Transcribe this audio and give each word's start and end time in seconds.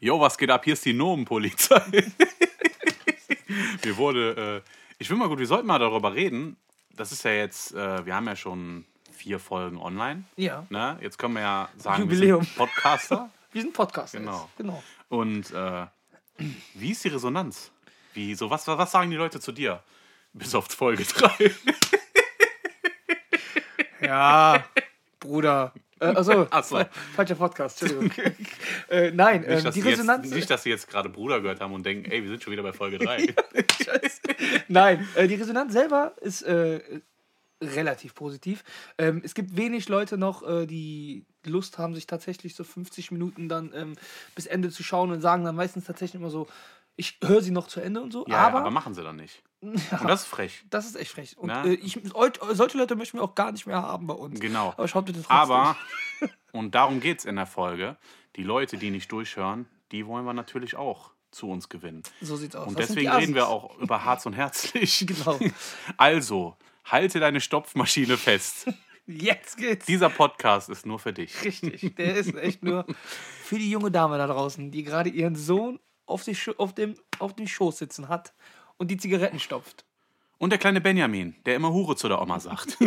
Jo, 0.00 0.20
was 0.20 0.36
geht 0.36 0.50
ab? 0.50 0.64
Hier 0.64 0.74
ist 0.74 0.84
die 0.84 0.92
Nomenpolizei. 0.92 1.82
Mir 3.84 3.96
wurde, 3.96 4.62
äh, 4.64 4.70
ich 4.98 5.08
will 5.10 5.16
mal 5.16 5.28
gut, 5.28 5.38
wir 5.38 5.46
sollten 5.46 5.66
mal 5.66 5.78
darüber 5.78 6.14
reden. 6.14 6.56
Das 6.90 7.12
ist 7.12 7.24
ja 7.24 7.32
jetzt, 7.32 7.72
äh, 7.74 8.04
wir 8.06 8.14
haben 8.14 8.26
ja 8.26 8.36
schon 8.36 8.84
vier 9.12 9.38
Folgen 9.38 9.78
online. 9.78 10.24
Ja. 10.36 10.66
Ne? 10.70 10.98
Jetzt 11.00 11.18
können 11.18 11.34
wir 11.34 11.42
ja 11.42 11.68
sagen, 11.76 12.02
Jubiläum. 12.02 12.40
wir 12.42 12.46
sind 12.46 12.56
Podcaster. 12.56 13.30
Wir 13.52 13.62
sind 13.62 13.72
Podcaster. 13.72 14.18
Genau. 14.18 14.42
jetzt. 14.44 14.56
genau. 14.56 14.82
Und 15.08 15.50
äh, 15.52 15.86
wie 16.74 16.90
ist 16.90 17.04
die 17.04 17.08
Resonanz? 17.08 17.70
Wie, 18.14 18.34
so, 18.34 18.50
was, 18.50 18.66
was 18.66 18.90
sagen 18.90 19.10
die 19.10 19.16
Leute 19.16 19.40
zu 19.40 19.52
dir? 19.52 19.82
Bis 20.32 20.54
auf 20.54 20.66
Folge 20.66 21.04
3. 21.04 21.54
Ja, 24.00 24.64
Bruder. 25.18 25.72
Äh, 26.04 26.14
also, 26.16 26.46
so. 26.62 26.84
falscher 27.14 27.34
Podcast, 27.34 27.82
Entschuldigung. 27.82 28.34
äh, 28.90 29.10
nein, 29.10 29.40
Nicht, 29.40 29.64
ähm, 29.64 29.72
die 29.72 29.80
sie 29.80 29.88
jetzt, 29.88 29.98
Resonanz. 29.98 30.30
nicht, 30.30 30.50
dass 30.50 30.62
sie 30.62 30.70
jetzt 30.70 30.88
gerade 30.88 31.08
Bruder 31.08 31.40
gehört 31.40 31.60
haben 31.60 31.72
und 31.72 31.84
denken, 31.84 32.10
ey, 32.10 32.22
wir 32.22 32.30
sind 32.30 32.42
schon 32.42 32.52
wieder 32.52 32.62
bei 32.62 32.72
Folge 32.72 32.98
3. 32.98 33.34
Nein, 34.68 35.08
äh, 35.14 35.26
die 35.26 35.34
Resonanz 35.34 35.72
selber 35.72 36.14
ist 36.20 36.42
äh, 36.42 36.80
relativ 37.62 38.14
positiv. 38.14 38.64
Ähm, 38.98 39.22
es 39.24 39.34
gibt 39.34 39.56
wenig 39.56 39.88
Leute 39.88 40.18
noch, 40.18 40.46
äh, 40.46 40.66
die 40.66 41.24
Lust 41.46 41.78
haben, 41.78 41.94
sich 41.94 42.06
tatsächlich 42.06 42.54
so 42.54 42.64
50 42.64 43.10
Minuten 43.10 43.48
dann 43.48 43.72
ähm, 43.74 43.94
bis 44.34 44.46
Ende 44.46 44.70
zu 44.70 44.82
schauen 44.82 45.10
und 45.10 45.20
sagen 45.20 45.44
dann 45.44 45.56
meistens 45.56 45.84
tatsächlich 45.84 46.20
immer 46.20 46.30
so, 46.30 46.46
ich 46.96 47.18
höre 47.22 47.42
sie 47.42 47.50
noch 47.50 47.66
zu 47.68 47.80
Ende 47.80 48.00
und 48.00 48.12
so. 48.12 48.24
Ja, 48.28 48.38
aber, 48.38 48.60
aber, 48.60 48.70
machen 48.70 48.94
sie 48.94 49.02
dann 49.02 49.16
nicht. 49.16 49.42
Und 50.00 50.08
das 50.08 50.22
ist 50.22 50.26
frech. 50.28 50.64
das 50.70 50.86
ist 50.86 50.96
echt 50.96 51.12
frech. 51.12 51.36
Und 51.38 51.50
äh, 51.50 51.74
ich, 51.74 51.98
solche 52.52 52.78
Leute 52.78 52.96
möchten 52.96 53.18
wir 53.18 53.24
auch 53.24 53.34
gar 53.34 53.52
nicht 53.52 53.66
mehr 53.66 53.82
haben 53.82 54.06
bei 54.06 54.14
uns. 54.14 54.40
Genau. 54.40 54.70
Aber 54.76 54.88
schaut 54.88 55.06
bitte 55.06 55.20
trotzdem. 55.22 55.36
Aber, 55.36 55.76
und 56.52 56.74
darum 56.74 57.00
geht 57.00 57.20
es 57.20 57.24
in 57.24 57.36
der 57.36 57.46
Folge, 57.46 57.96
die 58.36 58.42
Leute, 58.42 58.76
die 58.76 58.90
nicht 58.90 59.10
durchhören, 59.12 59.66
die 59.92 60.06
wollen 60.06 60.24
wir 60.24 60.34
natürlich 60.34 60.76
auch 60.76 61.10
zu 61.30 61.48
uns 61.48 61.68
gewinnen. 61.68 62.02
so 62.20 62.36
sieht's 62.36 62.54
aus. 62.56 62.68
Und 62.68 62.78
Das 62.78 62.88
deswegen 62.88 63.10
reden 63.10 63.34
wir 63.34 63.48
auch 63.48 63.76
über 63.78 64.04
Harz 64.04 64.24
und 64.26 64.34
Herzlich. 64.34 65.06
Genau. 65.14 65.38
Also, 65.96 66.56
halte 66.84 67.20
deine 67.20 67.40
Stopfmaschine 67.40 68.16
fest. 68.16 68.68
Jetzt 69.06 69.58
geht's. 69.58 69.84
Dieser 69.86 70.08
Podcast 70.08 70.70
ist 70.70 70.86
nur 70.86 70.98
für 70.98 71.12
dich. 71.12 71.44
Richtig, 71.44 71.94
der 71.96 72.16
ist 72.16 72.34
echt 72.36 72.62
nur 72.62 72.86
für 73.42 73.58
die 73.58 73.70
junge 73.70 73.90
Dame 73.90 74.16
da 74.16 74.26
draußen, 74.26 74.70
die 74.70 74.82
gerade 74.82 75.10
ihren 75.10 75.36
Sohn 75.36 75.78
auf, 76.06 76.24
die 76.24 76.36
auf, 76.56 76.74
dem, 76.74 76.94
auf 77.18 77.34
dem 77.34 77.46
Schoß 77.46 77.78
sitzen 77.78 78.08
hat 78.08 78.32
und 78.76 78.90
die 78.90 78.96
Zigaretten 78.96 79.38
stopft. 79.38 79.84
Und 80.38 80.50
der 80.50 80.58
kleine 80.58 80.80
Benjamin, 80.80 81.36
der 81.46 81.54
immer 81.54 81.72
Hure 81.72 81.96
zu 81.96 82.08
der 82.08 82.20
Oma 82.20 82.40
sagt. 82.40 82.76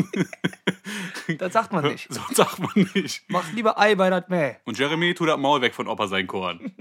Das 1.39 1.51
sagt 1.51 1.73
man 1.73 1.83
nicht. 1.83 2.07
so 2.09 2.21
sagt 2.33 2.59
man 2.59 2.89
nicht. 2.93 3.23
Mach 3.27 3.51
lieber 3.51 3.77
Ei 3.77 3.95
bei 3.95 4.09
das 4.09 4.29
Mäh. 4.29 4.55
Und 4.63 4.79
Jeremy 4.79 5.13
tut 5.13 5.27
das 5.27 5.37
Maul 5.37 5.59
weg 5.59 5.75
von 5.75 5.89
Opa 5.89 6.07
sein 6.07 6.25
Korn. 6.25 6.71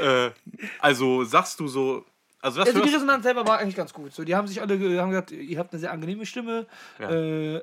äh, 0.00 0.30
also 0.78 1.24
sagst 1.24 1.60
du 1.60 1.68
so. 1.68 2.06
Also 2.40 2.62
Also 2.62 2.80
die 2.80 2.88
Resonanz 2.88 3.24
selber 3.24 3.46
war 3.46 3.58
eigentlich 3.58 3.76
ganz 3.76 3.92
gut. 3.92 4.14
So, 4.14 4.24
die 4.24 4.34
haben 4.34 4.46
sich 4.46 4.62
alle 4.62 4.78
haben 4.98 5.10
gesagt, 5.10 5.32
ihr 5.32 5.58
habt 5.58 5.72
eine 5.72 5.80
sehr 5.80 5.92
angenehme 5.92 6.24
Stimme. 6.24 6.66
Ja. 6.98 7.10
Äh, 7.10 7.60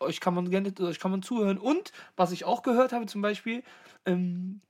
euch 0.00 0.20
kann 0.20 0.34
man 0.34 0.50
gerne, 0.50 0.74
euch 0.80 0.98
kann 0.98 1.10
man 1.10 1.22
zuhören. 1.22 1.56
Und 1.56 1.92
was 2.16 2.32
ich 2.32 2.44
auch 2.44 2.62
gehört 2.62 2.92
habe, 2.92 3.06
zum 3.06 3.22
Beispiel, 3.22 3.62
ähm, 4.04 4.60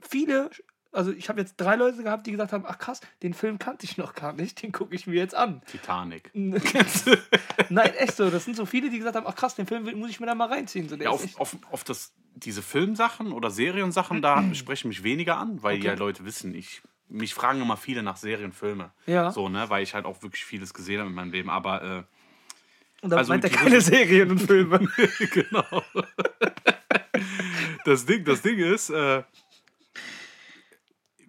viele, 0.00 0.50
also 0.92 1.12
ich 1.12 1.28
habe 1.28 1.40
jetzt 1.40 1.56
drei 1.56 1.76
Leute 1.76 2.02
gehabt, 2.02 2.26
die 2.26 2.32
gesagt 2.32 2.52
haben, 2.52 2.64
ach 2.66 2.78
krass, 2.78 3.00
den 3.22 3.34
Film 3.34 3.58
kannte 3.58 3.84
ich 3.84 3.96
noch 3.96 4.14
gar 4.14 4.32
nicht, 4.32 4.62
den 4.62 4.72
gucke 4.72 4.94
ich 4.94 5.06
mir 5.06 5.16
jetzt 5.16 5.34
an. 5.34 5.62
Titanic. 5.66 6.30
Nein, 7.68 7.94
echt 7.94 8.16
so. 8.16 8.30
Das 8.30 8.44
sind 8.44 8.56
so 8.56 8.66
viele, 8.66 8.90
die 8.90 8.98
gesagt 8.98 9.16
haben, 9.16 9.26
ach 9.26 9.34
krass, 9.34 9.54
den 9.54 9.66
Film 9.66 9.84
muss 9.98 10.10
ich 10.10 10.20
mir 10.20 10.26
da 10.26 10.34
mal 10.34 10.48
reinziehen. 10.48 10.88
So, 10.88 10.96
Ja, 10.96 11.10
auf, 11.10 11.38
auf, 11.38 11.56
auf 11.70 11.84
das, 11.84 12.12
diese 12.34 12.62
Filmsachen 12.62 13.32
oder 13.32 13.50
Seriensachen, 13.50 14.22
da 14.22 14.54
sprechen 14.54 14.88
mich 14.88 15.02
weniger 15.02 15.36
an, 15.36 15.62
weil 15.62 15.82
ja 15.82 15.94
Leute 15.94 16.24
wissen, 16.24 16.54
ich, 16.54 16.82
mich 17.08 17.34
fragen 17.34 17.60
immer 17.60 17.76
viele 17.76 18.02
nach 18.02 18.16
Serienfilme. 18.16 18.90
Ja. 19.06 19.30
So, 19.30 19.48
ne, 19.48 19.68
weil 19.68 19.82
ich 19.82 19.94
halt 19.94 20.04
auch 20.04 20.22
wirklich 20.22 20.44
vieles 20.44 20.74
gesehen 20.74 21.00
habe 21.00 21.10
in 21.10 21.16
meinem 21.16 21.32
Leben. 21.32 21.50
Aber 21.50 21.82
äh, 21.82 22.02
Und 23.02 23.10
da 23.10 23.16
also 23.16 23.32
meint 23.32 23.44
er 23.44 23.50
keine 23.50 23.80
Serien 23.80 24.30
und 24.30 24.40
Filme. 24.40 24.78
genau. 25.32 25.82
das, 27.84 28.06
Ding, 28.06 28.24
das 28.24 28.42
Ding 28.42 28.58
ist, 28.58 28.90
äh, 28.90 29.22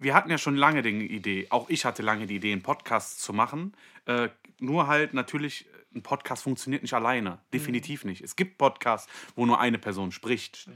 wir 0.02 0.14
hatten 0.14 0.30
ja 0.30 0.38
schon 0.38 0.56
lange 0.56 0.82
die 0.82 1.06
Idee, 1.06 1.46
auch 1.50 1.68
ich 1.68 1.84
hatte 1.84 2.02
lange 2.02 2.26
die 2.26 2.36
Idee, 2.36 2.52
einen 2.52 2.62
Podcast 2.62 3.20
zu 3.22 3.32
machen. 3.32 3.74
Äh, 4.06 4.28
nur 4.58 4.86
halt 4.86 5.14
natürlich, 5.14 5.66
ein 5.94 6.02
Podcast 6.02 6.42
funktioniert 6.42 6.82
nicht 6.82 6.94
alleine. 6.94 7.38
Definitiv 7.52 8.04
nicht. 8.04 8.22
Es 8.22 8.36
gibt 8.36 8.58
Podcasts, 8.58 9.08
wo 9.36 9.44
nur 9.46 9.60
eine 9.60 9.78
Person 9.78 10.12
spricht. 10.12 10.68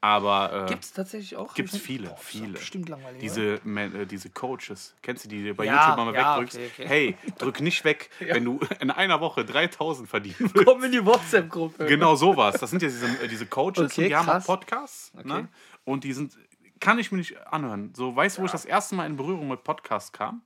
Aber 0.00 0.66
äh, 0.66 0.68
Gibt 0.68 0.84
es 0.84 0.92
tatsächlich 0.92 1.34
auch? 1.36 1.56
Ich 1.56 1.72
nicht- 1.72 1.82
viele, 1.84 2.08
Boah, 2.10 2.16
viele. 2.18 2.52
Bestimmt 2.52 2.88
langweilig. 2.88 3.20
diese, 3.20 3.60
Man- 3.64 3.92
äh, 3.96 4.06
diese 4.06 4.30
Coaches, 4.30 4.94
kennst 5.02 5.24
du 5.24 5.28
die, 5.28 5.42
die 5.42 5.52
bei 5.52 5.64
Ja, 5.64 5.88
YouTube 5.90 5.96
mal 6.04 6.14
ja, 6.14 6.38
wegdrückst? 6.38 6.56
okay, 6.56 6.70
okay. 6.72 6.86
Hey, 6.88 7.16
drück 7.38 7.60
nicht 7.60 7.84
weg, 7.84 8.08
wenn 8.20 8.44
du 8.44 8.60
in 8.80 8.92
einer 8.92 9.20
Woche 9.20 9.44
3000 9.44 10.08
verdienen 10.08 10.36
willst. 10.38 10.64
Komm 10.66 10.84
in 10.84 10.92
die 10.92 11.04
WhatsApp-Gruppe. 11.04 11.86
Genau 11.86 12.14
sowas. 12.14 12.60
Das 12.60 12.70
sind 12.70 12.80
ja 12.80 12.88
diese, 12.88 13.06
äh, 13.06 13.26
diese 13.26 13.46
Coaches 13.46 13.90
Okay, 13.92 14.02
und 14.02 14.08
die 14.10 14.14
haben 14.16 14.26
krass. 14.26 14.44
auch 14.44 14.54
Podcasts. 14.54 15.12
Ne? 15.24 15.48
Und 15.84 16.04
die 16.04 16.12
sind, 16.12 16.38
kann 16.80 16.98
ich 16.98 17.12
mir 17.12 17.18
nicht 17.18 17.36
anhören. 17.46 17.92
So, 17.94 18.14
weißt 18.14 18.38
du, 18.38 18.42
wo 18.42 18.46
ich 18.46 18.52
das 18.52 18.64
erste 18.64 18.94
Mal 18.94 19.06
in 19.06 19.16
Berührung 19.16 19.48
mit 19.48 19.64
Podcasts 19.64 20.12
kam? 20.12 20.42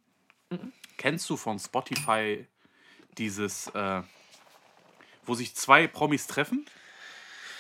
Mhm. 0.51 0.73
Kennst 0.97 1.29
du 1.31 1.37
von 1.37 1.59
Spotify 1.59 2.47
dieses, 3.19 3.69
äh, 3.69 4.03
wo 5.25 5.35
sich 5.35 5.55
zwei 5.55 5.87
Promis 5.87 6.27
treffen? 6.27 6.67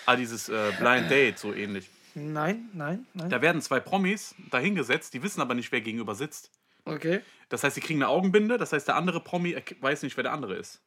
Ah, 0.07 0.17
dieses 0.17 0.49
äh, 0.49 0.73
Blind 0.79 1.11
Date, 1.11 1.39
so 1.39 1.53
ähnlich. 1.53 1.89
Nein, 2.15 2.69
nein, 2.73 3.07
nein. 3.15 3.31
Da 3.31 3.41
werden 3.41 3.63
zwei 3.63 3.81
Promis 3.81 4.35
dahingesetzt, 4.51 5.15
die 5.15 5.23
wissen 5.23 5.41
aber 5.41 5.55
nicht, 5.55 5.73
wer 5.73 5.81
gegenüber 5.81 6.15
sitzt. 6.15 6.51
Okay. 6.85 7.21
Das 7.49 7.65
heißt, 7.65 7.77
sie 7.77 7.81
kriegen 7.81 8.03
eine 8.03 8.09
Augenbinde, 8.09 8.59
das 8.59 8.73
heißt, 8.73 8.89
der 8.89 8.97
andere 8.97 9.21
Promi 9.21 9.57
weiß 9.81 10.03
nicht, 10.03 10.17
wer 10.17 10.25
der 10.25 10.33
andere 10.33 10.57
ist. 10.57 10.83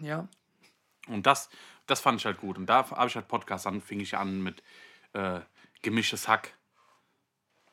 Ja. 0.00 0.28
Und 1.06 1.26
das, 1.26 1.48
das 1.86 2.00
fand 2.00 2.20
ich 2.20 2.26
halt 2.26 2.38
gut. 2.38 2.58
Und 2.58 2.66
da 2.66 2.90
habe 2.90 3.08
ich 3.08 3.14
halt 3.14 3.28
Podcasts, 3.28 3.64
dann 3.64 3.80
fing 3.80 4.00
ich 4.00 4.16
an 4.16 4.42
mit 4.42 4.62
äh, 5.12 5.40
Gemischtes 5.82 6.26
Hack, 6.26 6.52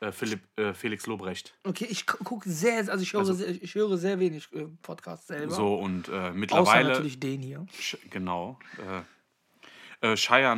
äh, 0.04 0.12
Philipp, 0.12 0.40
äh, 0.58 0.74
Felix 0.74 1.06
Lobrecht. 1.06 1.54
Okay, 1.64 1.86
ich 1.88 2.06
gucke 2.06 2.48
sehr, 2.48 2.76
also 2.90 3.02
ich 3.02 3.12
höre, 3.12 3.20
Also- 3.20 3.34
sehr, 3.34 3.48
ich 3.50 3.74
höre 3.74 3.96
sehr 3.96 4.18
wenig 4.20 4.52
äh, 4.52 4.66
Podcasts 4.82 5.26
selber. 5.26 5.54
So 5.54 5.74
und 5.74 6.08
äh, 6.08 6.12
Außer 6.12 6.32
mittlerweile, 6.32 6.88
natürlich 6.90 7.20
den 7.20 7.42
hier. 7.42 7.66
Genau, 8.10 8.58
äh, 8.78 9.02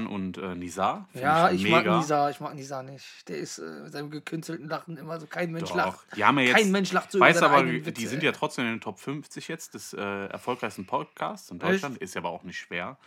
und 0.09 0.39
äh, 0.39 0.55
Nizar. 0.57 1.09
find 1.13 1.23
Ja, 1.23 1.51
ich 1.53 1.63
mega. 1.63 1.77
mag 1.93 2.01
Nisa, 2.01 2.31
ich 2.31 2.41
mag 2.41 2.55
Nisa 2.57 2.83
nicht. 2.83 3.29
Der 3.29 3.39
ist 3.39 3.59
äh, 3.59 3.83
mit 3.85 3.93
seinem 3.93 4.11
gekünstelten 4.11 4.69
Lachen 4.69 4.97
immer 4.97 5.21
so, 5.21 5.27
kein 5.27 5.53
Mensch 5.53 5.69
Doch, 5.71 5.77
lacht. 5.77 6.07
die 6.17 6.25
haben 6.25 6.37
ja 6.41 6.47
jetzt, 6.47 6.57
Kein 6.57 6.73
Mensch 6.73 6.91
lacht 6.91 7.13
so 7.13 7.19
über 7.19 7.27
weiß 7.27 7.37
seine 7.39 7.47
aber, 7.53 7.59
eigenen 7.59 7.77
die 7.85 7.87
Witze, 7.87 8.09
sind 8.09 8.23
ja 8.25 8.33
trotzdem 8.33 8.65
in 8.65 8.73
den 8.73 8.81
Top 8.81 8.99
50 8.99 9.47
jetzt 9.47 9.75
des 9.75 9.93
erfolgreichsten 9.93 10.85
Podcasts 10.87 11.49
in 11.51 11.61
Deutschland. 11.61 11.99
Ist 11.99 12.15
ja 12.17 12.23
aber 12.23 12.31
auch 12.31 12.43
nicht 12.43 12.59
schwer. 12.59 12.99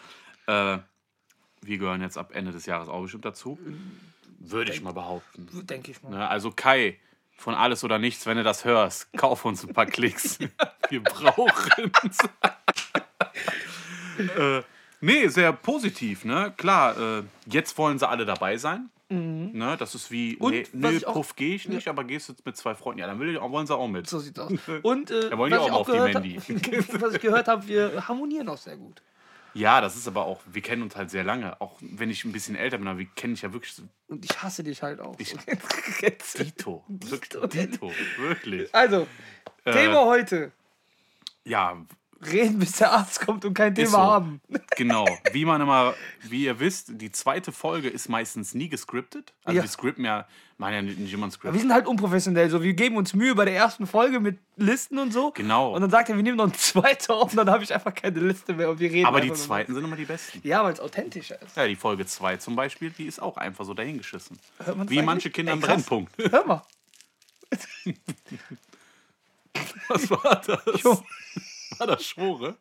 Wir 0.47 1.77
gehören 1.77 2.01
jetzt 2.01 2.17
ab 2.17 2.31
Ende 2.33 2.51
des 2.53 2.65
Jahres 2.65 2.87
auch 2.87 3.01
bestimmt 3.01 3.25
dazu. 3.25 3.59
Würde 4.39 4.71
ich 4.71 4.81
mal 4.81 4.93
behaupten. 4.93 5.47
Denke 5.67 5.91
ich 5.91 6.01
mal. 6.01 6.09
Ne, 6.11 6.27
also 6.27 6.51
Kai, 6.51 6.97
von 7.37 7.53
Alles 7.55 7.83
oder 7.83 7.99
Nichts, 7.99 8.25
wenn 8.25 8.37
du 8.37 8.43
das 8.43 8.65
hörst, 8.65 9.11
kauf 9.13 9.45
uns 9.45 9.63
ein 9.65 9.73
paar 9.73 9.85
Klicks. 9.85 10.39
Wir 10.89 11.03
brauchen 11.03 11.91
äh, 14.37 14.61
Nee, 15.01 15.27
sehr 15.29 15.53
positiv, 15.53 16.25
ne? 16.25 16.53
Klar, 16.57 17.19
äh, 17.19 17.23
jetzt 17.45 17.77
wollen 17.77 17.97
sie 17.99 18.07
alle 18.07 18.25
dabei 18.25 18.57
sein. 18.57 18.89
Ne? 19.11 19.75
Das 19.79 19.95
ist 19.95 20.11
wie, 20.11 20.35
Und 20.37 20.51
nee, 20.51 20.67
nee 20.73 20.89
ich 20.97 21.07
auch- 21.07 21.13
Puff 21.13 21.35
gehe 21.35 21.55
ich 21.55 21.67
nicht, 21.67 21.87
aber 21.87 22.03
gehst 22.03 22.27
du 22.29 22.33
jetzt 22.33 22.45
mit 22.45 22.55
zwei 22.57 22.75
Freunden. 22.75 22.99
Ja, 22.99 23.07
dann 23.07 23.17
will 23.19 23.33
ich, 23.33 23.41
wollen 23.41 23.65
sie 23.65 23.75
auch 23.75 23.87
mit. 23.87 24.07
So 24.07 24.19
sieht's 24.19 24.37
aus. 24.37 24.51
Und 24.83 25.09
äh, 25.09 25.29
Da 25.31 25.37
wollen 25.37 25.51
die 25.51 25.57
was 25.57 25.63
auch 25.63 25.65
ich 25.65 25.71
mal 25.71 25.77
auf 25.79 25.85
die 25.87 25.91
gehört 25.93 26.13
Mandy. 26.13 26.35
hab- 26.93 27.01
was 27.01 27.13
ich 27.15 27.21
gehört 27.21 27.47
habe, 27.47 27.67
wir 27.67 28.07
harmonieren 28.07 28.49
auch 28.49 28.57
sehr 28.57 28.77
gut. 28.77 29.01
Ja, 29.53 29.81
das 29.81 29.95
ist 29.95 30.07
aber 30.07 30.25
auch, 30.25 30.41
wir 30.45 30.61
kennen 30.61 30.81
uns 30.83 30.95
halt 30.95 31.09
sehr 31.09 31.23
lange. 31.23 31.59
Auch 31.61 31.77
wenn 31.81 32.09
ich 32.09 32.23
ein 32.25 32.31
bisschen 32.31 32.55
älter 32.55 32.77
bin, 32.77 32.87
aber 32.87 32.99
wir 32.99 33.07
kennen 33.15 33.33
dich 33.33 33.41
ja 33.43 33.51
wirklich 33.53 33.73
so 33.73 33.83
Und 34.07 34.23
ich 34.25 34.41
hasse 34.43 34.63
dich 34.63 34.81
halt 34.83 34.99
auch. 34.99 35.15
Ich-. 35.19 35.35
Dito. 36.37 36.83
Wirklich 36.87 37.29
Dito. 37.29 37.47
Dito, 37.47 37.91
wirklich. 38.19 38.73
Also, 38.73 39.07
Äh, 39.65 39.71
Thema 39.73 40.05
heute. 40.05 40.51
Ja, 41.43 41.77
Reden, 42.21 42.59
bis 42.59 42.73
der 42.73 42.91
Arzt 42.91 43.21
kommt 43.21 43.45
und 43.45 43.53
kein 43.53 43.73
Thema 43.73 43.89
so. 43.89 43.97
haben. 43.97 44.41
Genau, 44.75 45.05
wie 45.31 45.45
man 45.45 45.61
immer, 45.61 45.93
wie 46.23 46.43
ihr 46.45 46.59
wisst, 46.59 46.89
die 47.01 47.11
zweite 47.11 47.51
Folge 47.53 47.87
ist 47.89 48.09
meistens 48.09 48.53
nie 48.53 48.67
gescriptet. 48.69 49.33
Also 49.43 49.57
Ja. 49.57 49.63
wir 49.63 49.69
scripten 49.69 50.03
ja, 50.05 50.27
machen 50.59 50.73
ja 50.73 50.81
nicht, 50.81 51.13
immer 51.13 51.27
ein 51.27 51.31
Skript. 51.31 51.53
Wir 51.53 51.61
sind 51.61 51.73
halt 51.73 51.87
unprofessionell. 51.87 52.49
So, 52.49 52.61
wir 52.61 52.73
geben 52.73 52.97
uns 52.97 53.13
Mühe 53.13 53.33
bei 53.33 53.45
der 53.45 53.55
ersten 53.55 53.87
Folge 53.87 54.19
mit 54.19 54.37
Listen 54.57 54.99
und 54.99 55.13
so. 55.13 55.31
Genau. 55.31 55.73
Und 55.73 55.81
dann 55.81 55.89
sagt 55.89 56.09
er, 56.09 56.17
wir 56.17 56.23
nehmen 56.23 56.37
noch 56.37 56.43
eine 56.43 56.53
zweite 56.53 57.13
auf 57.13 57.31
und 57.31 57.37
dann 57.37 57.49
habe 57.49 57.63
ich 57.63 57.73
einfach 57.73 57.95
keine 57.95 58.19
Liste 58.19 58.53
mehr 58.53 58.69
und 58.69 58.79
wir 58.79 58.91
reden 58.91 59.05
Aber 59.05 59.21
die 59.21 59.31
zweiten 59.33 59.73
sind 59.73 59.83
immer 59.83 59.95
die 59.95 60.05
besten. 60.05 60.41
Ja, 60.43 60.63
weil 60.63 60.73
es 60.73 60.79
authentischer 60.81 61.41
ist. 61.41 61.55
Ja, 61.55 61.65
die 61.65 61.77
Folge 61.77 62.05
2 62.05 62.37
zum 62.37 62.55
Beispiel, 62.55 62.91
die 62.91 63.05
ist 63.05 63.21
auch 63.21 63.37
einfach 63.37 63.63
so 63.65 63.73
dahingeschissen. 63.73 64.37
Hört 64.63 64.77
man's 64.77 64.91
Wie 64.91 64.95
eigentlich? 64.95 65.05
manche 65.05 65.29
Kinder 65.29 65.53
im. 65.53 65.61
Brennpunkt. 65.61 66.11
Hör 66.29 66.45
mal. 66.45 66.61
Was 69.87 70.09
war 70.11 70.41
das? 70.45 70.83
Jo. 70.83 71.01
War 71.77 71.87
das 71.87 72.03
Schwore? 72.05 72.55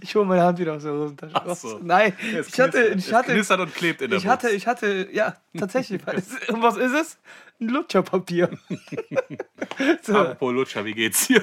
Ich 0.00 0.14
hole 0.14 0.24
meine 0.24 0.42
Hand 0.42 0.58
wieder 0.58 0.74
aus 0.74 0.82
der 0.82 0.92
Hosentasche. 0.92 1.34
Raus. 1.34 1.60
so. 1.62 1.80
Nein, 1.82 2.12
Es 2.36 2.48
ich 2.48 2.60
hatte, 2.60 2.82
ich 2.88 3.06
Es 3.08 3.12
hatte, 3.12 3.32
knistert 3.32 3.60
und 3.60 3.74
klebt 3.74 4.00
in 4.02 4.10
der 4.10 4.18
ich 4.18 4.26
hatte, 4.26 4.50
ich 4.50 4.66
hatte, 4.66 5.08
ja, 5.12 5.36
tatsächlich. 5.58 6.00
es- 6.12 6.48
Und 6.48 6.62
was 6.62 6.76
ist 6.76 6.92
es? 6.92 7.18
Ein 7.60 7.68
Lutscherpapier. 7.70 8.50
so, 10.02 10.16
Apropos 10.16 10.52
Lutscher, 10.52 10.84
wie 10.84 10.92
geht's 10.94 11.26
dir? 11.26 11.42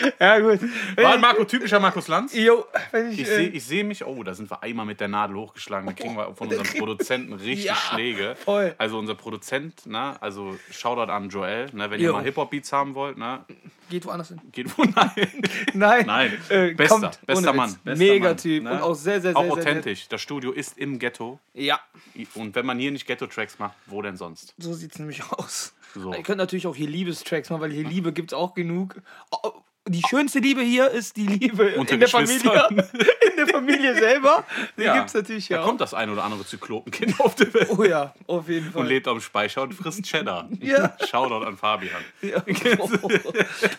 ja 0.20 0.38
gut. 0.38 0.60
War 0.96 1.14
ein 1.14 1.20
Marco, 1.20 1.44
typischer 1.44 1.80
Markus 1.80 2.08
Lanz? 2.08 2.34
Jo, 2.34 2.64
wenn 2.92 3.10
ich, 3.10 3.20
Ich 3.20 3.28
äh, 3.28 3.34
sehe 3.36 3.48
ich 3.48 3.64
seh 3.64 3.82
mich, 3.82 4.04
oh, 4.04 4.22
da 4.22 4.34
sind 4.34 4.50
wir 4.50 4.62
einmal 4.62 4.86
mit 4.86 5.00
der 5.00 5.08
Nadel 5.08 5.36
hochgeschlagen. 5.36 5.86
Da 5.86 5.92
kriegen 5.92 6.16
wir 6.16 6.34
von 6.34 6.48
unserem 6.56 6.66
Produzenten 6.78 7.32
richtig 7.34 7.64
Ja, 7.66 7.74
Schläge. 7.74 8.36
voll. 8.36 8.74
Also 8.78 8.98
unser 8.98 9.14
Produzent, 9.14 9.86
ne, 9.86 10.20
also 10.20 10.56
Shoutout 10.70 11.10
an 11.12 11.28
Joel, 11.28 11.66
ne, 11.72 11.90
wenn 11.90 12.00
ihr 12.00 12.06
Jo. 12.08 12.12
mal 12.14 12.24
Hip-Hop-Beats 12.24 12.72
haben 12.72 12.94
wollt, 12.94 13.18
ne, 13.18 13.44
geht 13.90 14.04
woanders 14.06 14.28
hin. 14.28 14.40
geht 14.52 14.76
wo 14.76 14.82
nein. 14.84 15.10
Nein, 15.74 16.06
Nein, 16.06 16.32
äh, 16.48 16.74
bester, 16.74 17.12
bester 17.26 17.52
Mann. 17.52 17.76
Bester 17.84 18.04
Mega 18.04 18.34
Typ 18.34 18.64
ne? 18.64 18.72
und 18.72 18.80
auch 18.82 18.94
sehr, 18.94 19.20
sehr, 19.20 19.32
sehr, 19.32 19.36
Auch 19.36 19.42
sehr 19.44 19.52
authentisch. 19.52 20.08
Das 20.08 20.20
Studio 20.20 20.52
ist 20.52 20.76
im 20.78 20.98
Ghetto. 20.98 21.38
Ja, 21.54 21.80
Und 22.34 22.54
wenn 22.54 22.66
man 22.66 22.78
hier 22.78 22.90
nicht 22.90 23.06
Ghetto-Tracks 23.06 23.58
macht, 23.58 23.74
wo 23.86 24.02
denn 24.02 24.16
sonst? 24.16 24.54
so 24.58 24.72
sieht 24.74 24.92
es 24.92 24.98
nämlich 24.98 25.22
aus. 25.32 25.72
So. 25.94 26.12
Ihr 26.12 26.22
könnt 26.22 26.38
natürlich 26.38 26.66
auch 26.66 26.76
hier 26.76 26.88
Liebestracks 26.88 27.48
machen, 27.48 27.60
weil 27.62 27.70
hier 27.72 27.88
Liebe 27.88 28.12
gibt 28.12 28.32
es 28.32 28.34
auch 28.36 28.54
genug. 28.54 29.00
Die 29.88 30.02
schönste 30.08 30.40
Liebe 30.40 30.62
hier 30.62 30.90
ist 30.90 31.16
die 31.16 31.26
Liebe 31.26 31.74
Unter 31.76 31.94
in 31.94 32.00
der 32.00 32.08
Familie. 32.08 32.68
In 33.36 33.44
der 33.44 33.46
Familie 33.54 33.94
selber. 33.94 34.44
Die 34.78 34.82
Ja. 34.82 34.94
gibt 34.94 35.08
es 35.08 35.14
natürlich 35.14 35.48
Da 35.48 35.56
ja 35.56 35.60
auch. 35.60 35.66
kommt 35.66 35.80
das 35.82 35.92
ein 35.94 36.08
oder 36.10 36.24
andere 36.24 36.44
Zyklopenkind 36.46 37.20
auf 37.20 37.34
die 37.34 37.52
Welt 37.52 37.68
Oh 37.76 37.84
ja, 37.84 38.14
auf 38.26 38.48
jeden 38.48 38.70
Fall. 38.72 38.80
und 38.82 38.88
lebt 38.88 39.06
am 39.08 39.20
Speicher 39.20 39.62
und 39.62 39.74
frisst 39.74 40.02
Cheddar. 40.04 40.48
Ja. 40.60 40.96
Shoutout 41.06 41.44
an 41.44 41.56
Fabian. 41.56 42.00
Ja. 42.22 42.42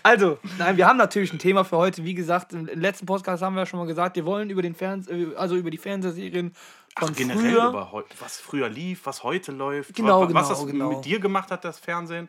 Also, 0.03 0.37
nein, 0.57 0.77
wir 0.77 0.85
haben 0.87 0.97
natürlich 0.97 1.33
ein 1.33 1.39
Thema 1.39 1.63
für 1.63 1.77
heute. 1.77 2.03
Wie 2.03 2.13
gesagt, 2.13 2.53
im 2.53 2.65
letzten 2.67 3.05
Podcast 3.05 3.41
haben 3.43 3.55
wir 3.55 3.61
ja 3.61 3.65
schon 3.65 3.79
mal 3.79 3.87
gesagt, 3.87 4.15
wir 4.15 4.25
wollen 4.25 4.49
über 4.49 4.61
den 4.61 4.75
Ferns 4.75 5.07
äh, 5.07 5.27
also 5.35 5.55
über 5.55 5.71
die 5.71 5.77
Fernsehserien 5.77 6.53
von 6.97 7.09
Ach, 7.11 7.15
generell 7.15 7.51
früher. 7.53 7.67
über 7.69 8.03
was 8.19 8.37
früher 8.39 8.69
lief, 8.69 9.01
was 9.05 9.23
heute 9.23 9.51
läuft, 9.51 9.95
Genau, 9.95 10.21
wa- 10.21 10.33
was 10.33 10.47
genau, 10.47 10.49
das 10.49 10.65
genau. 10.67 10.89
mit 10.91 11.05
dir 11.05 11.19
gemacht 11.19 11.51
hat, 11.51 11.63
das 11.65 11.79
Fernsehen, 11.79 12.27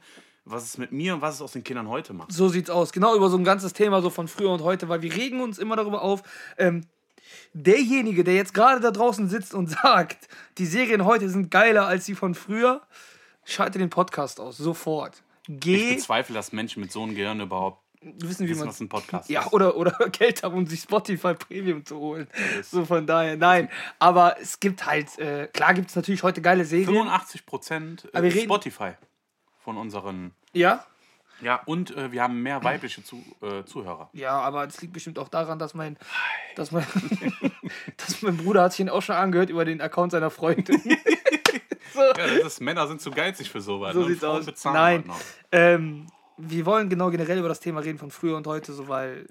was 0.50 0.64
es 0.64 0.78
mit 0.78 0.92
mir 0.92 1.14
und 1.14 1.20
was 1.20 1.36
es 1.36 1.42
aus 1.42 1.52
den 1.52 1.64
Kindern 1.64 1.88
heute 1.88 2.12
macht. 2.12 2.32
So 2.32 2.48
sieht's 2.48 2.70
aus. 2.70 2.92
Genau 2.92 3.14
über 3.14 3.28
so 3.28 3.36
ein 3.36 3.44
ganzes 3.44 3.72
Thema 3.72 4.00
so 4.02 4.10
von 4.10 4.28
früher 4.28 4.50
und 4.50 4.62
heute, 4.62 4.88
weil 4.88 5.02
wir 5.02 5.14
regen 5.14 5.40
uns 5.40 5.58
immer 5.58 5.76
darüber 5.76 6.02
auf. 6.02 6.22
Ähm, 6.58 6.84
derjenige, 7.52 8.24
der 8.24 8.34
jetzt 8.34 8.54
gerade 8.54 8.80
da 8.80 8.90
draußen 8.90 9.28
sitzt 9.28 9.54
und 9.54 9.68
sagt, 9.82 10.28
die 10.58 10.66
Serien 10.66 11.04
heute 11.04 11.28
sind 11.28 11.50
geiler 11.50 11.86
als 11.86 12.04
die 12.06 12.14
von 12.14 12.34
früher, 12.34 12.82
schalte 13.44 13.78
den 13.78 13.90
Podcast 13.90 14.40
aus. 14.40 14.56
Sofort. 14.56 15.22
Ich 15.46 15.60
Geh. 15.60 15.94
bezweifle, 15.94 16.34
dass 16.34 16.52
Menschen 16.52 16.80
mit 16.82 16.92
so 16.92 17.02
einem 17.02 17.14
Gehirn 17.14 17.40
überhaupt 17.40 17.82
Wissen, 18.00 18.46
wie 18.46 18.54
man 18.54 18.68
was 18.68 18.78
ein 18.78 18.88
Podcast 18.88 19.28
Ja, 19.28 19.40
ist. 19.42 19.52
oder, 19.52 19.74
oder 19.76 19.90
Geld 20.12 20.44
haben, 20.44 20.54
um 20.56 20.66
sich 20.68 20.82
Spotify 20.82 21.34
Premium 21.34 21.84
zu 21.84 21.96
holen. 21.98 22.28
So 22.62 22.84
von 22.84 23.04
daher, 23.08 23.36
nein. 23.36 23.68
Aber 23.98 24.36
es 24.40 24.60
gibt 24.60 24.86
halt, 24.86 25.18
äh, 25.18 25.48
klar 25.48 25.74
gibt 25.74 25.90
es 25.90 25.96
natürlich 25.96 26.22
heute 26.22 26.40
geile 26.40 26.64
Serien. 26.64 26.86
85 26.86 27.44
Prozent 27.44 28.08
Aber 28.12 28.22
wir 28.22 28.32
reden- 28.32 28.44
Spotify 28.44 28.92
von 29.68 29.76
unseren. 29.76 30.32
Ja? 30.54 30.82
Ja, 31.42 31.60
und 31.66 31.94
äh, 31.94 32.10
wir 32.10 32.22
haben 32.22 32.42
mehr 32.42 32.64
weibliche 32.64 33.04
Zu, 33.04 33.22
äh, 33.42 33.64
Zuhörer. 33.66 34.08
Ja, 34.14 34.40
aber 34.40 34.64
es 34.64 34.80
liegt 34.80 34.94
bestimmt 34.94 35.18
auch 35.18 35.28
daran, 35.28 35.58
dass 35.58 35.74
mein, 35.74 35.98
dass 36.56 36.72
mein, 36.72 36.86
dass 37.98 38.22
mein 38.22 38.38
Bruder 38.38 38.62
hat 38.62 38.72
sich 38.72 38.80
ihn 38.80 38.88
auch 38.88 39.02
schon 39.02 39.14
angehört 39.14 39.50
über 39.50 39.66
den 39.66 39.82
Account 39.82 40.12
seiner 40.12 40.30
Freundin. 40.30 40.80
so. 41.92 42.00
Ja, 42.00 42.14
das 42.14 42.46
ist, 42.46 42.60
Männer 42.62 42.88
sind 42.88 43.02
zu 43.02 43.10
geizig 43.10 43.50
für 43.50 43.60
sowas. 43.60 43.92
So 43.92 44.00
ne? 44.00 44.06
sieht's 44.06 44.20
Frauen 44.20 44.48
aus. 44.48 44.64
Nein. 44.64 45.04
halt. 45.06 45.24
Ähm, 45.52 46.06
wir 46.38 46.64
wollen 46.64 46.88
genau 46.88 47.10
generell 47.10 47.38
über 47.38 47.48
das 47.48 47.60
Thema 47.60 47.80
reden 47.80 47.98
von 47.98 48.10
früher 48.10 48.38
und 48.38 48.46
heute, 48.46 48.72
so 48.72 48.88
weil 48.88 49.26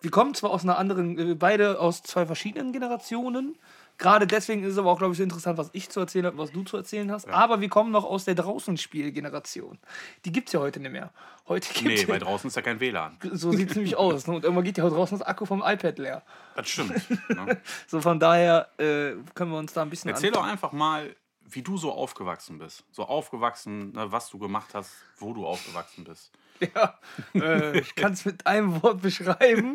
wir 0.00 0.10
kommen 0.10 0.34
zwar 0.34 0.50
aus 0.50 0.64
einer 0.64 0.78
anderen, 0.78 1.16
äh, 1.16 1.34
beide 1.36 1.78
aus 1.78 2.02
zwei 2.02 2.26
verschiedenen 2.26 2.72
Generationen. 2.72 3.56
Gerade 3.98 4.26
deswegen 4.26 4.64
ist 4.64 4.72
es 4.72 4.78
aber 4.78 4.90
auch, 4.90 4.98
glaube 4.98 5.12
ich, 5.12 5.18
so 5.18 5.22
interessant, 5.22 5.58
was 5.58 5.70
ich 5.72 5.88
zu 5.88 6.00
erzählen 6.00 6.26
habe, 6.26 6.38
was 6.38 6.50
du 6.50 6.62
zu 6.64 6.76
erzählen 6.76 7.10
hast. 7.12 7.28
Aber 7.28 7.60
wir 7.60 7.68
kommen 7.68 7.92
noch 7.92 8.04
aus 8.04 8.24
der 8.24 8.34
Draußenspielgeneration. 8.34 9.78
Die 10.24 10.32
gibt 10.32 10.48
es 10.48 10.52
ja 10.54 10.60
heute 10.60 10.80
nicht 10.80 10.92
mehr. 10.92 11.12
Heute 11.48 11.72
gibt 11.72 11.86
Nee, 11.86 12.08
weil 12.08 12.18
draußen 12.18 12.48
ist 12.48 12.56
ja 12.56 12.62
kein 12.62 12.80
WLAN. 12.80 13.18
so 13.32 13.52
sieht 13.52 13.70
es 13.70 13.76
nämlich 13.76 13.96
aus. 13.96 14.26
Ne? 14.26 14.34
Und 14.34 14.44
irgendwann 14.44 14.64
geht 14.64 14.78
ja 14.78 14.88
draußen 14.88 15.18
das 15.18 15.26
Akku 15.26 15.44
vom 15.44 15.62
iPad 15.64 15.98
leer. 15.98 16.22
Das 16.54 16.68
stimmt. 16.68 16.92
ne? 17.28 17.60
So 17.86 18.00
von 18.00 18.18
daher 18.18 18.68
äh, 18.78 19.14
können 19.34 19.50
wir 19.50 19.58
uns 19.58 19.72
da 19.72 19.82
ein 19.82 19.90
bisschen 19.90 20.10
Erzähl 20.10 20.30
doch 20.30 20.44
einfach 20.44 20.72
mal, 20.72 21.14
wie 21.48 21.62
du 21.62 21.76
so 21.76 21.92
aufgewachsen 21.92 22.58
bist. 22.58 22.84
So 22.92 23.04
aufgewachsen, 23.04 23.92
ne, 23.92 24.10
was 24.10 24.30
du 24.30 24.38
gemacht 24.38 24.70
hast, 24.74 24.90
wo 25.18 25.32
du 25.32 25.46
aufgewachsen 25.46 26.04
bist. 26.04 26.32
Ja, 26.76 26.96
äh, 27.34 27.80
ich 27.80 27.96
kann 27.96 28.12
es 28.12 28.24
mit 28.24 28.46
einem 28.46 28.80
Wort 28.84 29.02
beschreiben. 29.02 29.74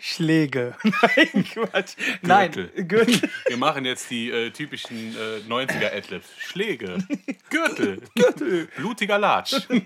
Schläge. 0.00 0.76
Nein, 0.82 1.44
Quatsch. 1.44 1.96
Nein, 2.22 2.52
Gürtel. 2.52 2.84
Gürtel. 2.84 3.30
Wir 3.48 3.56
machen 3.56 3.84
jetzt 3.84 4.08
die 4.10 4.30
äh, 4.30 4.50
typischen 4.50 4.96
äh, 5.16 5.40
90er-Adlibs. 5.48 6.26
Schläge. 6.38 6.98
Gürtel. 7.50 8.00
Gürtel. 8.14 8.68
Blutiger 8.76 9.18
Latsch. 9.18 9.66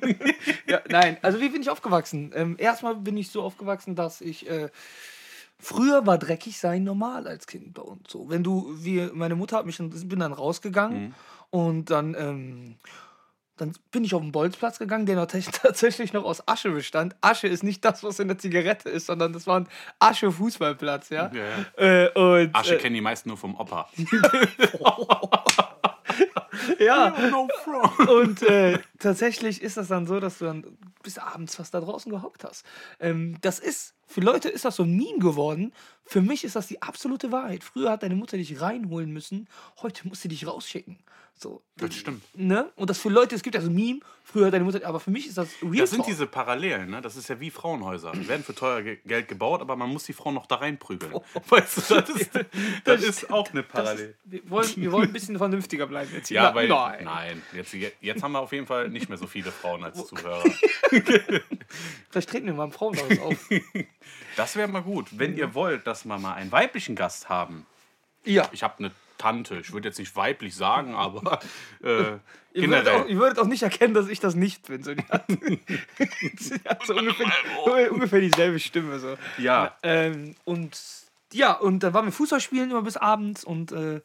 Ja, 0.66 0.80
nein, 0.88 1.18
also 1.22 1.40
wie 1.40 1.48
bin 1.48 1.60
ich 1.60 1.70
aufgewachsen? 1.70 2.32
Ähm, 2.34 2.56
erstmal 2.58 2.94
bin 2.96 3.16
ich 3.16 3.30
so 3.30 3.42
aufgewachsen, 3.42 3.94
dass 3.94 4.20
ich. 4.20 4.48
Äh, 4.48 4.70
früher 5.58 6.06
war 6.06 6.18
dreckig 6.18 6.58
sein 6.58 6.82
normal 6.82 7.26
als 7.26 7.46
Kind 7.46 7.74
bei 7.74 7.82
uns. 7.82 8.10
So, 8.10 8.30
wenn 8.30 8.42
du, 8.42 8.72
wie 8.78 9.08
meine 9.12 9.34
Mutter 9.34 9.58
hat 9.58 9.66
mich 9.66 9.78
bin 9.78 10.20
dann 10.20 10.32
rausgegangen 10.32 11.14
und 11.50 11.90
dann. 11.90 12.14
Ähm, 12.14 12.76
dann 13.56 13.72
bin 13.90 14.04
ich 14.04 14.14
auf 14.14 14.22
den 14.22 14.32
Bolzplatz 14.32 14.78
gegangen, 14.78 15.06
der 15.06 15.26
tatsächlich 15.28 16.12
noch 16.12 16.24
aus 16.24 16.46
Asche 16.48 16.70
bestand. 16.70 17.14
Asche 17.20 17.48
ist 17.48 17.62
nicht 17.62 17.84
das, 17.84 18.02
was 18.02 18.18
in 18.18 18.28
der 18.28 18.38
Zigarette 18.38 18.88
ist, 18.88 19.06
sondern 19.06 19.32
das 19.32 19.46
war 19.46 19.60
ein 19.60 19.68
Asche-Fußballplatz, 19.98 21.10
ja. 21.10 21.30
Ja, 21.32 21.42
Äh, 21.76 22.08
und, 22.12 22.54
Asche 22.54 22.76
äh, 22.76 22.78
kennen 22.78 22.94
die 22.94 23.00
meisten 23.00 23.28
nur 23.28 23.38
vom 23.38 23.54
Opa. 23.54 23.88
ja. 26.78 27.14
Und 28.08 28.42
äh, 28.42 28.78
tatsächlich 28.98 29.62
ist 29.62 29.76
das 29.76 29.88
dann 29.88 30.06
so, 30.06 30.20
dass 30.20 30.38
du 30.38 30.46
dann 30.46 30.64
bis 31.02 31.18
abends 31.18 31.56
fast 31.56 31.74
da 31.74 31.80
draußen 31.80 32.10
gehockt 32.10 32.44
hast. 32.44 32.64
Ähm, 33.00 33.36
das 33.40 33.58
ist, 33.58 33.94
für 34.12 34.20
Leute 34.20 34.48
ist 34.48 34.64
das 34.64 34.76
so 34.76 34.82
ein 34.84 34.94
Meme 34.96 35.18
geworden. 35.18 35.72
Für 36.04 36.20
mich 36.22 36.44
ist 36.44 36.56
das 36.56 36.66
die 36.66 36.82
absolute 36.82 37.32
Wahrheit. 37.32 37.64
Früher 37.64 37.90
hat 37.90 38.02
deine 38.02 38.14
Mutter 38.16 38.36
dich 38.36 38.60
reinholen 38.60 39.12
müssen, 39.12 39.48
heute 39.82 40.06
muss 40.08 40.20
sie 40.20 40.28
dich 40.28 40.46
rausschicken. 40.46 40.98
So, 41.34 41.62
Das 41.76 41.94
stimmt. 41.94 42.22
ne? 42.38 42.70
Und 42.76 42.90
das 42.90 42.98
für 42.98 43.08
Leute, 43.08 43.34
es 43.34 43.42
gibt 43.42 43.54
ja 43.56 43.62
so 43.62 43.68
ein 43.68 43.74
Meme, 43.74 44.00
früher 44.22 44.46
hat 44.46 44.52
deine 44.54 44.64
Mutter, 44.64 44.86
aber 44.86 45.00
für 45.00 45.10
mich 45.10 45.26
ist 45.26 45.38
das 45.38 45.48
real. 45.62 45.76
Das 45.78 45.90
sind 45.90 46.00
talk. 46.00 46.06
diese 46.06 46.26
Parallelen, 46.26 46.90
ne? 46.90 47.00
Das 47.00 47.16
ist 47.16 47.26
ja 47.28 47.40
wie 47.40 47.50
Frauenhäuser. 47.50 48.12
Die 48.12 48.28
werden 48.28 48.44
für 48.44 48.54
teuer 48.54 48.82
Ge- 48.82 48.98
Geld 49.06 49.26
gebaut, 49.28 49.60
aber 49.60 49.74
man 49.74 49.88
muss 49.90 50.04
die 50.04 50.12
Frauen 50.12 50.34
noch 50.34 50.46
da 50.46 50.56
reinprügeln. 50.56 51.12
Weißt 51.48 51.90
du, 51.90 51.94
das 51.94 52.10
ist, 52.10 52.30
das 52.84 53.02
ist 53.02 53.30
auch 53.32 53.50
eine 53.50 53.62
Das 53.62 53.72
Parallele. 53.72 54.08
ist, 54.10 54.16
wir, 54.24 54.50
wollen, 54.50 54.68
wir 54.76 54.92
wollen 54.92 55.08
ein 55.08 55.12
bisschen 55.12 55.38
vernünftiger 55.38 55.86
bleiben 55.86 56.10
jetzt. 56.14 56.28
hier. 56.28 56.36
Ja, 56.36 56.54
weil. 56.54 56.68
nein. 56.68 57.04
Nein. 57.04 57.42
Jetzt, 57.54 57.74
jetzt 58.00 58.22
haben 58.22 58.32
wir 58.32 58.40
auf 58.40 58.52
jeden 58.52 58.66
Fall 58.66 58.88
nicht 58.90 59.08
mehr 59.08 59.18
so 59.18 59.26
viele 59.26 59.50
Frauen 59.50 59.82
als 59.82 60.06
Zuhörer. 60.06 60.44
Vielleicht 62.10 62.28
treten 62.28 62.46
wir 62.46 62.54
mal 62.54 62.64
im 62.64 62.72
Frauenhaus 62.72 63.18
auf. 63.20 63.48
Das 64.36 64.56
wäre 64.56 64.68
mal 64.68 64.82
gut. 64.82 65.08
Wenn 65.12 65.36
ihr 65.36 65.54
wollt, 65.54 65.86
dass 65.86 66.04
wir 66.04 66.18
mal 66.18 66.34
einen 66.34 66.52
weiblichen 66.52 66.96
Gast 66.96 67.28
haben. 67.28 67.66
ja. 68.24 68.48
Ich 68.52 68.62
habe 68.62 68.78
eine 68.78 68.92
Tante. 69.18 69.56
Ich 69.56 69.72
würde 69.72 69.88
jetzt 69.88 69.98
nicht 69.98 70.16
weiblich 70.16 70.54
sagen, 70.56 70.94
aber 70.94 71.40
äh, 71.82 72.18
Ihr 72.54 72.68
würdet, 72.68 72.88
auch, 72.88 73.06
ihr 73.06 73.16
würdet 73.18 73.38
auch 73.38 73.46
nicht 73.46 73.62
erkennen, 73.62 73.94
dass 73.94 74.08
ich 74.08 74.20
das 74.20 74.34
nicht 74.34 74.66
bin. 74.66 74.82
So, 74.82 74.94
die, 74.94 75.04
hat, 75.04 75.24
sie 76.38 76.60
hat 76.66 76.86
so 76.86 76.94
ungefähr, 76.94 77.92
ungefähr 77.92 78.20
dieselbe 78.20 78.58
Stimme. 78.60 78.98
So. 78.98 79.16
Ja. 79.38 79.76
Ähm, 79.82 80.34
und 80.44 80.78
ja, 81.32 81.52
und 81.52 81.82
dann 81.82 81.94
waren 81.94 82.04
wir 82.04 82.12
Fußball 82.12 82.40
spielen 82.40 82.70
immer 82.70 82.82
bis 82.82 82.98
abends 82.98 83.42
und 83.42 83.72
äh, 83.72 84.02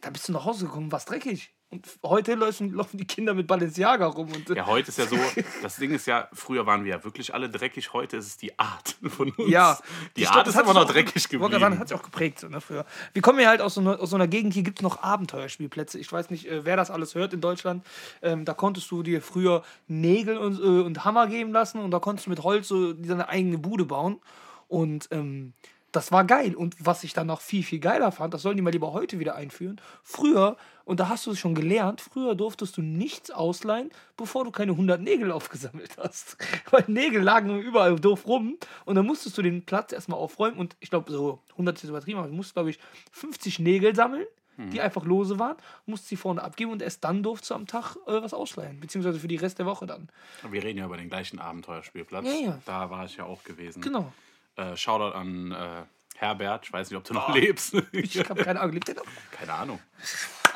dann 0.00 0.12
bist 0.12 0.28
du 0.28 0.32
nach 0.32 0.44
Hause 0.44 0.66
gekommen, 0.66 0.90
warst 0.90 1.08
dreckig. 1.08 1.50
Und 1.68 1.84
heute 2.04 2.34
laufen, 2.36 2.72
laufen 2.72 2.96
die 2.96 3.06
Kinder 3.06 3.34
mit 3.34 3.48
Balenciaga 3.48 4.06
rum. 4.06 4.28
Und, 4.32 4.48
Ja, 4.50 4.66
heute 4.66 4.88
ist 4.90 4.98
ja 4.98 5.06
so, 5.06 5.16
das 5.62 5.76
Ding 5.76 5.90
ist 5.92 6.06
ja, 6.06 6.28
früher 6.32 6.64
waren 6.64 6.84
wir 6.84 6.92
ja 6.92 7.04
wirklich 7.04 7.34
alle 7.34 7.50
dreckig, 7.50 7.92
heute 7.92 8.16
ist 8.18 8.26
es 8.26 8.36
die 8.36 8.56
Art 8.56 8.96
von 9.08 9.30
uns. 9.32 9.50
Ja, 9.50 9.76
die 10.16 10.20
Ich 10.22 10.26
Art 10.28 10.34
glaub, 10.34 10.44
das 10.44 10.54
ist 10.54 10.60
immer 10.62 10.74
noch 10.74 10.82
auch- 10.82 10.92
dreckig 10.92 11.28
geblieben. 11.28 11.78
hat 11.80 11.88
sich 11.88 11.98
auch 11.98 12.04
geprägt 12.04 12.38
so, 12.38 12.48
ne, 12.48 12.60
früher. 12.60 12.86
Wir 13.14 13.20
kommen 13.22 13.40
ja 13.40 13.48
halt 13.48 13.60
aus 13.60 13.74
so 13.74 13.80
einer, 13.80 13.98
aus 14.00 14.10
so 14.10 14.16
einer 14.16 14.28
Gegend, 14.28 14.54
hier 14.54 14.62
gibt 14.62 14.78
es 14.78 14.82
noch 14.84 15.02
Abenteuerspielplätze. 15.02 15.98
Ich 15.98 16.10
weiß 16.12 16.30
nicht, 16.30 16.46
äh, 16.46 16.64
wer 16.64 16.76
das 16.76 16.90
alles 16.92 17.16
hört 17.16 17.32
in 17.34 17.40
Deutschland. 17.40 17.84
Ähm, 18.22 18.44
da 18.44 18.54
konntest 18.54 18.88
du 18.92 19.02
dir 19.02 19.20
früher 19.20 19.64
Nägel 19.88 20.38
und, 20.38 20.60
äh, 20.60 20.62
und 20.86 21.04
Hammer 21.04 21.26
geben 21.26 21.50
lassen 21.50 21.80
und 21.80 21.90
da 21.90 21.98
konntest 21.98 22.26
du 22.26 22.30
mit 22.30 22.44
Holz 22.44 22.68
so 22.68 22.92
deine 22.92 23.28
eigene 23.28 23.58
Bude 23.58 23.84
bauen. 23.86 24.20
Und 24.68 25.08
ähm, 25.10 25.52
das 25.96 26.12
war 26.12 26.24
geil. 26.24 26.54
Und 26.54 26.76
was 26.78 27.04
ich 27.04 27.14
dann 27.14 27.26
noch 27.26 27.40
viel, 27.40 27.62
viel 27.62 27.78
geiler 27.80 28.12
fand, 28.12 28.34
das 28.34 28.42
sollen 28.42 28.56
die 28.56 28.62
mal 28.62 28.70
lieber 28.70 28.92
heute 28.92 29.18
wieder 29.18 29.34
einführen. 29.34 29.80
Früher, 30.02 30.56
und 30.84 31.00
da 31.00 31.08
hast 31.08 31.26
du 31.26 31.30
es 31.30 31.38
schon 31.38 31.54
gelernt, 31.54 32.02
früher 32.02 32.34
durftest 32.34 32.76
du 32.76 32.82
nichts 32.82 33.30
ausleihen, 33.30 33.90
bevor 34.16 34.44
du 34.44 34.50
keine 34.50 34.72
100 34.72 35.00
Nägel 35.00 35.32
aufgesammelt 35.32 35.96
hast. 35.96 36.36
Weil 36.70 36.84
Nägel 36.86 37.22
lagen 37.22 37.58
überall 37.60 37.96
doof 37.96 38.26
rum 38.26 38.58
und 38.84 38.94
dann 38.94 39.06
musstest 39.06 39.38
du 39.38 39.42
den 39.42 39.64
Platz 39.64 39.92
erstmal 39.92 40.18
aufräumen 40.18 40.58
und 40.58 40.76
ich 40.80 40.90
glaube, 40.90 41.10
so 41.10 41.40
100 41.52 41.82
ist 41.82 41.88
übertrieben, 41.88 42.18
aber 42.18 42.28
du 42.28 42.34
musst, 42.34 42.52
glaube 42.52 42.70
ich, 42.70 42.78
50 43.12 43.58
Nägel 43.58 43.94
sammeln. 43.94 44.26
die 44.72 44.80
einfach 44.80 45.04
lose 45.04 45.38
waren, 45.38 45.56
musste 45.84 46.08
sie 46.08 46.16
vorne 46.16 46.42
abgeben 46.42 46.72
und 46.72 46.80
erst 46.80 47.04
dann 47.04 47.22
durfte 47.22 47.48
sie 47.48 47.54
am 47.54 47.66
Tag 47.66 47.96
äh, 48.06 48.22
was 48.22 48.32
ausleihen, 48.32 48.80
beziehungsweise 48.80 49.18
für 49.18 49.28
die 49.28 49.36
Rest 49.36 49.58
der 49.58 49.66
Woche 49.66 49.86
dann. 49.86 50.08
Wir 50.50 50.62
reden 50.62 50.78
ja 50.78 50.86
über 50.86 50.96
den 50.96 51.10
gleichen 51.10 51.38
Abenteuerspielplatz. 51.38 52.24
Ja, 52.24 52.32
ja. 52.32 52.58
Da 52.64 52.88
war 52.88 53.04
ich 53.04 53.18
ja 53.18 53.24
auch 53.24 53.44
gewesen. 53.44 53.82
Genau. 53.82 54.10
Äh, 54.56 54.76
Shoutout 54.76 55.16
an 55.16 55.52
äh, 55.52 55.84
Herbert. 56.16 56.64
Ich 56.64 56.72
weiß 56.72 56.90
nicht, 56.90 56.96
ob 56.96 57.04
du 57.04 57.14
noch 57.14 57.34
lebst. 57.34 57.74
Ich 57.92 58.18
habe 58.28 58.42
keine 58.42 58.60
Ahnung, 58.60 58.74
lebt 58.74 58.88
der 58.88 58.96
noch? 58.96 59.04
Keine 59.30 59.52
Ahnung. 59.52 59.80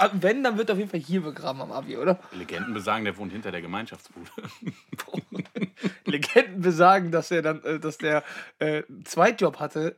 Ah, 0.02 0.08
Wenn, 0.14 0.42
dann 0.42 0.56
wird 0.56 0.70
er 0.70 0.72
auf 0.72 0.78
jeden 0.78 0.90
Fall 0.90 1.00
hier 1.00 1.20
begraben 1.20 1.60
am 1.60 1.72
Abi, 1.72 1.96
oder? 1.98 2.18
Legenden 2.32 2.72
besagen, 2.72 3.04
der 3.04 3.16
wohnt 3.18 3.32
hinter 3.32 3.50
der 3.52 3.60
Gemeinschaftsbude. 3.60 4.30
Legenden 6.06 6.62
besagen, 6.62 7.10
dass 7.10 7.30
er 7.30 7.42
dann, 7.42 7.62
äh, 7.64 7.78
dass 7.78 7.98
der 7.98 8.22
äh, 8.60 8.82
Zweitjob 9.04 9.58
hatte. 9.60 9.96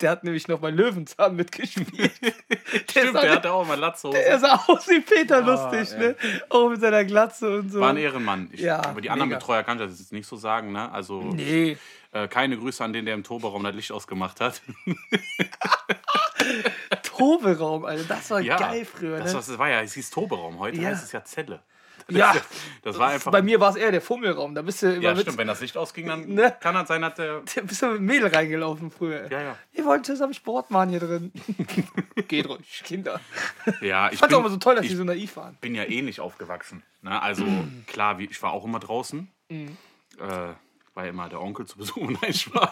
Der 0.00 0.10
hat 0.10 0.22
nämlich 0.24 0.46
noch 0.46 0.60
bei 0.60 0.70
Löwenzahn 0.70 1.34
mitgespielt. 1.36 1.88
Stimmt, 2.90 3.12
sah- 3.14 3.20
der 3.22 3.32
hatte 3.32 3.52
auch 3.52 3.66
mal 3.66 3.78
Latzhose. 3.78 4.22
Er 4.22 4.38
sah 4.38 4.54
aus 4.68 4.86
wie 4.88 5.00
Peter 5.00 5.38
Ah, 5.44 5.70
lustig, 5.70 5.90
ja. 5.92 5.98
ne? 6.08 6.16
Auch 6.50 6.70
mit 6.70 6.80
seiner 6.80 7.04
Glatze 7.04 7.58
und 7.58 7.70
so. 7.72 7.80
War 7.80 7.90
ein 7.90 7.96
Ehrenmann. 7.96 8.48
Ich, 8.52 8.60
Ja, 8.60 8.84
aber 8.84 9.00
die 9.00 9.10
anderen 9.10 9.30
mega. 9.30 9.40
Betreuer 9.40 9.62
kann 9.64 9.78
ich 9.80 9.86
das 9.88 9.98
jetzt 9.98 10.12
nicht 10.12 10.26
so 10.28 10.36
sagen. 10.36 10.70
Ne? 10.72 10.90
Also 10.92 11.20
Nee. 11.22 11.76
äh, 12.12 12.28
keine 12.28 12.56
Grüße 12.56 12.82
an 12.84 12.92
den, 12.92 13.04
der 13.04 13.14
im 13.14 13.24
Toberaum 13.24 13.64
das 13.64 13.74
Licht 13.74 13.90
ausgemacht 13.92 14.40
hat. 14.40 14.62
Toberaum, 17.16 17.84
Alter. 17.84 18.04
Das 18.04 18.30
war 18.30 18.40
ja, 18.40 18.56
geil 18.56 18.84
früher, 18.84 19.18
das, 19.18 19.32
ne? 19.32 19.38
was 19.38 19.48
es 19.48 19.58
war 19.58 19.68
ja, 19.68 19.80
es 19.82 19.94
hieß 19.94 20.10
Toberaum. 20.10 20.58
Heute 20.58 20.80
Ja. 20.80 20.88
heißt 20.90 21.04
es 21.04 21.12
ja 21.12 21.24
Zelle. 21.24 21.62
Ja. 22.10 22.34
Das 22.82 22.98
war 22.98 23.08
einfach. 23.08 23.32
Bei 23.32 23.40
mir 23.40 23.60
war 23.60 23.70
es 23.70 23.76
eher 23.76 23.90
der 23.90 24.02
Fummelraum. 24.02 24.54
Da 24.54 24.60
bist 24.60 24.82
du 24.82 24.92
immer 24.92 25.02
ja, 25.02 25.16
stimmt. 25.16 25.38
Wenn 25.38 25.46
das 25.46 25.60
Licht 25.62 25.74
ausging, 25.74 26.06
dann 26.08 26.26
Ne? 26.26 26.54
kann 26.60 26.74
das 26.74 26.88
sein, 26.88 27.00
dass 27.00 27.14
der. 27.14 27.40
da 27.54 27.60
bist 27.62 27.80
du 27.80 27.86
mit 27.92 28.02
Mädel 28.02 28.26
reingelaufen 28.28 28.90
früher. 28.90 29.30
Ja, 29.32 29.40
ja. 29.40 29.58
Wir 29.72 29.86
wollen 29.86 30.04
zusammen 30.04 30.34
Sport 30.34 30.70
machen 30.70 30.90
hier 30.90 31.00
drin. 31.00 31.32
Geht 32.28 32.46
ruhig, 32.46 32.82
Kinder. 32.84 33.20
Ja, 33.80 34.10
ich 34.12 34.18
fand's 34.18 34.28
bin, 34.28 34.34
auch 34.34 34.40
immer 34.40 34.50
so 34.50 34.58
toll, 34.58 34.74
dass 34.74 34.86
die 34.86 34.94
so 34.94 35.04
naiv 35.04 35.36
waren. 35.36 35.56
bin 35.62 35.74
ja 35.74 35.84
eh 35.84 36.02
nicht 36.02 36.20
aufgewachsen. 36.20 36.82
Ne? 37.00 37.22
Also 37.22 37.46
klar, 37.86 38.18
wie, 38.18 38.26
ich 38.26 38.42
war 38.42 38.52
auch 38.52 38.66
immer 38.66 38.80
draußen. 38.80 39.30
Mhm. 39.48 39.78
Äh, 40.18 40.28
war 40.92 41.04
ja 41.04 41.08
immer 41.10 41.30
der 41.30 41.40
Onkel 41.40 41.64
zu 41.64 41.78
Besuch. 41.78 42.10
Nein, 42.20 42.34
Spaß. 42.34 42.70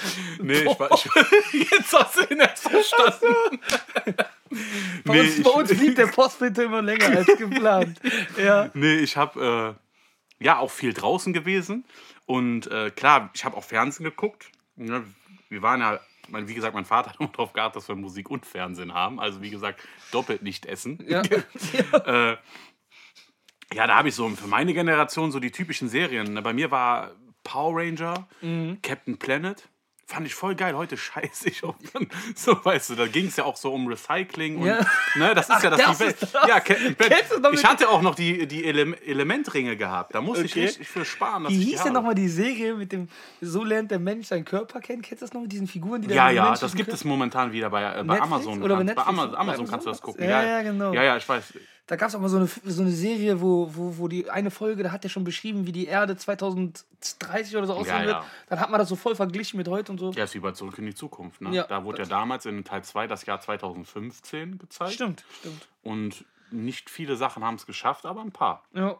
nee, 0.42 0.62
ich 0.62 0.78
war. 0.78 0.90
Ich, 0.92 1.04
jetzt 1.70 1.92
hast 1.92 2.16
du 2.16 2.34
ihn 2.34 2.40
erst 2.40 2.68
verstanden. 2.68 3.60
Bei, 5.04 5.14
nee, 5.14 5.20
uns, 5.20 5.38
ich, 5.38 5.44
bei 5.44 5.50
uns 5.50 5.70
blieb 5.70 5.96
der 5.96 6.08
Postwinter 6.08 6.64
immer 6.64 6.82
länger 6.82 7.06
als 7.16 7.26
geplant. 7.38 7.98
ja. 8.36 8.68
nee, 8.74 8.96
ich 8.96 9.16
habe 9.16 9.76
äh, 10.40 10.44
ja 10.44 10.58
auch 10.58 10.70
viel 10.70 10.92
draußen 10.92 11.32
gewesen. 11.32 11.84
Und 12.26 12.66
äh, 12.70 12.90
klar, 12.90 13.30
ich 13.32 13.46
habe 13.46 13.56
auch 13.56 13.64
Fernsehen 13.64 14.04
geguckt. 14.04 14.50
Ne? 14.76 15.04
Wir 15.48 15.62
waren 15.62 15.80
ja. 15.80 16.00
Mein, 16.28 16.48
wie 16.48 16.54
gesagt, 16.54 16.74
mein 16.74 16.84
Vater 16.84 17.10
hat 17.10 17.20
immer 17.20 17.30
darauf 17.30 17.52
geachtet, 17.52 17.76
dass 17.76 17.88
wir 17.88 17.96
Musik 17.96 18.30
und 18.30 18.46
Fernsehen 18.46 18.94
haben. 18.94 19.18
Also, 19.20 19.42
wie 19.42 19.50
gesagt, 19.50 19.80
doppelt 20.12 20.42
nicht 20.42 20.66
essen. 20.66 20.98
Ja. 21.08 21.22
äh, 21.22 22.36
ja, 23.74 23.86
da 23.86 23.96
habe 23.96 24.08
ich 24.08 24.14
so 24.14 24.28
für 24.30 24.46
meine 24.46 24.72
Generation 24.74 25.32
so 25.32 25.40
die 25.40 25.50
typischen 25.50 25.88
Serien. 25.88 26.34
ne? 26.34 26.42
Bei 26.42 26.52
mir 26.52 26.70
war 26.70 27.12
Power 27.42 27.80
Ranger, 27.80 28.28
Mhm. 28.40 28.78
Captain 28.82 29.18
Planet. 29.18 29.68
Fand 30.04 30.26
ich 30.26 30.34
voll 30.34 30.54
geil. 30.56 30.76
Heute 30.76 30.96
scheiße 30.96 31.48
ich 31.48 31.64
auf. 31.64 31.74
So, 32.34 32.62
weißt 32.64 32.90
du, 32.90 32.94
da 32.96 33.06
ging 33.06 33.26
es 33.28 33.36
ja 33.36 33.44
auch 33.44 33.56
so 33.56 33.72
um 33.72 33.86
Recycling 33.86 34.58
und. 34.58 34.66
Ja. 34.66 34.80
Ne, 35.14 35.34
das 35.34 35.48
ist 35.48 35.62
ja 35.62 35.70
das, 35.70 35.80
das 35.80 36.00
ist 36.00 36.22
das. 36.22 36.32
Ja, 36.32 36.56
noch 36.56 36.94
Planet. 36.96 37.24
Ich 37.54 37.64
hatte 37.64 37.88
auch 37.88 38.02
noch 38.02 38.14
die, 38.14 38.46
die 38.46 38.64
Ele 38.64 38.96
Elementringe 39.06 39.76
gehabt. 39.76 40.14
Da 40.14 40.20
musste 40.20 40.44
Okay. 40.44 40.60
ich 40.60 40.64
richtig 40.68 40.88
für 40.88 41.04
sparen. 41.04 41.46
Wie 41.48 41.56
hieß 41.64 41.84
denn 41.84 41.92
nochmal 41.94 42.14
die 42.14 42.28
Serie 42.28 42.74
mit 42.74 42.92
dem 42.92 43.08
So 43.40 43.64
lernt 43.64 43.90
der 43.90 43.98
Mensch 44.00 44.26
seinen 44.26 44.44
Körper 44.44 44.80
kennen? 44.80 45.02
Kennst 45.02 45.22
du 45.22 45.26
das 45.26 45.32
noch 45.32 45.42
mit 45.42 45.52
diesen 45.52 45.66
Figuren, 45.66 46.02
die 46.02 46.08
da 46.08 46.14
Ja, 46.14 46.30
ja, 46.30 46.50
das 46.50 46.60
gibt 46.74 46.88
Körper- 46.88 46.94
es 46.94 47.04
momentan 47.04 47.52
wieder 47.52 47.70
bei, 47.70 47.82
äh, 47.82 47.94
bei 47.96 48.02
Netflix 48.02 48.22
Amazon. 48.22 48.62
oder 48.62 48.76
bei 48.76 48.84
kannst- 48.84 48.94
bei 48.96 49.02
Netflix? 49.02 49.08
Amazon, 49.08 49.34
Amazon 49.36 49.64
Bei 49.66 49.70
kannst 49.70 49.86
du 49.86 49.90
das 49.90 49.98
Amazon? 50.02 50.14
gucken. 50.14 50.28
Ja, 50.30 50.42
ja, 50.44 50.62
genau. 50.62 50.92
Ja, 50.92 51.02
ja, 51.04 51.16
ich 51.16 51.28
weiß. 51.28 51.54
Da 51.86 51.96
gab 51.96 52.08
es 52.08 52.14
auch 52.14 52.20
mal 52.20 52.28
so 52.28 52.36
eine, 52.36 52.46
so 52.46 52.82
eine 52.82 52.90
Serie, 52.92 53.40
wo, 53.40 53.68
wo, 53.74 53.98
wo 53.98 54.08
die 54.08 54.30
eine 54.30 54.50
Folge, 54.52 54.82
da 54.84 54.92
hat 54.92 55.02
er 55.04 55.10
schon 55.10 55.24
beschrieben, 55.24 55.66
wie 55.66 55.72
die 55.72 55.86
Erde 55.86 56.16
2030 56.16 57.56
oder 57.56 57.66
so 57.66 57.74
aussehen 57.74 57.96
Ja, 57.96 58.04
wird. 58.04 58.14
ja. 58.16 58.24
Dann 58.48 58.60
hat 58.60 58.70
man 58.70 58.78
das 58.78 58.88
so 58.88 58.96
voll 58.96 59.16
verglichen 59.16 59.56
mit 59.58 59.66
heute 59.68 59.90
und 59.92 59.98
so. 59.98 60.12
Ja, 60.12 60.24
ist 60.24 60.34
wie 60.34 60.38
bei 60.40 60.52
Zurück 60.52 60.78
in 60.78 60.86
die 60.86 60.94
Zukunft. 60.94 61.40
Ne? 61.40 61.54
Ja, 61.54 61.64
da 61.64 61.84
wurde 61.84 62.02
ja 62.02 62.08
damals 62.08 62.46
in 62.46 62.64
Teil 62.64 62.82
2 62.84 63.08
das 63.08 63.26
Jahr 63.26 63.40
2015 63.40 64.58
gezeigt. 64.58 64.92
Stimmt, 64.92 65.24
stimmt. 65.40 65.68
Und 65.82 66.24
nicht 66.50 66.88
viele 66.88 67.16
Sachen 67.16 67.42
haben 67.44 67.56
es 67.56 67.66
geschafft, 67.66 68.06
aber 68.06 68.20
ein 68.22 68.32
paar. 68.32 68.62
Ja. 68.74 68.96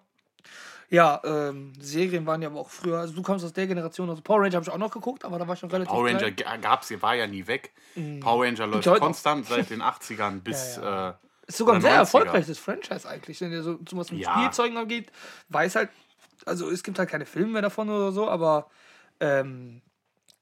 Ja, 0.90 1.22
ähm, 1.24 1.72
Serien 1.80 2.26
waren 2.26 2.42
ja 2.42 2.48
aber 2.48 2.60
auch 2.60 2.68
früher. 2.68 2.98
Also 2.98 3.14
du 3.14 3.22
kommst 3.22 3.44
aus 3.46 3.52
der 3.54 3.66
Generation, 3.66 4.10
also 4.10 4.20
Power 4.20 4.40
Ranger 4.42 4.56
habe 4.56 4.64
ich 4.64 4.70
auch 4.70 4.76
noch 4.76 4.90
geguckt, 4.90 5.24
aber 5.24 5.38
da 5.38 5.46
war 5.46 5.54
ich 5.54 5.60
schon 5.60 5.70
relativ 5.70 5.90
Power 5.90 6.06
Ranger 6.06 6.30
klein. 6.32 6.60
gab 6.60 6.82
es, 6.82 7.00
war 7.00 7.14
ja 7.14 7.26
nie 7.26 7.46
weg. 7.46 7.72
Power 8.20 8.44
Ranger 8.44 8.66
läuft 8.66 8.88
konstant 8.98 9.46
seit 9.46 9.70
den 9.70 9.80
80ern 9.82 10.40
bis. 10.44 10.76
Ja, 10.76 11.10
Äh, 11.10 11.12
Ist 11.46 11.58
sogar 11.58 11.75
ein 11.75 11.80
sehr 11.82 11.92
90er. 11.92 11.99
erfolgreiches 11.99 12.58
Franchise 12.58 13.08
eigentlich, 13.08 13.40
wenn 13.40 13.52
ihr 13.52 13.62
so 13.62 13.78
so 13.88 13.96
was 13.96 14.11
mit 14.12 14.20
Ja. 14.20 14.34
Spielzeugen 14.34 14.76
angeht. 14.76 15.11
Weiß 15.49 15.76
halt, 15.76 15.90
also 16.46 16.70
es 16.70 16.82
gibt 16.82 16.99
halt 16.99 17.08
keine 17.11 17.26
Filme 17.26 17.52
mehr 17.52 17.62
davon 17.62 17.88
oder 17.90 18.12
so, 18.12 18.28
aber 18.28 18.70
ähm, 19.20 19.82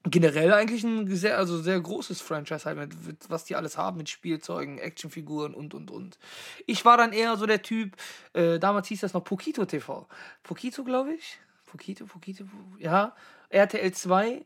generell 0.03 0.51
eigentlich 0.53 0.83
ein 0.83 1.07
sehr, 1.15 1.37
also 1.37 1.61
sehr 1.61 1.79
großes 1.79 2.21
Franchise 2.21 2.65
halt, 2.65 2.77
mit, 2.77 3.05
mit, 3.05 3.29
was 3.29 3.43
die 3.45 3.55
alles 3.55 3.77
haben 3.77 3.97
mit 3.97 4.09
Spielzeugen, 4.09 4.79
Actionfiguren 4.79 5.53
und 5.53 5.73
und 5.73 5.91
und. 5.91 6.17
Ich 6.65 6.85
war 6.85 6.97
dann 6.97 7.13
eher 7.13 7.37
so 7.37 7.45
der 7.45 7.61
Typ, 7.61 7.95
äh, 8.33 8.57
damals 8.59 8.87
hieß 8.87 9.01
das 9.01 9.13
noch 9.13 9.23
Pokito 9.23 9.65
TV. 9.65 10.07
Pokito, 10.43 10.83
glaube 10.83 11.13
ich. 11.13 11.39
Pokito, 11.67 12.05
Pokito, 12.05 12.45
ja. 12.79 13.15
RTL 13.49 13.91
2, 13.91 14.43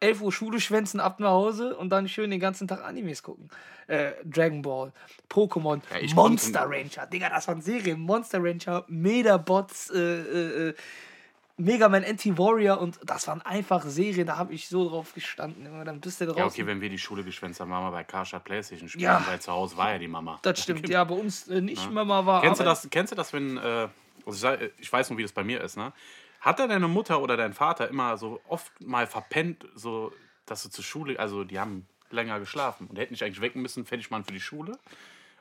11 0.00 0.22
Uhr 0.22 0.32
Schule 0.32 0.60
schwänzen 0.60 0.98
ab 1.00 1.20
nach 1.20 1.30
Hause 1.30 1.76
und 1.76 1.90
dann 1.90 2.08
schön 2.08 2.30
den 2.30 2.40
ganzen 2.40 2.66
Tag 2.66 2.82
Animes 2.84 3.22
gucken. 3.22 3.48
Äh, 3.86 4.12
Dragon 4.24 4.62
Ball, 4.62 4.92
Pokémon, 5.28 5.80
Ja, 6.00 6.14
Monster 6.14 6.64
Ranger, 6.68 7.06
Digga, 7.06 7.28
das 7.28 7.46
waren 7.48 7.60
Serien. 7.60 8.00
Monster 8.00 8.38
Ranger, 8.42 8.84
Medabots, 8.88 9.90
äh, 9.90 9.98
äh, 9.98 10.68
äh, 10.70 10.74
Mega 11.56 11.90
Man 11.90 12.02
Anti-Warrior 12.04 12.80
und 12.80 12.98
das 13.04 13.28
waren 13.28 13.42
einfach 13.42 13.84
Serien, 13.84 14.26
da 14.26 14.38
habe 14.38 14.54
ich 14.54 14.68
so 14.68 14.88
drauf 14.88 15.12
gestanden. 15.12 15.68
Dann 15.84 16.00
bist 16.00 16.18
du 16.20 16.24
draußen. 16.24 16.38
ja, 16.38 16.46
okay, 16.46 16.66
wenn 16.66 16.80
wir 16.80 16.88
die 16.88 16.96
Schule 16.98 17.22
geschwänzt 17.22 17.60
haben, 17.60 17.70
waren 17.70 17.84
wir 17.84 17.90
bei 17.90 18.04
Karstadt 18.04 18.44
Playstation 18.44 18.88
spielen, 18.88 19.04
Ja. 19.04 19.22
weil 19.28 19.40
zu 19.40 19.52
Hause 19.52 19.76
war 19.76 19.92
ja 19.92 19.98
die 19.98 20.08
Mama. 20.08 20.38
das 20.40 20.62
stimmt, 20.62 20.88
ja, 20.88 21.04
bei 21.04 21.14
uns 21.14 21.48
äh, 21.48 21.60
nicht 21.60 21.90
Mama 21.90 22.24
war. 22.24 22.40
Kennst 22.40 22.60
du, 22.60 22.64
das, 22.64 22.88
kennst 22.90 23.12
du 23.12 23.16
das, 23.16 23.34
wenn, 23.34 23.58
äh, 23.58 23.88
also 24.24 24.48
ich 24.78 24.90
weiß 24.90 25.10
nur, 25.10 25.18
wie 25.18 25.22
das 25.22 25.32
bei 25.32 25.44
mir 25.44 25.60
ist, 25.60 25.76
ne? 25.76 25.92
Hat 26.40 26.58
da 26.58 26.66
deine 26.66 26.88
Mutter 26.88 27.20
oder 27.20 27.36
dein 27.36 27.52
Vater 27.52 27.88
immer 27.88 28.16
so 28.16 28.40
oft 28.48 28.72
mal 28.80 29.06
verpennt, 29.06 29.66
so, 29.74 30.12
dass 30.46 30.62
du 30.62 30.70
zur 30.70 30.84
Schule, 30.84 31.18
also 31.18 31.44
die 31.44 31.58
haben 31.60 31.86
länger 32.10 32.40
geschlafen 32.40 32.86
und 32.88 32.98
hätten 32.98 33.14
dich 33.14 33.22
eigentlich 33.22 33.40
wecken 33.40 33.62
müssen, 33.62 33.84
fertig 33.84 34.10
machen 34.10 34.24
für 34.24 34.32
die 34.32 34.40
Schule. 34.40 34.78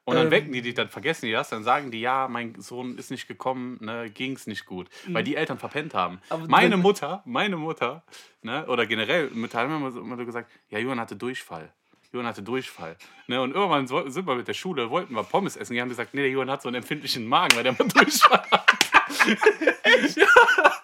Und 0.05 0.15
dann 0.15 0.25
Ähm. 0.25 0.31
wecken 0.31 0.51
die 0.53 0.61
dich, 0.61 0.73
dann 0.73 0.89
vergessen 0.89 1.25
die 1.27 1.31
das, 1.31 1.49
dann 1.49 1.63
sagen 1.63 1.91
die, 1.91 2.01
ja, 2.01 2.27
mein 2.27 2.59
Sohn 2.59 2.97
ist 2.97 3.11
nicht 3.11 3.27
gekommen, 3.27 3.77
ne, 3.81 4.09
ging's 4.09 4.47
nicht 4.47 4.65
gut. 4.65 4.87
Weil 5.07 5.23
die 5.23 5.35
Eltern 5.35 5.57
verpennt 5.59 5.93
haben. 5.93 6.15
Mhm. 6.15 6.21
Aber 6.29 6.47
meine 6.47 6.77
Mutter, 6.77 7.21
meine 7.25 7.57
Mutter, 7.57 8.03
ne, 8.41 8.65
oder 8.67 8.85
generell, 8.87 9.29
Mütter 9.29 9.59
haben 9.59 9.75
immer 9.75 9.91
so, 9.91 10.25
gesagt, 10.25 10.49
ja, 10.69 10.79
Johann 10.79 10.99
hatte 10.99 11.15
Durchfall. 11.15 11.71
Johann 12.11 12.25
hatte 12.27 12.41
Durchfall. 12.41 12.97
Ne, 13.27 13.39
und 13.41 13.53
irgendwann 13.53 13.85
sind 13.87 14.25
wir 14.27 14.35
mit 14.35 14.47
der 14.47 14.53
Schule, 14.55 14.89
wollten 14.89 15.13
wir 15.13 15.23
Pommes 15.23 15.55
essen. 15.55 15.73
Die 15.73 15.81
haben 15.81 15.89
gesagt, 15.89 16.13
nee, 16.15 16.21
der 16.21 16.31
Johann 16.31 16.49
hat 16.49 16.63
so 16.63 16.69
einen 16.69 16.77
empfindlichen 16.77 17.27
Magen, 17.27 17.55
weil 17.55 17.63
der 17.63 17.73
mal 17.73 17.87
Durchfall 17.87 18.43
hat. 18.51 18.65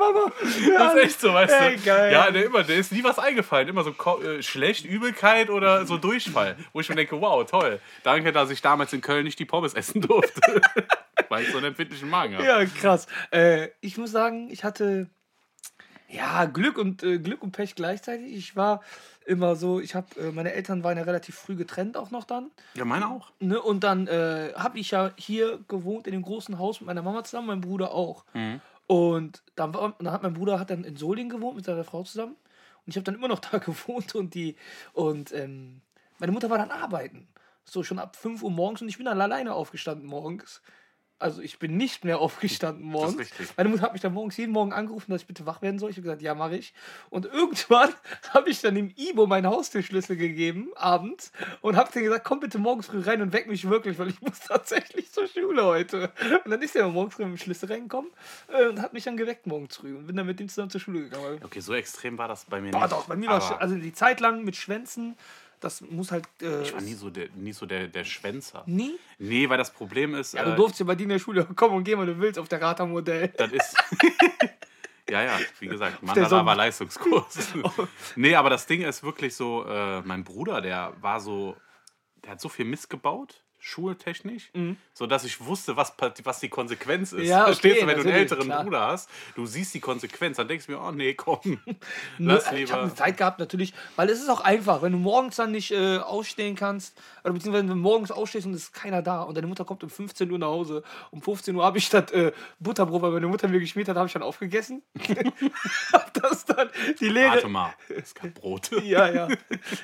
Mama. 0.00 0.32
Das 0.76 0.94
ist 0.94 1.04
echt 1.04 1.20
so, 1.20 1.32
weißt 1.32 1.54
Ey, 1.54 1.76
du? 1.76 1.82
geil. 1.82 2.12
Ja, 2.12 2.30
der, 2.30 2.46
immer, 2.46 2.64
der 2.64 2.76
ist 2.76 2.90
nie 2.90 3.04
was 3.04 3.18
eingefallen. 3.18 3.68
Immer 3.68 3.84
so 3.84 3.94
äh, 4.22 4.42
schlecht, 4.42 4.84
Übelkeit 4.84 5.50
oder 5.50 5.86
so 5.86 5.98
Durchfall. 5.98 6.56
Wo 6.72 6.80
ich 6.80 6.88
mir 6.88 6.96
denke, 6.96 7.20
wow, 7.20 7.48
toll. 7.48 7.80
Danke, 8.02 8.32
dass 8.32 8.50
ich 8.50 8.62
damals 8.62 8.92
in 8.92 9.00
Köln 9.00 9.24
nicht 9.24 9.38
die 9.38 9.44
Pommes 9.44 9.74
essen 9.74 10.00
durfte. 10.00 10.40
weil 11.28 11.44
ich 11.44 11.50
so 11.50 11.58
einen 11.58 11.66
empfindlichen 11.66 12.08
Magen 12.08 12.34
habe. 12.34 12.44
Ja, 12.44 12.64
krass. 12.64 13.06
Äh, 13.30 13.68
ich 13.80 13.96
muss 13.98 14.10
sagen, 14.10 14.48
ich 14.50 14.64
hatte 14.64 15.08
ja 16.08 16.44
Glück 16.46 16.76
und 16.76 17.02
äh, 17.02 17.18
Glück 17.18 17.42
und 17.42 17.52
Pech 17.52 17.74
gleichzeitig. 17.74 18.34
Ich 18.34 18.56
war 18.56 18.82
immer 19.26 19.54
so, 19.54 19.80
ich 19.80 19.94
habe 19.94 20.08
äh, 20.20 20.32
meine 20.32 20.52
Eltern 20.52 20.82
waren 20.82 20.96
ja 20.96 21.04
relativ 21.04 21.36
früh 21.36 21.54
getrennt 21.54 21.96
auch 21.96 22.10
noch 22.10 22.24
dann. 22.24 22.50
Ja, 22.74 22.84
meine 22.84 23.08
auch. 23.08 23.30
Ne? 23.38 23.60
Und 23.60 23.84
dann 23.84 24.06
äh, 24.08 24.52
habe 24.56 24.78
ich 24.78 24.90
ja 24.90 25.12
hier 25.16 25.60
gewohnt 25.68 26.06
in 26.06 26.12
dem 26.12 26.22
großen 26.22 26.58
Haus 26.58 26.80
mit 26.80 26.88
meiner 26.88 27.02
Mama 27.02 27.22
zusammen, 27.22 27.46
mein 27.46 27.60
Bruder 27.60 27.92
auch. 27.92 28.24
Und 28.90 29.44
dann, 29.54 29.72
war, 29.72 29.94
dann 30.00 30.10
hat 30.10 30.24
mein 30.24 30.34
Bruder 30.34 30.58
hat 30.58 30.70
dann 30.70 30.82
in 30.82 30.96
Solingen 30.96 31.30
gewohnt 31.30 31.54
mit 31.54 31.64
seiner 31.64 31.84
Frau 31.84 32.02
zusammen. 32.02 32.34
Und 32.34 32.88
ich 32.88 32.96
habe 32.96 33.04
dann 33.04 33.14
immer 33.14 33.28
noch 33.28 33.38
da 33.52 33.58
gewohnt 33.58 34.16
und 34.16 34.34
die 34.34 34.56
und 34.94 35.30
ähm, 35.32 35.80
meine 36.18 36.32
Mutter 36.32 36.50
war 36.50 36.58
dann 36.58 36.72
arbeiten. 36.72 37.28
So 37.64 37.84
schon 37.84 38.00
ab 38.00 38.16
5 38.16 38.42
Uhr 38.42 38.50
morgens 38.50 38.82
und 38.82 38.88
ich 38.88 38.96
bin 38.96 39.06
dann 39.06 39.20
alleine 39.20 39.54
aufgestanden 39.54 40.08
morgens. 40.08 40.60
Also 41.20 41.42
ich 41.42 41.58
bin 41.58 41.76
nicht 41.76 42.04
mehr 42.04 42.18
aufgestanden 42.18 42.84
morgens. 42.84 43.18
richtig. 43.18 43.48
Meine 43.56 43.68
Mutter 43.68 43.82
hat 43.82 43.92
mich 43.92 44.00
dann 44.00 44.14
morgens 44.14 44.36
jeden 44.38 44.52
Morgen 44.52 44.72
angerufen, 44.72 45.12
dass 45.12 45.20
ich 45.20 45.26
bitte 45.26 45.44
wach 45.46 45.60
werden 45.62 45.78
soll. 45.78 45.90
Ich 45.90 45.96
habe 45.96 46.02
gesagt, 46.02 46.22
ja, 46.22 46.34
mache 46.34 46.56
ich. 46.56 46.72
Und 47.10 47.26
irgendwann 47.26 47.90
habe 48.30 48.50
ich 48.50 48.60
dann 48.62 48.74
dem 48.74 48.92
Ibo 48.96 49.26
meinen 49.26 49.46
Haustürschlüssel 49.46 50.16
gegeben, 50.16 50.70
abends, 50.76 51.30
und 51.60 51.76
habe 51.76 51.90
dann 51.92 52.02
gesagt, 52.02 52.24
komm 52.24 52.40
bitte 52.40 52.58
morgens 52.58 52.86
früh 52.86 53.00
rein 53.00 53.20
und 53.20 53.32
weck 53.32 53.48
mich 53.48 53.68
wirklich, 53.68 53.98
weil 53.98 54.08
ich 54.08 54.20
muss 54.22 54.40
tatsächlich 54.40 55.12
zur 55.12 55.26
Schule 55.28 55.64
heute. 55.64 56.10
Und 56.44 56.50
dann 56.50 56.62
ist 56.62 56.74
er 56.74 56.88
morgens 56.88 57.14
früh 57.14 57.24
mit 57.24 57.38
dem 57.38 57.38
Schlüssel 57.38 57.70
reingekommen 57.70 58.10
äh, 58.48 58.66
und 58.66 58.80
hat 58.80 58.92
mich 58.94 59.04
dann 59.04 59.16
geweckt 59.16 59.46
morgens 59.46 59.76
früh 59.76 59.94
und 59.94 60.06
bin 60.06 60.16
dann 60.16 60.26
mit 60.26 60.40
ihm 60.40 60.48
zusammen 60.48 60.70
zur 60.70 60.80
Schule 60.80 61.00
gegangen. 61.02 61.40
Okay, 61.44 61.60
so 61.60 61.74
extrem 61.74 62.16
war 62.16 62.28
das 62.28 62.46
bei 62.46 62.60
mir 62.60 62.70
Boah, 62.70 62.80
nicht. 62.80 62.92
doch, 62.92 63.06
bei 63.06 63.16
mir 63.16 63.28
war 63.28 63.38
es 63.38 63.50
also 63.60 63.74
die 63.74 63.92
Zeit 63.92 64.20
lang 64.20 64.42
mit 64.44 64.56
Schwänzen 64.56 65.16
Das 65.60 65.82
muss 65.82 66.10
halt. 66.10 66.24
Äh, 66.40 66.62
Ich 66.62 66.72
war 66.72 66.80
nie 66.80 66.94
so 66.94 67.10
der, 67.10 67.28
nie 67.34 67.52
so 67.52 67.66
der, 67.66 67.86
der 67.86 68.04
Schwänzer. 68.04 68.62
nie? 68.66 68.98
Nee, 69.18 69.48
weil 69.48 69.58
das 69.58 69.70
Problem 69.72 70.14
ist, 70.14 70.32
Ja, 70.32 70.44
du 70.44 70.52
äh, 70.52 70.56
durfst 70.56 70.80
ja 70.80 70.86
bei 70.86 70.94
dir 70.94 71.02
in 71.04 71.10
der 71.10 71.18
Schule 71.18 71.44
kommen 71.54 71.76
und 71.76 71.84
gehen, 71.84 71.98
wenn 72.00 72.06
du 72.06 72.18
willst, 72.18 72.38
auf 72.38 72.48
der 72.48 72.60
Rata-Modell. 72.62 73.28
das 73.36 73.52
ist. 73.52 73.76
ja, 75.10 75.22
ja, 75.22 75.38
wie 75.58 75.66
gesagt, 75.66 76.02
Mandala 76.02 76.44
war 76.46 76.54
Leistungskurs. 76.56 77.48
nee, 78.16 78.34
aber 78.34 78.48
das 78.50 78.66
Ding 78.66 78.82
ist 78.82 79.02
wirklich 79.02 79.34
so, 79.36 79.64
äh, 79.66 80.00
mein 80.02 80.24
Bruder, 80.24 80.60
der 80.62 80.94
war 81.00 81.20
so, 81.20 81.56
der 82.24 82.32
hat 82.32 82.40
so 82.40 82.48
viel 82.48 82.64
Mist 82.64 82.88
gebaut, 82.88 83.44
schultechnisch, 83.60 84.50
so 84.94 85.06
dass 85.06 85.24
ich 85.24 85.40
wusste, 85.44 85.76
was, 85.76 85.92
was 86.24 86.40
die 86.40 86.48
Konsequenz 86.48 87.12
ist. 87.12 87.20
Mhm. 87.20 87.26
Ja, 87.26 87.44
Verstehst 87.44 87.76
okay, 87.76 87.82
du, 87.82 87.86
wenn 87.88 87.96
du 88.02 88.08
einen 88.08 88.18
älteren 88.18 88.44
klar. 88.44 88.64
Bruder 88.64 88.86
hast, 88.86 89.10
du 89.36 89.46
siehst 89.46 89.74
die 89.74 89.80
Konsequenz, 89.80 90.38
dann 90.38 90.48
denkst 90.48 90.66
du 90.66 90.72
mir, 90.72 90.80
oh 90.80 90.90
nee, 90.90 91.14
komm, 91.14 91.60
lass 92.18 92.44
Ich 92.44 92.48
habe 92.48 92.56
lieber. 92.56 92.82
eine 92.82 92.94
Zeit 92.94 93.16
gehabt, 93.18 93.38
natürlich, 93.38 93.74
weil 93.96 94.08
es 94.08 94.20
ist 94.20 94.30
auch 94.30 94.40
einfach, 94.40 94.82
wenn 94.82 94.92
du 94.92 94.98
morgens 94.98 95.36
dann 95.36 95.52
nicht 95.52 95.70
äh, 95.70 95.98
ausstehen 95.98 96.56
kannst, 96.56 96.98
oder 97.22 97.34
beziehungsweise 97.34 97.68
wenn 97.68 97.68
du 97.68 97.74
morgens 97.76 98.10
ausstehst 98.10 98.46
und 98.46 98.54
es 98.54 98.64
ist 98.64 98.72
keiner 98.72 99.02
da 99.02 99.22
und 99.22 99.36
deine 99.36 99.46
Mutter 99.46 99.64
kommt 99.64 99.84
um 99.84 99.90
15 99.90 100.30
Uhr 100.30 100.38
nach 100.38 100.48
Hause. 100.48 100.82
Um 101.10 101.20
15 101.20 101.54
Uhr 101.54 101.64
habe 101.64 101.78
ich 101.78 101.86
statt 101.86 102.12
äh, 102.12 102.32
Butterbrot, 102.58 103.02
weil 103.02 103.10
meine 103.10 103.26
Mutter 103.28 103.46
mir 103.48 103.60
geschmiert 103.60 103.88
hat, 103.88 103.96
habe 103.96 104.06
ich 104.06 104.12
dann 104.12 104.22
aufgegessen. 104.22 104.82
hab 105.92 106.14
das 106.14 106.44
dann 106.46 106.70
die 106.98 107.08
Lehre. 107.08 107.32
Warte 107.34 107.48
mal, 107.48 107.74
es 107.88 108.14
gab 108.14 108.34
Brote. 108.34 108.80
Ja, 108.90 109.08
ja. 109.08 109.28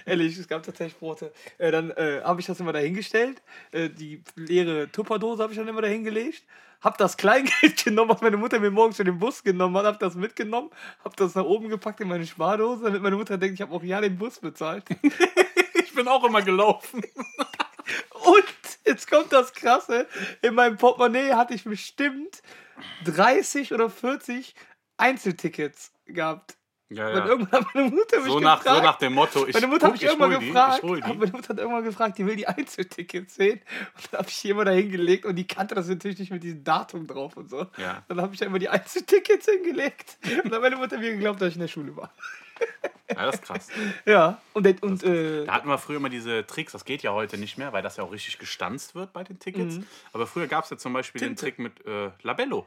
Ehrlich, 0.04 0.36
es 0.38 0.48
gab 0.48 0.62
tatsächlich 0.62 0.98
Brote. 0.98 1.32
Äh, 1.58 1.70
dann 1.70 1.90
äh, 1.90 2.22
habe 2.24 2.40
ich 2.40 2.46
das 2.46 2.58
immer 2.58 2.72
dahingestellt. 2.72 3.42
Äh, 3.72 3.90
die 3.90 4.22
leere 4.34 4.90
Tupperdose 4.90 5.42
habe 5.42 5.52
ich 5.52 5.58
dann 5.58 5.68
immer 5.68 5.82
dahingelegt. 5.82 6.44
Hab 6.80 6.98
das 6.98 7.16
Kleingeld 7.16 7.76
genommen, 7.84 8.10
was 8.10 8.20
meine 8.20 8.36
Mutter 8.36 8.60
mir 8.60 8.70
morgens 8.70 8.96
für 8.96 9.04
den 9.04 9.18
Bus 9.18 9.42
genommen 9.42 9.76
hat, 9.76 9.86
hab 9.86 9.98
das 9.98 10.14
mitgenommen, 10.14 10.70
hab 11.02 11.16
das 11.16 11.34
nach 11.34 11.44
oben 11.44 11.68
gepackt 11.68 12.00
in 12.00 12.08
meine 12.08 12.26
Spardose, 12.26 12.84
damit 12.84 13.02
meine 13.02 13.16
Mutter 13.16 13.38
denkt, 13.38 13.54
ich 13.54 13.62
habe 13.62 13.74
auch 13.74 13.82
ja 13.82 14.00
den 14.00 14.18
Bus 14.18 14.38
bezahlt. 14.38 14.84
Ich 15.78 15.94
bin 15.94 16.08
auch 16.08 16.24
immer 16.24 16.42
gelaufen. 16.42 17.00
Und 18.10 18.44
jetzt 18.84 19.10
kommt 19.10 19.32
das 19.32 19.54
Krasse: 19.54 20.06
In 20.42 20.54
meinem 20.54 20.76
Portemonnaie 20.76 21.32
hatte 21.32 21.54
ich 21.54 21.64
bestimmt 21.64 22.42
30 23.04 23.72
oder 23.72 23.88
40 23.88 24.54
Einzeltickets 24.98 25.92
gehabt. 26.04 26.56
Ja, 26.88 27.08
Und 27.08 27.16
ja. 27.16 27.26
irgendwann 27.26 27.64
hat 27.64 27.66
meine 27.74 27.90
Mutter 27.90 28.20
mich 28.20 28.26
So 28.32 28.38
nach, 28.40 28.58
gefragt. 28.62 28.78
so 28.78 28.82
nach 28.84 28.96
dem 28.98 29.12
Motto, 29.14 29.46
ich, 29.46 29.54
Meine 29.54 29.66
Mutter 29.66 29.86
guck, 29.86 29.94
hat 29.94 30.02
mich 30.02 30.02
irgendwann 30.04 30.38
die, 30.40 30.46
gefragt, 30.46 30.82
hol 30.84 31.00
die. 31.00 31.08
meine 31.14 31.32
Mutter 31.32 31.48
hat 31.48 31.58
irgendwann 31.58 31.84
gefragt, 31.84 32.18
die 32.18 32.26
will 32.26 32.36
die 32.36 32.46
Einzeltickets 32.46 33.34
sehen. 33.34 33.60
Und 33.96 34.12
dann 34.12 34.18
habe 34.20 34.28
ich 34.28 34.40
die 34.40 34.50
immer 34.50 34.64
da 34.64 34.70
hingelegt 34.70 35.24
und 35.24 35.34
die 35.36 35.46
kannte 35.48 35.74
das 35.74 35.88
natürlich 35.88 36.18
nicht 36.20 36.30
mit 36.30 36.44
diesem 36.44 36.62
Datum 36.62 37.06
drauf 37.08 37.36
und 37.36 37.50
so. 37.50 37.66
Ja. 37.76 38.04
Dann 38.06 38.20
habe 38.20 38.34
ich 38.34 38.38
da 38.40 38.46
immer 38.46 38.60
die 38.60 38.68
Einzeltickets 38.68 39.46
hingelegt. 39.46 40.16
Und 40.24 40.44
dann 40.44 40.52
hat 40.54 40.60
meine 40.62 40.76
Mutter 40.76 40.98
mir 40.98 41.10
geglaubt, 41.10 41.40
dass 41.40 41.48
ich 41.48 41.54
in 41.56 41.60
der 41.62 41.68
Schule 41.68 41.96
war. 41.96 42.12
Ja, 43.10 43.26
das 43.26 43.34
ist 43.36 43.42
krass. 43.44 43.68
Ja, 44.06 44.40
und, 44.52 44.64
der- 44.64 44.80
und 44.82 45.02
äh, 45.02 45.44
Da 45.44 45.54
hatten 45.54 45.68
wir 45.68 45.78
früher 45.78 45.96
immer 45.96 46.08
diese 46.08 46.46
Tricks, 46.46 46.70
das 46.72 46.84
geht 46.84 47.02
ja 47.02 47.12
heute 47.12 47.36
nicht 47.36 47.58
mehr, 47.58 47.72
weil 47.72 47.82
das 47.82 47.96
ja 47.96 48.04
auch 48.04 48.12
richtig 48.12 48.38
gestanzt 48.38 48.94
wird 48.94 49.12
bei 49.12 49.24
den 49.24 49.38
Tickets. 49.40 49.80
Aber 50.12 50.26
früher 50.26 50.46
gab 50.46 50.64
es 50.64 50.70
ja 50.70 50.76
zum 50.78 50.92
Beispiel 50.92 51.20
den 51.20 51.32
Mhm. 51.32 51.36
Tinte. 51.36 51.42
Trick 51.42 51.58
mit 51.58 51.84
äh, 51.86 52.10
Labello. 52.22 52.64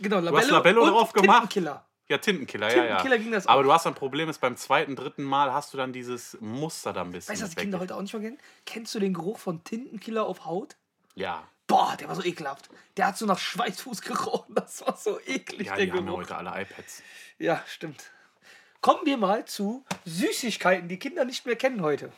genau, 0.00 0.16
Labello, 0.18 0.36
hast 0.38 0.50
Labello 0.50 0.82
und 0.82 0.90
drauf 0.90 1.12
gemacht? 1.12 1.42
Tintenkiller. 1.50 1.86
Ja, 2.12 2.18
Tintenkiller, 2.18 2.68
ja, 2.68 2.74
Tintenkiller 2.74 3.16
ja. 3.16 3.22
ging 3.22 3.32
das 3.32 3.46
Aber 3.46 3.60
auch. 3.60 3.64
du 3.64 3.72
hast 3.72 3.86
ein 3.86 3.94
Problem, 3.94 4.28
ist 4.28 4.40
beim 4.40 4.56
zweiten, 4.56 4.96
dritten 4.96 5.22
Mal 5.22 5.52
hast 5.52 5.72
du 5.72 5.78
dann 5.78 5.92
dieses 5.92 6.36
Muster 6.40 6.92
da 6.92 7.02
ein 7.02 7.10
bisschen. 7.10 7.32
Weißt 7.32 7.40
du, 7.42 7.46
was 7.46 7.54
die. 7.54 7.60
Kinder 7.60 7.78
heute 7.80 7.96
auch 7.96 8.02
nicht 8.02 8.12
mehr 8.12 8.22
kennen? 8.22 8.38
Kennst 8.66 8.94
du 8.94 8.98
den 9.00 9.14
Geruch 9.14 9.38
von 9.38 9.64
Tintenkiller 9.64 10.24
auf 10.26 10.44
Haut? 10.44 10.76
Ja, 11.14 11.42
Boah, 11.66 11.96
der 11.98 12.06
war 12.08 12.14
so 12.14 12.22
ekelhaft. 12.22 12.68
Der 12.98 13.06
hat 13.06 13.16
so 13.16 13.24
nach 13.24 13.38
Schweißfuß 13.38 14.02
gerochen. 14.02 14.54
Das 14.54 14.84
war 14.86 14.94
so 14.96 15.18
eklig, 15.26 15.68
ja 15.68 15.76
der 15.76 15.86
die 15.86 15.92
haben 15.92 15.98
ja 16.00 16.04
Geruch. 16.04 16.18
heute 16.18 16.36
alle 16.36 16.50
iPads. 16.62 17.02
Ja, 17.38 17.64
stimmt. 17.66 18.10
Kommen 18.82 19.06
wir 19.06 19.16
mal 19.16 19.46
zu 19.46 19.84
Süßigkeiten, 20.04 20.88
die 20.88 20.98
Kinder 20.98 21.24
nicht 21.24 21.46
mehr 21.46 21.56
kennen 21.56 21.80
heute. 21.80 22.12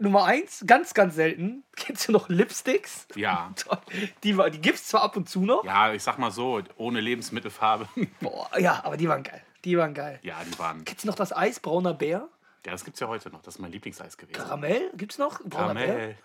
Nummer 0.00 0.24
eins, 0.24 0.64
ganz, 0.66 0.94
ganz 0.94 1.14
selten. 1.14 1.62
Kennst 1.76 2.08
du 2.08 2.12
noch 2.12 2.28
Lipsticks? 2.28 3.06
Ja. 3.14 3.52
Die, 4.24 4.36
war- 4.36 4.50
die 4.50 4.60
gibt 4.60 4.76
es 4.78 4.86
zwar 4.86 5.02
ab 5.02 5.16
und 5.16 5.28
zu 5.28 5.42
noch. 5.44 5.64
Ja, 5.64 5.92
ich 5.92 6.02
sag 6.02 6.18
mal 6.18 6.30
so, 6.30 6.60
ohne 6.76 7.00
Lebensmittelfarbe. 7.00 7.86
Boah, 8.20 8.48
ja, 8.58 8.80
aber 8.84 8.96
die 8.96 9.08
waren 9.08 9.22
geil. 9.22 9.42
Die 9.64 9.76
waren 9.76 9.92
geil. 9.94 10.18
ja, 10.22 10.36
die 10.50 10.58
waren. 10.58 10.84
Kennst 10.84 11.04
du 11.04 11.08
noch 11.08 11.14
das 11.14 11.36
Eis, 11.36 11.60
brauner 11.60 11.92
Bär? 11.94 12.28
Ja, 12.66 12.72
das 12.72 12.84
gibt's 12.84 13.00
ja 13.00 13.08
heute 13.08 13.30
noch. 13.30 13.42
Das 13.42 13.54
ist 13.54 13.58
mein 13.58 13.72
Lieblingseis 13.72 14.16
gewesen. 14.18 14.36
Karamell? 14.36 14.90
Gibt's 14.94 15.16
noch? 15.18 15.40
Brauner? 15.44 15.74
Karamell. 15.74 16.16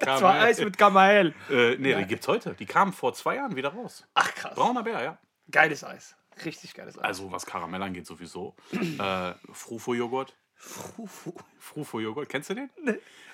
Das 0.00 0.20
war. 0.22 0.34
Eis 0.40 0.58
mit 0.60 0.76
Karamell. 0.76 1.34
Äh, 1.50 1.76
nee, 1.76 1.94
die 1.94 2.04
gibt's 2.04 2.28
heute. 2.28 2.54
Die 2.54 2.66
kamen 2.66 2.92
vor 2.92 3.14
zwei 3.14 3.36
Jahren 3.36 3.56
wieder 3.56 3.70
raus. 3.70 4.04
Ach 4.14 4.34
krass. 4.34 4.54
Brauner 4.54 4.82
Bär, 4.82 5.02
ja. 5.02 5.18
Geiles 5.50 5.82
Eis. 5.84 6.14
Richtig 6.44 6.74
geiles 6.74 6.98
Eis. 6.98 7.04
Also 7.04 7.32
was 7.32 7.44
Karamell 7.46 7.82
angeht 7.82 8.06
sowieso. 8.06 8.54
äh, 8.72 9.32
Frufo-Joghurt. 9.52 10.34
Frufo-Joghurt, 11.58 12.28
kennst 12.28 12.50
du 12.50 12.54
den? 12.54 12.70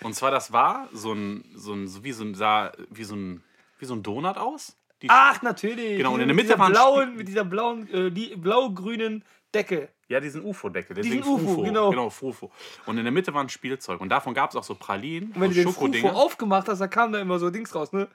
Und 0.02 0.14
zwar, 0.14 0.30
das 0.30 0.52
war 0.52 0.88
so 0.92 1.12
ein, 1.12 1.44
so 1.54 1.72
ein, 1.72 1.88
so 1.88 2.04
wie 2.04 2.12
so 2.12 2.24
ein, 2.24 2.34
sah 2.34 2.72
wie 2.90 3.04
so 3.04 3.16
ein, 3.16 3.42
wie 3.78 3.84
so 3.84 3.94
ein 3.94 4.02
Donut 4.02 4.36
aus. 4.36 4.76
Die 5.02 5.08
Ach, 5.10 5.42
natürlich. 5.42 5.98
Genau, 5.98 6.14
und 6.14 6.20
in 6.20 6.28
Mit 6.28 6.48
der 6.48 6.56
Mitte 6.56 6.58
waren 6.58 6.72
blauen, 6.72 7.16
mit 7.16 7.28
dieser 7.28 7.44
blauen, 7.44 7.92
äh, 7.92 8.10
die 8.10 8.34
blau-grünen 8.36 9.24
Decke. 9.52 9.88
Ja, 10.08 10.20
diesen 10.20 10.44
UFO-Deckel, 10.44 10.94
Diesen 11.02 11.20
UFO, 11.20 11.38
Frufo. 11.38 11.62
genau. 11.62 11.90
Genau, 11.90 12.10
Frufo. 12.10 12.52
Und 12.86 12.96
in 12.96 13.04
der 13.04 13.12
Mitte 13.12 13.34
war 13.34 13.42
ein 13.42 13.48
Spielzeug. 13.48 14.00
Und 14.00 14.08
davon 14.08 14.34
gab 14.34 14.50
es 14.50 14.56
auch 14.56 14.62
so 14.62 14.76
Pralinen, 14.76 15.32
Und 15.32 15.40
wenn 15.40 15.52
so 15.52 15.72
du 15.72 15.88
den 15.88 16.00
Frufo 16.00 16.14
aufgemacht 16.14 16.68
hast, 16.68 16.78
da 16.78 16.86
kam 16.86 17.12
da 17.12 17.20
immer 17.20 17.38
so 17.38 17.50
Dings 17.50 17.74
raus, 17.74 17.92
ne? 17.92 18.08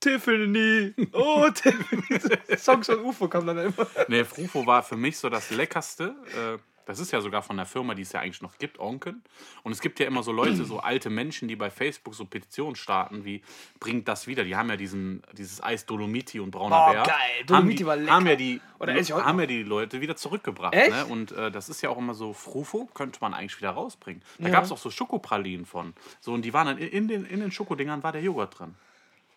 Tiffany, 0.00 0.94
oh 1.12 1.48
Tiffany. 1.50 2.20
Songs 2.56 2.86
von 2.86 3.00
UFO 3.00 3.28
kamen 3.28 3.48
dann 3.48 3.58
immer. 3.66 3.86
Nee, 4.08 4.24
Frufo 4.24 4.64
war 4.66 4.82
für 4.82 4.96
mich 4.96 5.18
so 5.18 5.28
das 5.28 5.50
Leckerste. 5.50 6.14
Äh, 6.34 6.58
das 6.90 6.98
ist 6.98 7.12
ja 7.12 7.20
sogar 7.20 7.42
von 7.42 7.56
der 7.56 7.66
Firma, 7.66 7.94
die 7.94 8.02
es 8.02 8.12
ja 8.12 8.20
eigentlich 8.20 8.42
noch 8.42 8.58
gibt, 8.58 8.78
Onken. 8.80 9.22
Und 9.62 9.72
es 9.72 9.80
gibt 9.80 10.00
ja 10.00 10.06
immer 10.06 10.22
so 10.22 10.32
Leute, 10.32 10.64
so 10.64 10.80
alte 10.80 11.08
Menschen, 11.08 11.46
die 11.48 11.54
bei 11.56 11.70
Facebook 11.70 12.14
so 12.14 12.24
Petitionen 12.24 12.74
starten, 12.74 13.24
wie 13.24 13.42
bringt 13.78 14.08
das 14.08 14.26
wieder? 14.26 14.42
Die 14.44 14.56
haben 14.56 14.68
ja 14.68 14.76
diesen, 14.76 15.22
dieses 15.32 15.62
Eis 15.62 15.86
Dolomiti 15.86 16.40
und 16.40 16.50
brauner 16.50 16.76
Boah, 16.76 16.92
Bär. 16.92 17.02
geil. 17.04 17.14
Haben 17.14 17.46
Dolomiti 17.46 17.76
die, 17.76 17.86
war 17.86 17.96
lecker. 17.96 18.12
Haben 18.12 18.26
ja 18.26 18.36
die, 18.36 18.60
Oder 18.80 18.92
esse 18.92 19.00
ich 19.02 19.12
heute 19.12 19.24
haben 19.24 19.40
ja 19.40 19.46
die 19.46 19.62
Leute 19.62 20.00
wieder 20.00 20.16
zurückgebracht. 20.16 20.74
Echt? 20.74 20.90
Ne? 20.90 21.06
Und 21.06 21.32
äh, 21.32 21.50
das 21.50 21.68
ist 21.68 21.80
ja 21.82 21.90
auch 21.90 21.98
immer 21.98 22.14
so, 22.14 22.32
Frufo 22.32 22.86
könnte 22.92 23.18
man 23.20 23.32
eigentlich 23.34 23.56
wieder 23.58 23.70
rausbringen. 23.70 24.22
Da 24.38 24.48
Ja. 24.48 24.52
gab 24.54 24.64
es 24.64 24.72
auch 24.72 24.78
so 24.78 24.90
Schokopralinen 24.90 25.66
von. 25.66 25.94
So, 26.20 26.32
und 26.32 26.42
die 26.42 26.52
waren 26.52 26.66
dann 26.66 26.78
in, 26.78 26.88
in 26.88 27.08
den, 27.08 27.24
in 27.24 27.40
den 27.40 27.52
Schokodingern 27.52 28.02
war 28.02 28.12
der 28.12 28.22
Joghurt 28.22 28.58
drin. 28.58 28.74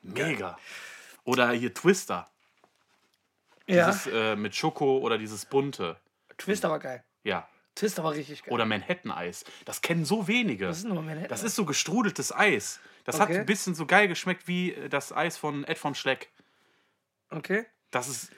Mega. 0.02 0.58
Oder 1.24 1.52
hier 1.52 1.74
Twister. 1.74 2.28
Ja. 3.68 3.86
Dieses 3.90 4.08
äh, 4.08 4.36
mit 4.36 4.56
Schoko 4.56 4.98
oder 4.98 5.18
dieses 5.18 5.46
bunte. 5.46 5.98
Twister 6.38 6.70
war 6.70 6.80
geil. 6.80 7.04
Ja. 7.24 7.48
Twister 7.76 8.04
war 8.04 8.12
richtig 8.14 8.44
geil. 8.44 8.54
Oder 8.54 8.66
Manhattan-Eis. 8.66 9.46
Das 9.66 9.82
kennen 9.82 10.06
so 10.06 10.28
wenige. 10.28 10.68
Was 10.68 10.78
ist 10.80 10.84
nochmal 10.84 11.06
Manhattan? 11.06 11.30
Das 11.30 11.42
ist 11.44 11.56
so 11.56 11.66
gestrudeltes 11.66 12.32
Eis. 12.36 12.80
Das 13.04 13.20
hat 13.20 13.30
Okay. 13.30 13.40
ein 13.40 13.46
bisschen 13.46 13.74
so 13.76 13.86
geil 13.86 14.08
geschmeckt 14.08 14.48
wie 14.48 14.74
äh, 14.74 14.90
das 14.90 15.12
Eis 15.12 15.38
von 15.38 15.64
Ed 15.64 15.78
von 15.78 15.96
Schleck. 15.96 16.30
Okay. 17.30 17.66
Das 17.92 18.08
ist 18.08 18.32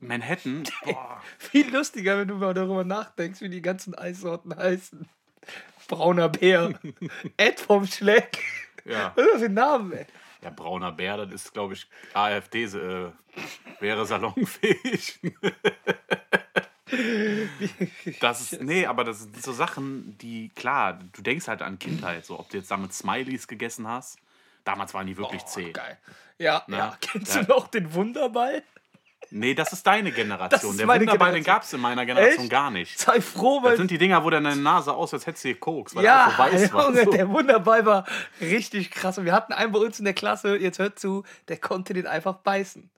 Manhattan. 0.00 0.62
Boah. 0.84 1.20
Viel 1.38 1.74
lustiger, 1.74 2.18
wenn 2.18 2.28
du 2.28 2.36
mal 2.36 2.54
darüber 2.54 2.84
nachdenkst, 2.84 3.40
wie 3.40 3.48
die 3.48 3.62
ganzen 3.62 3.96
Eissorten 3.96 4.56
heißen. 4.56 5.08
Brauner 5.88 6.28
Bär. 6.28 6.78
Ed 7.36 7.58
vom 7.58 7.84
Schleck. 7.86 8.38
Ja. 8.84 9.12
Was 9.16 9.24
ist 9.24 9.32
das 9.32 9.40
für 9.40 9.46
ein 9.46 9.54
Name, 9.54 9.98
ey? 10.00 10.06
ja, 10.40 10.50
brauner 10.50 10.92
Bär, 10.92 11.16
das 11.16 11.32
ist, 11.34 11.52
glaube 11.52 11.74
ich, 11.74 11.88
AfD 12.14 12.62
äh, 12.64 13.10
wäre 13.80 14.06
salonfähig. 14.06 15.18
Das 18.20 18.40
ist, 18.40 18.62
nee, 18.62 18.86
aber 18.86 19.04
das 19.04 19.20
sind 19.20 19.42
so 19.42 19.52
Sachen, 19.52 20.16
die, 20.18 20.50
klar, 20.54 20.98
du 21.12 21.22
denkst 21.22 21.48
halt 21.48 21.62
an 21.62 21.78
Kindheit, 21.78 22.24
so 22.24 22.38
ob 22.38 22.48
du 22.50 22.56
jetzt 22.58 22.70
damit 22.70 22.92
Smileys 22.92 23.46
gegessen 23.48 23.86
hast. 23.86 24.18
Damals 24.64 24.92
waren 24.94 25.06
die 25.06 25.16
wirklich 25.16 25.44
zäh. 25.46 25.72
Geil. 25.72 25.98
Ja, 26.38 26.62
Na, 26.66 26.76
ja. 26.78 26.96
Kennst 27.00 27.34
ja. 27.34 27.42
du 27.42 27.48
noch 27.52 27.68
den 27.68 27.92
Wunderball? 27.94 28.62
Nee, 29.30 29.52
das 29.54 29.72
ist 29.72 29.86
deine 29.86 30.10
Generation. 30.12 30.48
Das 30.50 30.64
ist 30.64 30.78
Der 30.80 30.88
Wunderball, 30.88 30.98
den 31.00 31.16
Generation. 31.18 31.44
gab 31.44 31.62
es 31.62 31.72
in 31.72 31.80
meiner 31.80 32.06
Generation 32.06 32.42
Echt? 32.44 32.50
gar 32.50 32.70
nicht. 32.70 32.98
Sei 32.98 33.20
froh, 33.20 33.56
Das 33.60 33.70
weil. 33.72 33.76
sind 33.76 33.90
die 33.90 33.98
Dinger, 33.98 34.24
wo 34.24 34.30
deine 34.30 34.56
Nase 34.56 34.92
aus, 34.94 35.12
als 35.12 35.26
hättest 35.26 35.44
du 35.44 35.48
hier 35.48 35.60
Koks, 35.60 35.94
weil 35.94 36.04
Ja, 36.04 36.26
der 36.28 36.32
so 36.32 36.38
weiß 36.38 36.72
war. 36.72 36.84
Junge, 36.86 37.04
So. 37.04 37.10
der 37.10 37.28
Wunderball 37.28 37.84
war 37.84 38.06
richtig 38.40 38.90
krass. 38.90 39.18
Und 39.18 39.24
wir 39.26 39.32
hatten 39.32 39.52
einen 39.52 39.72
bei 39.72 39.78
uns 39.80 39.98
in 39.98 40.04
der 40.06 40.14
Klasse, 40.14 40.56
jetzt 40.56 40.78
hört 40.78 40.98
zu, 40.98 41.24
der 41.48 41.58
konnte 41.58 41.92
den 41.92 42.06
einfach 42.06 42.36
beißen. 42.36 42.88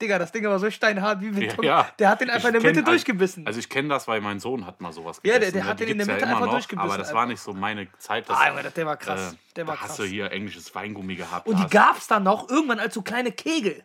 Digga, 0.00 0.18
das 0.18 0.30
Ding 0.30 0.44
war 0.44 0.58
so 0.58 0.70
steinhart 0.70 1.20
wie 1.22 1.30
Beton. 1.30 1.64
Ja, 1.64 1.88
Der 1.98 2.10
hat 2.10 2.20
den 2.20 2.28
einfach 2.28 2.48
in 2.48 2.52
der 2.52 2.60
Ich 2.60 2.66
kenn- 2.66 2.76
Mitte 2.76 2.84
durchgebissen. 2.84 3.46
Also 3.46 3.58
ich 3.58 3.68
kenne 3.70 3.88
das, 3.88 4.06
weil 4.06 4.20
mein 4.20 4.40
Sohn 4.40 4.66
hat 4.66 4.80
mal 4.82 4.92
sowas 4.92 5.20
Ja, 5.24 5.34
gegessen. 5.34 5.40
der- 5.40 5.52
der 5.52 5.62
ne? 5.64 5.68
hat 5.70 5.80
den 5.80 5.88
in 5.88 5.98
der 5.98 6.06
Mitte 6.06 6.20
ja 6.20 6.26
einfach 6.26 6.40
noch, 6.44 6.50
durchgebissen 6.52 6.90
Aber 6.90 6.98
das 6.98 7.14
war 7.14 7.24
nicht 7.26 7.40
so 7.40 7.54
meine 7.54 7.88
Zeit. 7.98 8.28
Das, 8.28 8.36
ah, 8.38 8.48
Junge, 8.48 8.70
der 8.70 8.86
war 8.86 8.96
krass. 8.98 9.32
äh, 9.32 9.36
der 9.56 9.66
war 9.66 9.74
da 9.74 9.80
krass. 9.80 9.90
hast 9.90 9.98
du 10.00 10.04
hier 10.04 10.30
englisches 10.32 10.74
Weingummi 10.74 11.16
gehabt. 11.16 11.46
Und 11.48 11.58
die 11.58 11.66
gab 11.68 11.96
es 11.96 12.06
dann 12.08 12.24
noch 12.24 12.48
irgendwann 12.50 12.78
als 12.78 12.92
so 12.92 13.00
kleine 13.00 13.32
Kegel. 13.32 13.84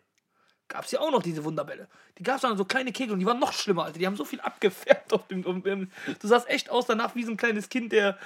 Gab 0.67 0.84
es 0.86 0.91
ja 0.91 1.00
auch 1.00 1.12
noch 1.12 1.21
diese 1.24 1.43
Wunderbälle. 1.45 1.88
Die 2.17 2.24
gab 2.24 2.36
es 2.38 2.41
dann 2.41 2.58
so 2.58 2.65
kleine 2.65 2.91
Kegel 2.91 3.13
und 3.13 3.19
die 3.19 3.26
waren 3.26 3.39
noch 3.39 3.52
schlimmer, 3.54 3.86
Alter. 3.86 4.00
Die 4.00 4.06
haben 4.06 4.15
so 4.17 4.26
viel 4.26 4.39
abgefärbt 4.41 5.12
auf 5.13 5.28
dem. 5.28 5.45
Um, 5.45 5.62
um, 5.62 5.91
du 6.19 6.28
sahst 6.28 6.50
echt 6.50 6.69
aus 6.69 6.86
danach 6.88 7.15
wie 7.15 7.24
so 7.24 7.32
ein 7.32 7.38
kleines 7.38 7.69
Kind, 7.69 7.91
der. 7.93 8.17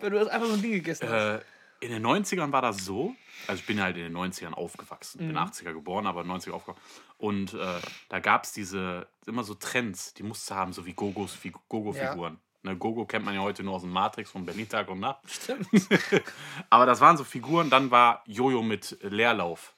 Wenn 0.00 0.12
du 0.12 0.18
das 0.18 0.28
einfach 0.28 0.46
so 0.48 0.54
ein 0.54 0.62
Ding 0.62 0.72
gegessen 0.72 1.08
hast. 1.08 1.40
Äh, 1.40 1.40
in 1.80 1.90
den 1.90 2.02
90ern 2.06 2.52
war 2.52 2.62
das 2.62 2.78
so. 2.84 3.14
Also 3.46 3.60
ich 3.60 3.66
bin 3.66 3.80
halt 3.80 3.96
in 3.96 4.02
den 4.02 4.16
90ern 4.16 4.52
aufgewachsen. 4.52 5.24
Mhm. 5.24 5.28
Bin 5.28 5.38
80er 5.38 5.72
geboren, 5.72 6.06
aber 6.06 6.22
90er 6.22 6.52
aufgewachsen. 6.52 6.82
Und 7.18 7.54
äh, 7.54 7.80
da 8.08 8.20
gab 8.20 8.44
es 8.44 8.52
diese, 8.52 9.06
immer 9.26 9.44
so 9.44 9.54
Trends, 9.54 10.14
die 10.14 10.22
musste 10.22 10.54
haben, 10.54 10.72
so 10.72 10.86
wie 10.86 10.92
Gogos, 10.92 11.38
Gogo-Figuren. 11.68 12.38
Ne, 12.64 12.76
Gogo 12.76 13.04
kennt 13.06 13.24
man 13.24 13.34
ja 13.34 13.40
heute 13.40 13.64
nur 13.64 13.74
aus 13.74 13.82
dem 13.82 13.90
Matrix 13.90 14.30
von 14.30 14.46
Berlin 14.46 14.68
Tag 14.68 14.88
und 14.88 15.00
Nacht. 15.00 15.18
Stimmt. 15.28 15.66
Aber 16.70 16.86
das 16.86 17.00
waren 17.00 17.16
so 17.16 17.24
Figuren. 17.24 17.70
Dann 17.70 17.90
war 17.90 18.22
Jojo 18.26 18.62
mit 18.62 18.96
Leerlauf. 19.02 19.74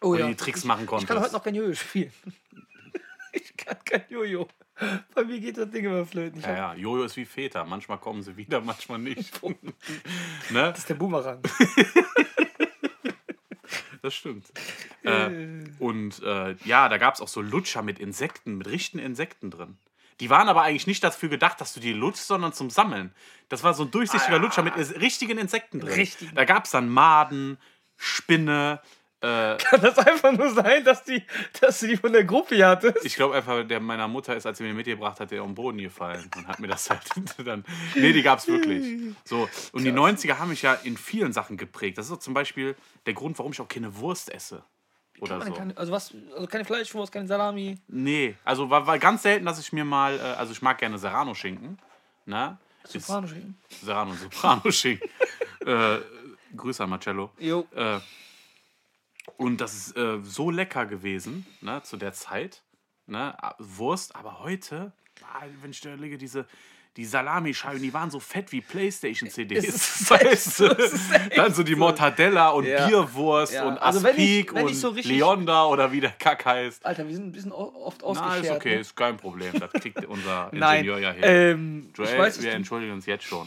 Oh 0.00 0.12
Wo 0.12 0.16
du 0.16 0.26
die 0.28 0.36
Tricks 0.36 0.62
machen 0.62 0.88
Ich 0.98 1.06
kann 1.06 1.20
heute 1.20 1.32
noch 1.32 1.42
kein 1.42 1.54
Jojo 1.54 1.74
spielen. 1.74 2.12
Ich 3.30 3.56
kann 3.58 3.76
kein 3.84 4.04
Jojo. 4.08 4.48
Bei 5.14 5.22
mir 5.22 5.38
geht 5.38 5.58
das 5.58 5.70
Ding 5.70 5.84
immer 5.84 6.06
flöten. 6.06 6.38
Ich 6.40 6.46
Ja, 6.46 6.54
ja, 6.54 6.74
Jojo 6.74 7.04
ist 7.04 7.16
wie 7.16 7.26
Väter. 7.26 7.64
Manchmal 7.64 7.98
kommen 7.98 8.22
sie 8.22 8.36
wieder, 8.36 8.60
manchmal 8.62 8.98
nicht. 8.98 9.42
ne? 9.42 10.70
Das 10.70 10.78
ist 10.78 10.88
der 10.88 10.94
Boomerang. 10.94 11.42
Das 14.02 14.14
stimmt. 14.14 14.46
äh, 15.02 15.30
und 15.78 16.22
äh, 16.22 16.54
ja, 16.64 16.88
da 16.88 16.98
gab 16.98 17.14
es 17.14 17.20
auch 17.20 17.28
so 17.28 17.40
Lutscher 17.40 17.82
mit 17.82 17.98
Insekten, 17.98 18.58
mit 18.58 18.68
richtigen 18.68 19.04
Insekten 19.04 19.50
drin. 19.50 19.78
Die 20.20 20.30
waren 20.30 20.48
aber 20.48 20.62
eigentlich 20.62 20.86
nicht 20.86 21.04
dafür 21.04 21.28
gedacht, 21.28 21.60
dass 21.60 21.74
du 21.74 21.80
die 21.80 21.92
lutschst, 21.92 22.26
sondern 22.26 22.52
zum 22.52 22.70
Sammeln. 22.70 23.14
Das 23.48 23.62
war 23.62 23.74
so 23.74 23.84
ein 23.84 23.90
durchsichtiger 23.90 24.38
Lutscher 24.38 24.62
mit 24.62 24.76
richtigen 24.76 25.38
Insekten 25.38 25.80
drin. 25.80 25.94
Richtigen. 25.94 26.34
Da 26.34 26.44
gab 26.44 26.64
es 26.64 26.72
dann 26.72 26.88
Maden, 26.88 27.56
Spinne. 27.96 28.80
Äh, 29.20 29.56
Kann 29.58 29.80
das 29.80 29.98
einfach 29.98 30.32
nur 30.32 30.50
sein, 30.50 30.84
dass, 30.84 31.02
die, 31.02 31.22
dass 31.60 31.80
du 31.80 31.88
die 31.88 31.96
von 31.96 32.12
der 32.12 32.24
Gruppe 32.24 32.64
hattest? 32.64 33.04
ich 33.04 33.16
glaube 33.16 33.34
einfach, 33.34 33.66
der 33.66 33.80
meiner 33.80 34.06
Mutter 34.06 34.36
ist, 34.36 34.46
als 34.46 34.58
sie 34.58 34.64
mir 34.64 34.74
mitgebracht 34.74 35.18
hat, 35.18 35.30
der 35.30 35.42
am 35.42 35.54
Boden 35.54 35.78
gefallen 35.78 36.30
und 36.36 36.46
hat 36.46 36.60
mir 36.60 36.68
das 36.68 36.88
halt 36.88 37.02
dann. 37.44 37.64
Nee, 37.96 38.12
die 38.12 38.22
gab 38.22 38.38
es 38.38 38.46
wirklich. 38.46 39.14
So. 39.24 39.48
Und 39.72 39.84
die 39.84 39.92
90er 39.92 40.38
haben 40.38 40.50
mich 40.50 40.62
ja 40.62 40.74
in 40.74 40.96
vielen 40.96 41.32
Sachen 41.32 41.56
geprägt. 41.56 41.98
Das 41.98 42.06
ist 42.06 42.10
so 42.10 42.16
zum 42.16 42.34
Beispiel 42.34 42.76
der 43.06 43.14
Grund, 43.14 43.38
warum 43.38 43.52
ich 43.52 43.60
auch 43.60 43.68
keine 43.68 43.96
Wurst 43.96 44.32
esse. 44.32 44.62
Oder 45.20 45.44
so. 45.44 45.52
Keine, 45.52 45.76
also 45.76 45.90
was? 45.90 46.14
Also 46.34 46.46
keine 46.46 46.64
Fleischwurst, 46.64 47.10
keine 47.12 47.26
Salami. 47.26 47.76
Nee, 47.88 48.36
also 48.44 48.70
war, 48.70 48.86
war 48.86 49.00
ganz 49.00 49.22
selten, 49.22 49.44
dass 49.46 49.58
ich 49.58 49.72
mir 49.72 49.84
mal, 49.84 50.16
äh, 50.16 50.20
also 50.20 50.52
ich 50.52 50.62
mag 50.62 50.78
gerne 50.78 50.96
Serrano-Schinken. 50.96 51.76
Ne? 52.26 52.56
Soprano-Schinken. 52.84 53.58
Serrano, 53.82 54.14
Soprano-Schinken. 54.14 55.08
äh, 55.66 55.98
Grüße 56.56 56.84
an 56.84 56.90
Marcello. 56.90 57.30
Jo. 57.38 57.66
Äh, 57.74 57.98
und 59.36 59.60
das 59.60 59.74
ist 59.74 59.96
äh, 59.96 60.18
so 60.22 60.50
lecker 60.50 60.86
gewesen, 60.86 61.46
ne, 61.60 61.82
zu 61.82 61.96
der 61.96 62.12
Zeit. 62.12 62.62
Ne, 63.06 63.34
Wurst, 63.58 64.14
aber 64.16 64.40
heute, 64.40 64.92
ah, 65.22 65.42
wenn 65.62 65.70
ich 65.70 65.80
da 65.80 65.94
liege, 65.94 66.18
diese. 66.18 66.46
Die 66.96 67.04
Salamischeiben, 67.04 67.80
die 67.80 67.94
waren 67.94 68.10
so 68.10 68.18
fett 68.18 68.50
wie 68.50 68.60
Playstation-CDs. 68.60 70.10
Weißt 70.10 70.58
du? 70.60 70.76
Dann 71.36 71.54
so 71.54 71.62
die. 71.62 71.76
Mortadella 71.76 72.48
und 72.48 72.64
Ja. 72.64 72.88
Bierwurst 72.88 73.52
Ja. 73.52 73.68
und 73.68 73.78
Also 73.78 74.02
wenn 74.02 74.16
ich- 74.16 74.40
Aspik 74.40 74.54
wenn 74.54 74.66
ich 74.66 74.72
und 74.72 74.78
so 74.80 74.88
richtig- 74.88 75.12
Leonda 75.16 75.66
oder 75.66 75.92
wie 75.92 76.00
der 76.00 76.10
Kack 76.10 76.44
heißt. 76.44 76.84
Alter, 76.84 77.06
wir 77.06 77.14
sind 77.14 77.26
ein 77.28 77.32
bisschen 77.32 77.52
oft 77.52 78.00
Na, 78.00 78.06
ausgeschert. 78.08 78.44
ist 78.46 78.50
okay, 78.50 78.74
ne? 78.74 78.80
ist 78.80 78.96
kein 78.96 79.16
Problem. 79.16 79.52
Das 79.60 79.70
kriegt 79.74 80.04
unser. 80.06 80.48
Ingenieur 80.52 80.98
ja 80.98 81.12
hin. 81.12 81.22
Ähm, 81.24 81.90
Joel, 81.96 82.18
weiß, 82.18 82.42
wir 82.42 82.52
entschuldigen 82.52 82.92
uns 82.92 83.06
jetzt 83.06 83.24
schon. 83.24 83.46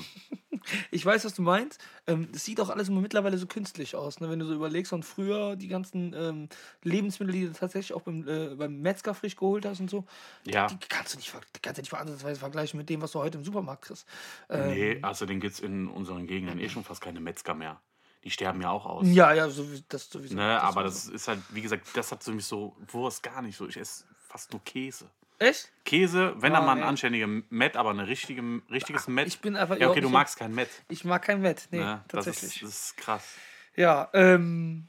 Ich 0.92 1.06
weiß, 1.06 1.26
was 1.26 1.34
du 1.34 1.42
meinst. 1.42 1.80
Ähm, 2.08 2.30
das 2.32 2.46
sieht 2.46 2.60
auch 2.62 2.70
alles 2.70 2.90
immer 2.90 3.02
mittlerweile 3.02 3.38
so 3.38 3.46
künstlich 3.48 3.96
aus. 3.96 4.20
Ne? 4.20 4.30
Wenn 4.30 4.40
du 4.40 4.46
so 4.46 4.54
überlegst, 4.54 4.94
und 4.94 5.04
früher 5.04 5.56
die 5.56 5.68
ganzen 5.68 6.14
ähm, 6.16 6.50
Lebensmittel, 6.84 7.34
die 7.34 7.48
du 7.48 7.54
tatsächlich 7.54 7.94
auch 7.94 8.02
beim, 8.02 8.28
äh, 8.28 8.56
beim 8.56 8.82
Metzger 8.82 9.14
frisch 9.14 9.36
geholt 9.36 9.66
hast 9.66 9.80
und 9.80 9.90
so, 9.90 10.06
Ja. 10.46 10.68
die 10.68 10.78
kannst 10.90 11.14
du 11.14 11.18
nicht, 11.18 11.32
kannst 11.62 11.78
du 11.78 11.82
nicht 11.82 11.94
ansatzweise 11.94 12.40
vergleichen 12.40 12.78
mit 12.78 12.90
dem, 12.90 13.02
was 13.02 13.12
du 13.12 13.20
heute 13.20 13.38
im 13.38 13.44
Supermarkt 13.44 13.84
kriegst. 13.86 14.08
Ähm, 14.50 14.70
Nee, 14.72 15.00
außerdem 15.02 15.40
gibt 15.40 15.54
es 15.56 15.60
in 15.60 15.88
unseren 15.88 16.28
Gegenden 16.28 16.60
eh 16.60 16.70
schon 16.70 16.84
fast 16.84 17.02
keine 17.02 17.20
Metzger 17.20 17.54
mehr. 17.54 17.80
Die 18.24 18.30
sterben 18.30 18.62
ja 18.62 18.70
auch 18.70 18.86
aus. 18.86 19.08
Ja, 19.10 19.34
ja, 19.34 19.50
so, 19.50 19.72
wie- 19.72 19.84
das 19.90 20.10
sowieso. 20.10 20.36
Ne, 20.36 20.62
aber 20.62 20.82
sowieso. 20.90 21.12
das 21.12 21.22
ist 21.22 21.28
halt, 21.28 21.40
wie 21.50 21.62
gesagt, 21.62 21.88
das 21.96 22.12
hat 22.12 22.24
für 22.24 22.32
mich 22.32 22.46
so 22.46 22.76
Wurst 22.92 23.24
gar 23.24 23.42
nicht 23.42 23.58
so. 23.58 23.68
Ich 23.68 23.78
esse 23.78 24.06
fast 24.28 24.52
nur 24.52 24.64
Käse. 24.64 25.08
Echt? 25.42 25.72
Käse, 25.86 26.36
wenn 26.38 26.54
Ah, 26.54 26.58
dann 26.58 26.66
mal 26.68 26.78
ein 26.78 26.84
anständiger 26.84 27.26
Met, 27.50 27.76
aber 27.76 27.90
ein 27.90 28.00
richtige, 28.00 28.44
richtiges 28.70 29.08
Met. 29.08 29.28
Ich 29.28 29.40
bin 29.40 29.56
einfach 29.56 29.76
ja, 29.80 29.90
okay, 29.90 30.00
du 30.00 30.10
magst 30.10 30.38
kein 30.38 30.54
Met. 30.54 30.70
Ich 30.88 31.04
mag 31.04 31.24
kein 31.24 31.42
Wett. 31.42 31.68
Nee, 31.72 31.80
Ne? 31.80 32.04
Das, 32.10 32.26
tatsächlich. 32.26 32.62
ist, 32.62 32.64
das 32.64 32.70
ist 32.90 32.98
krass. 32.98 33.24
Ja, 33.76 34.10
ähm, 34.14 34.88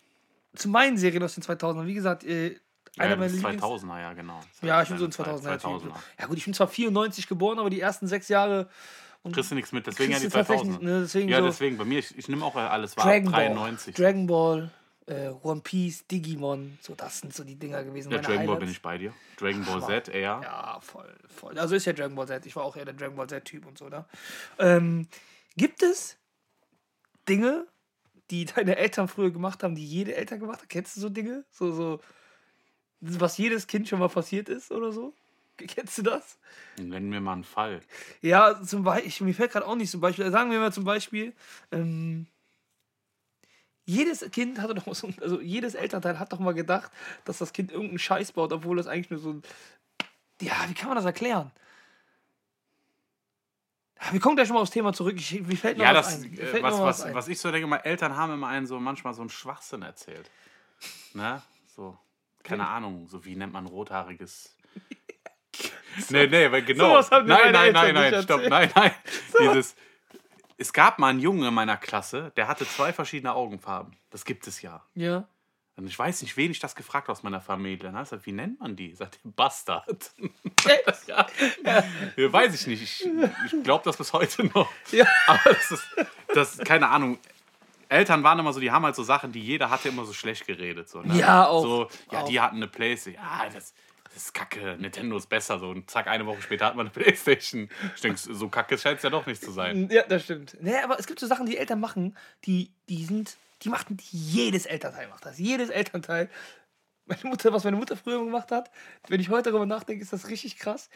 zu 0.55 0.69
meinen 0.69 0.99
Serien 0.99 1.23
aus 1.23 1.35
den 1.35 1.43
2000ern. 1.43 1.87
Wie 1.87 1.95
gesagt, 1.95 2.25
äh, 2.25 2.51
Ja, 2.51 2.59
einer 2.99 3.11
ja, 3.13 3.17
meiner 3.17 3.33
das 3.33 3.33
Lieblings... 3.33 3.63
2000er, 3.63 3.99
ja, 4.01 4.13
genau. 4.13 4.41
Ja, 4.61 4.83
ich 4.83 4.89
bin 4.91 4.99
so 4.99 5.07
in 5.07 5.11
Deine 5.11 5.39
2000er. 5.39 5.61
2000er. 5.63 5.95
Ja 6.21 6.27
gut, 6.27 6.37
ich 6.37 6.45
bin 6.45 6.53
zwar 6.53 6.69
94 6.69 7.27
geboren, 7.29 7.59
aber 7.59 7.71
die 7.71 7.81
ersten 7.81 8.07
sechs 8.07 8.29
Jahre... 8.29 8.69
Und 9.23 9.33
Kriegst 9.35 9.53
du 9.53 9.55
nichts 9.55 9.73
mit, 9.73 9.87
deswegen 9.87 10.13
ja 10.13 10.19
die 10.19 10.25
kriegst 10.25 10.35
du 10.35 10.39
tatsächlich 10.41 10.69
2000er. 10.69 10.71
nicht, 10.81 10.83
ne, 10.83 11.01
deswegen 11.01 11.29
ja, 11.31 11.39
so 11.41 11.47
deswegen, 11.47 11.79
bei 11.79 11.85
mir, 11.87 12.01
ich, 12.01 12.19
ich 12.19 12.29
nehme 12.29 12.45
auch 12.45 12.57
alles 12.57 12.97
wahr. 12.99 13.07
Dragon 13.07 13.31
Ball, 13.33 13.47
93. 13.55 13.95
Dragon 13.95 14.27
Ball, 14.27 14.71
äh, 15.13 15.35
One 15.43 15.61
Piece, 15.61 16.07
Digimon, 16.07 16.79
so 16.81 16.95
das 16.95 17.21
sind 17.21 17.35
so 17.35 17.45
die 17.45 17.57
Dinger 17.57 17.85
gewesen. 17.85 18.11
ja, 18.13 18.19
Dragon 18.19 18.37
Ball 18.37 18.45
bin 18.47 18.53
Highlights. 18.55 18.73
ich 18.73 18.83
bei 18.83 18.99
dir. 18.99 19.15
Dragon 19.37 19.65
Ball 19.65 19.83
Z 19.83 20.09
eher. 20.09 20.41
Ja, 20.43 20.81
voll, 20.81 21.13
voll. 21.29 21.59
Also 21.59 21.75
ist 21.75 21.85
ja 21.85 21.93
Dragon 21.93 22.15
Ball 22.15 22.27
Z. 22.27 22.47
Ich 22.47 22.57
war 22.57 22.65
auch 22.65 22.77
eher 22.77 22.85
der 22.85 22.95
Dragon 22.95 23.17
Ball 23.17 23.29
Z-Typ 23.29 23.67
und 23.67 23.79
so, 23.79 23.89
ne? 23.89 24.05
Ähm, 24.59 25.07
gibt 25.57 25.83
es 25.83 26.17
Dinge, 27.29 27.67
die 28.31 28.45
deine 28.47 28.77
Eltern 28.77 29.09
früher 29.09 29.31
gemacht 29.31 29.63
haben, 29.63 29.75
die 29.75 29.87
jede 29.87 30.15
Eltern 30.15 30.41
gemacht 30.41 30.63
hat? 30.63 30.69
Kennst 30.69 30.97
du 30.97 31.01
so 31.01 31.09
Dinge? 31.09 31.45
So, 31.51 31.73
so, 31.73 32.01
was 33.01 33.37
jedes 33.39 33.67
Kind 33.67 33.89
schon 33.89 33.99
mal 33.99 34.09
passiert 34.09 34.49
ist 34.49 34.71
oder 34.71 34.93
so? 34.93 35.15
Kennst 35.57 35.99
du 35.99 36.03
das? 36.03 36.39
Nennen 36.79 37.13
wir 37.13 37.21
mal 37.21 37.35
einen 37.35 37.45
Fall. 37.45 37.81
Ja, 38.23 38.61
zum 38.63 38.85
Beispiel, 38.85 39.27
mir 39.27 39.35
fällt 39.35 39.53
gerade 39.53 39.67
auch 39.67 39.77
nicht 39.77 39.91
zum 39.91 40.01
Beispiel, 40.01 40.31
sagen 40.31 40.51
wir 40.51 40.59
mal 40.59 40.73
zum 40.73 40.85
Beispiel, 40.85 41.35
ähm, 41.71 42.27
jedes 43.93 44.31
Kind 44.31 44.61
hatte 44.61 44.75
doch 44.75 44.87
mal 44.87 44.95
so, 44.95 45.09
also 45.21 45.41
jedes 45.41 45.75
Elternteil 45.75 46.19
hat 46.19 46.33
doch 46.33 46.39
mal 46.39 46.55
gedacht, 46.55 46.91
dass 47.25 47.39
das 47.39 47.53
Kind 47.53 47.71
irgendeinen 47.71 47.99
Scheiß 47.99 48.33
baut, 48.33 48.53
obwohl 48.53 48.77
das 48.77 48.87
eigentlich 48.87 49.11
nur 49.11 49.21
so 49.21 49.33
ein, 49.35 49.43
ja, 50.41 50.53
wie 50.69 50.75
kann 50.75 50.89
man 50.89 50.97
das 50.97 51.05
erklären? 51.05 51.51
Wir 54.11 54.19
kommen 54.19 54.35
gleich 54.35 54.49
schon 54.49 54.57
mal 54.57 54.63
aufs 54.63 54.73
Thema 54.73 54.93
zurück. 54.93 55.15
Ich, 55.17 55.41
mir 55.41 55.57
fällt 55.57 55.79
noch 55.79 55.85
Ja, 55.85 55.95
was 55.95 56.17
das, 56.17 56.25
ein. 56.25 56.39
Äh, 56.39 56.63
was, 56.63 56.77
mal 56.77 56.85
was, 56.85 57.03
ein. 57.03 57.15
was 57.15 57.29
ich 57.29 57.39
so 57.39 57.53
denke, 57.53 57.69
meine 57.69 57.85
Eltern 57.85 58.17
haben 58.17 58.33
immer 58.35 58.49
einen 58.49 58.67
so 58.67 58.81
manchmal 58.81 59.15
so 59.15 59.21
einen 59.21 59.31
Schwachsinn 59.31 59.83
erzählt. 59.83 60.29
Ne? 61.15 61.41
So, 61.77 61.97
keine 62.43 62.67
Ahnung, 62.67 63.07
so 63.07 63.25
wie 63.25 63.37
nennt 63.37 63.53
man 63.53 63.67
rothaariges. 63.67 64.57
nee, 66.09 66.27
nee, 66.27 66.51
weil 66.51 66.63
genau. 66.63 66.95
Mir 66.95 67.23
nein, 67.23 67.53
nein, 67.53 67.73
nein, 67.73 67.95
nein, 67.95 68.23
stopp, 68.23 68.43
nein, 68.49 68.71
nein. 68.75 68.91
Dieses. 69.41 69.77
Es 70.59 70.73
gab 70.73 70.99
mal 70.99 71.09
einen 71.09 71.21
Jungen 71.21 71.45
in 71.45 71.55
meiner 71.55 71.77
Klasse, 71.77 72.33
der 72.37 72.49
hatte 72.49 72.67
zwei 72.67 72.93
verschiedene 72.93 73.35
Augenfarben. 73.35 73.97
Das 74.11 74.25
gibt 74.25 74.47
es 74.47 74.63
ja. 74.63 74.83
Ja. 74.95 75.27
Und 75.77 75.87
ich 75.87 75.99
weiß 75.99 76.23
nicht, 76.23 76.37
wen 76.37 76.51
ich 76.51 76.59
das 76.59 76.75
gefragt 76.75 77.09
habe 77.09 77.17
aus 77.17 77.23
meiner 77.23 77.41
Familie. 77.41 77.79
Dann 77.79 77.97
heißt 77.97 78.13
er, 78.13 78.27
wie 78.27 78.33
nennt 78.33 78.61
man 78.61 78.77
die? 78.77 78.95
Sagt 78.95 79.21
Bastard. 79.25 80.13
Ja. 81.09 81.27
ja. 82.17 82.33
Weiß 82.33 82.55
ich 82.55 82.69
nicht. 82.69 82.83
Ich, 82.83 83.05
ich 83.47 83.63
glaube 83.65 83.83
das 83.85 83.97
bis 83.97 84.13
heute 84.13 84.45
noch. 84.45 84.71
Ja. 84.93 85.07
Aber 85.27 85.41
das 85.45 85.73
ist, 85.73 85.85
das, 86.35 86.59
keine 86.59 86.89
Ahnung. 86.89 87.19
Eltern 87.89 88.23
waren 88.23 88.39
immer 88.39 88.53
so, 88.53 88.61
die 88.61 88.71
haben 88.71 88.85
halt 88.85 88.95
so 88.95 89.03
Sachen, 89.03 89.33
die 89.33 89.41
jeder 89.41 89.71
hatte, 89.71 89.89
immer 89.89 90.05
so 90.05 90.13
schlecht 90.13 90.47
geredet. 90.47 90.89
So, 90.89 91.03
ne? 91.03 91.19
Ja, 91.19 91.47
auch. 91.47 91.63
So, 91.63 91.89
ja, 92.13 92.21
Auch. 92.21 92.29
die 92.29 92.41
hatten 92.41 92.57
eine 92.57 92.69
Playstation. 92.69 93.23
Ja, 93.23 93.49
das, 93.53 93.75
das 94.15 94.25
ist 94.25 94.35
kacke. 94.35 94.77
Nintendo 94.79 95.17
ist 95.17 95.29
besser. 95.29 95.59
So, 95.59 95.71
und 95.71 95.91
zack, 95.91 96.07
eine 96.07 96.27
Woche 96.27 96.43
später 96.43 96.67
hat 96.67 96.77
man 96.77 96.87
eine 96.87 96.93
Playstation. 96.93 97.69
Ich 97.95 98.01
denke, 98.01 98.19
so 98.19 98.49
kacke 98.49 98.77
scheint 98.77 98.99
es 98.99 99.03
ja 99.03 99.11
doch 99.11 99.27
nicht 99.27 99.43
zu 99.43 99.51
sein. 99.51 99.89
Ja, 99.91 100.03
das 100.03 100.25
stimmt. 100.25 100.57
Nee, 100.61 100.77
aber 100.77 100.99
es 100.99 101.07
gibt 101.07 101.21
so 101.21 101.27
Sachen, 101.27 101.47
die 101.47 101.57
Eltern 101.57 101.81
machen, 101.81 102.17
die, 102.45 102.71
die 102.89 103.05
sind, 103.05 103.37
die 103.63 103.69
machten, 103.69 103.97
jedes 104.11 104.67
Elternteil 104.67 105.09
macht 105.09 105.25
das. 105.25 105.39
Jedes 105.39 105.71
Elternteil. 105.71 106.29
Meine 107.07 107.21
Mutter, 107.25 107.53
was 107.53 107.65
meine 107.65 107.77
Mutter 107.77 107.97
früher 107.97 108.25
gemacht 108.25 108.53
hat, 108.53 108.71
wenn 109.09 109.21
ich 109.21 109.29
heute 109.29 109.51
darüber 109.51 109.67
nachdenke, 109.67 110.03
ist 110.03 110.13
das 110.13 110.29
richtig 110.29 110.59
krass. 110.59 110.89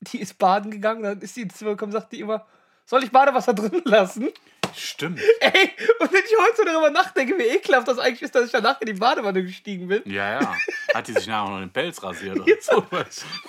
Die 0.00 0.20
ist 0.20 0.38
baden 0.38 0.70
gegangen, 0.70 1.02
dann 1.02 1.20
ist 1.20 1.34
sie 1.34 1.42
ins 1.42 1.56
Zimmer 1.56 1.72
gekommen, 1.72 1.92
sagt 1.92 2.12
die 2.12 2.20
immer, 2.20 2.46
soll 2.84 3.04
ich 3.04 3.10
Badewasser 3.10 3.54
drin 3.54 3.82
lassen? 3.84 4.30
Stimmt. 4.76 5.20
Ey, 5.40 5.70
und 6.00 6.12
wenn 6.12 6.20
ich 6.24 6.36
heute 6.38 6.56
so 6.56 6.64
darüber 6.64 6.90
nachdenke, 6.90 7.36
wie 7.38 7.42
ekelhaft 7.44 7.88
das 7.88 7.98
eigentlich 7.98 8.22
ist, 8.22 8.34
dass 8.34 8.46
ich 8.46 8.52
danach 8.52 8.80
in 8.80 8.86
die 8.86 8.92
Badewanne 8.94 9.42
gestiegen 9.42 9.88
bin. 9.88 10.02
Ja, 10.06 10.40
ja. 10.40 10.54
Hat 10.94 11.06
die 11.08 11.12
sich 11.12 11.26
nachher 11.26 11.42
auch 11.44 11.50
noch 11.50 11.58
den 11.60 11.70
Pelz 11.70 12.02
rasiert 12.02 12.38
oder 12.40 12.54
so. 12.60 12.84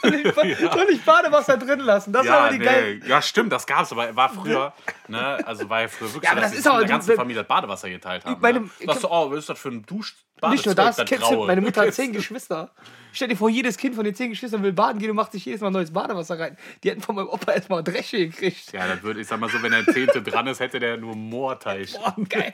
Soll 0.02 0.16
ich, 0.16 0.34
ba- 0.36 0.44
Ja. 0.46 0.74
soll 0.74 0.88
ich 0.92 1.02
Badewasser 1.04 1.58
drin 1.58 1.80
lassen? 1.82 2.12
Das 2.14 2.28
war 2.28 2.34
Ja, 2.36 2.40
aber 2.46 2.58
die 2.58 2.60
nee. 3.00 3.08
ja, 3.08 3.22
stimmt, 3.22 3.52
das 3.52 3.66
gab's, 3.68 3.92
aber 3.92 4.16
war 4.16 4.30
früher, 4.34 4.74
ne, 5.08 5.40
also 5.46 5.70
war 5.70 5.82
ja 5.82 5.88
früher 5.88 6.14
wirklich 6.14 6.30
Ja, 6.30 6.36
so, 6.36 6.42
dass 6.42 6.44
das 6.46 6.52
die 6.52 6.58
ist 6.60 6.66
in 6.66 6.78
der 6.80 6.88
ganzen 6.88 7.16
Familie 7.16 7.42
das 7.44 7.48
Badewasser 7.48 7.90
geteilt 7.90 8.26
haben. 8.26 8.42
Meine- 8.42 8.60
ne? 8.62 8.70
Sagst 8.86 9.04
du, 9.04 9.08
oh, 9.10 9.32
was 9.32 9.40
ist 9.40 9.50
das 9.50 9.60
für 9.60 9.70
ein 9.70 9.86
Dusch 9.86 10.16
Nicht 10.50 10.66
nur 10.66 10.76
das, 10.76 10.98
kennst 11.06 11.30
du, 11.30 11.46
meine 11.46 11.62
Mutter 11.62 11.82
hat 11.82 11.94
zehn 11.94 12.12
Geschwister. 12.14 12.72
Stell 13.12 13.28
dir 13.28 13.36
vor, 13.36 13.50
jedes 13.50 13.76
Kind 13.78 13.96
von 13.96 14.04
den 14.04 14.14
zehn 14.14 14.30
Geschwistern 14.30 14.62
will 14.62 14.72
baden 14.72 15.00
gehen 15.00 15.10
und 15.10 15.16
macht 15.16 15.32
sich 15.32 15.44
jedes 15.44 15.62
Mal 15.62 15.72
neues 15.72 15.92
Badewasser 15.92 16.40
rein. 16.40 16.56
Die 16.84 16.92
hätten 16.92 17.02
von 17.02 17.16
meinem 17.16 17.28
Opa 17.30 17.54
erstmal 17.54 17.84
Dresche 17.84 18.18
gekriegt. 18.30 18.72
Ja, 18.72 18.88
dann 18.88 19.02
würde 19.02 19.22
ich 19.22 19.28
sag 19.28 19.40
mal 19.40 19.50
so, 19.50 19.62
wenn 19.64 19.72
der 19.72 19.86
Zehnte 19.86 20.22
dran 20.22 20.46
ist, 20.48 20.60
hätte 20.60 20.80
der 20.80 20.98
nur 20.98 21.16
Moorteich. 21.16 21.94
Boah, 21.94 22.16
geil. 22.30 22.54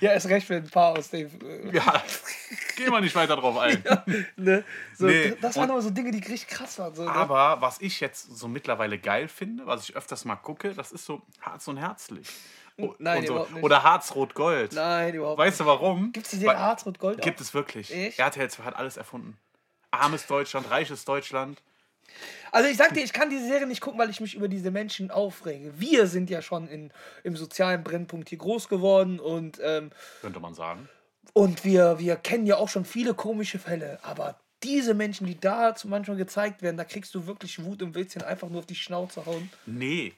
ja, 0.00 0.12
ist 0.12 0.28
recht 0.28 0.46
für 0.46 0.56
ein 0.56 0.68
paar 0.68 0.98
aus 0.98 1.10
dem. 1.10 1.28
Äh, 1.28 1.74
Ja, 1.76 2.02
gehen 2.76 2.90
wir 2.90 3.00
nicht 3.00 3.14
weiter 3.14 3.36
drauf 3.36 3.56
ein. 3.58 3.82
ne? 4.36 4.64
so, 4.96 5.06
Nee, 5.06 5.34
das 5.40 5.56
waren 5.56 5.70
aber 5.70 5.82
so 5.82 5.90
Dinge, 5.90 6.10
die 6.10 6.18
richtig 6.18 6.48
krass 6.48 6.78
waren. 6.80 6.94
So, 6.94 7.04
ne? 7.04 7.10
Aber 7.10 7.60
was 7.60 7.80
ich 7.80 8.00
jetzt 8.00 8.36
so 8.36 8.48
mittlerweile 8.48 8.98
geil 8.98 9.28
finde, 9.28 9.66
was 9.66 9.88
ich 9.88 9.96
öfters 9.96 10.24
mal 10.24 10.36
gucke, 10.36 10.74
das 10.74 10.90
ist 10.90 11.04
so 11.04 11.22
Harz 11.40 11.68
und 11.68 11.76
Herzlich. 11.76 12.26
Nein, 12.98 13.26
so. 13.26 13.34
überhaupt 13.34 13.52
nicht. 13.52 13.62
Oder 13.62 13.82
Harz-Rot-Gold. 13.82 14.72
Nein, 14.72 15.14
überhaupt 15.14 15.38
Weißt 15.38 15.60
du 15.60 15.66
warum? 15.66 16.12
Gibt 16.12 16.26
es 16.26 16.30
die 16.32 16.38
Serie 16.38 16.58
Harzrot 16.58 16.98
Gold? 16.98 17.22
Gibt 17.22 17.40
es 17.40 17.54
wirklich. 17.54 17.94
Echt? 17.94 18.18
RTL 18.18 18.50
2 18.50 18.64
hat 18.64 18.76
alles 18.76 18.96
erfunden. 18.96 19.38
Armes 19.90 20.26
Deutschland, 20.26 20.68
reiches 20.70 21.04
Deutschland. 21.04 21.62
Also 22.50 22.68
ich 22.68 22.76
sag 22.76 22.94
dir, 22.94 23.02
ich 23.02 23.12
kann 23.12 23.30
diese 23.30 23.46
Serie 23.46 23.66
nicht 23.66 23.80
gucken, 23.80 23.98
weil 23.98 24.10
ich 24.10 24.20
mich 24.20 24.34
über 24.34 24.48
diese 24.48 24.70
Menschen 24.70 25.10
aufrege. 25.10 25.72
Wir 25.78 26.06
sind 26.06 26.30
ja 26.30 26.42
schon 26.42 26.68
in, 26.68 26.92
im 27.22 27.36
sozialen 27.36 27.82
Brennpunkt 27.82 28.28
hier 28.28 28.38
groß 28.38 28.68
geworden 28.68 29.20
und, 29.20 29.60
ähm, 29.62 29.90
Könnte 30.20 30.40
man 30.40 30.54
sagen. 30.54 30.88
und 31.32 31.64
wir, 31.64 31.98
wir 31.98 32.16
kennen 32.16 32.46
ja 32.46 32.56
auch 32.56 32.68
schon 32.68 32.84
viele 32.84 33.14
komische 33.14 33.58
Fälle. 33.58 33.98
Aber 34.02 34.38
diese 34.62 34.94
Menschen, 34.94 35.26
die 35.26 35.38
da 35.38 35.74
zum 35.74 35.90
manchmal 35.90 36.16
gezeigt 36.16 36.62
werden, 36.62 36.76
da 36.76 36.84
kriegst 36.84 37.14
du 37.14 37.26
wirklich 37.26 37.62
Wut 37.64 37.82
und 37.82 37.94
willst 37.94 38.16
ihn 38.16 38.22
einfach 38.22 38.48
nur 38.48 38.60
auf 38.60 38.66
die 38.66 38.74
Schnauze 38.74 39.24
hauen. 39.26 39.50
Nee. 39.66 40.12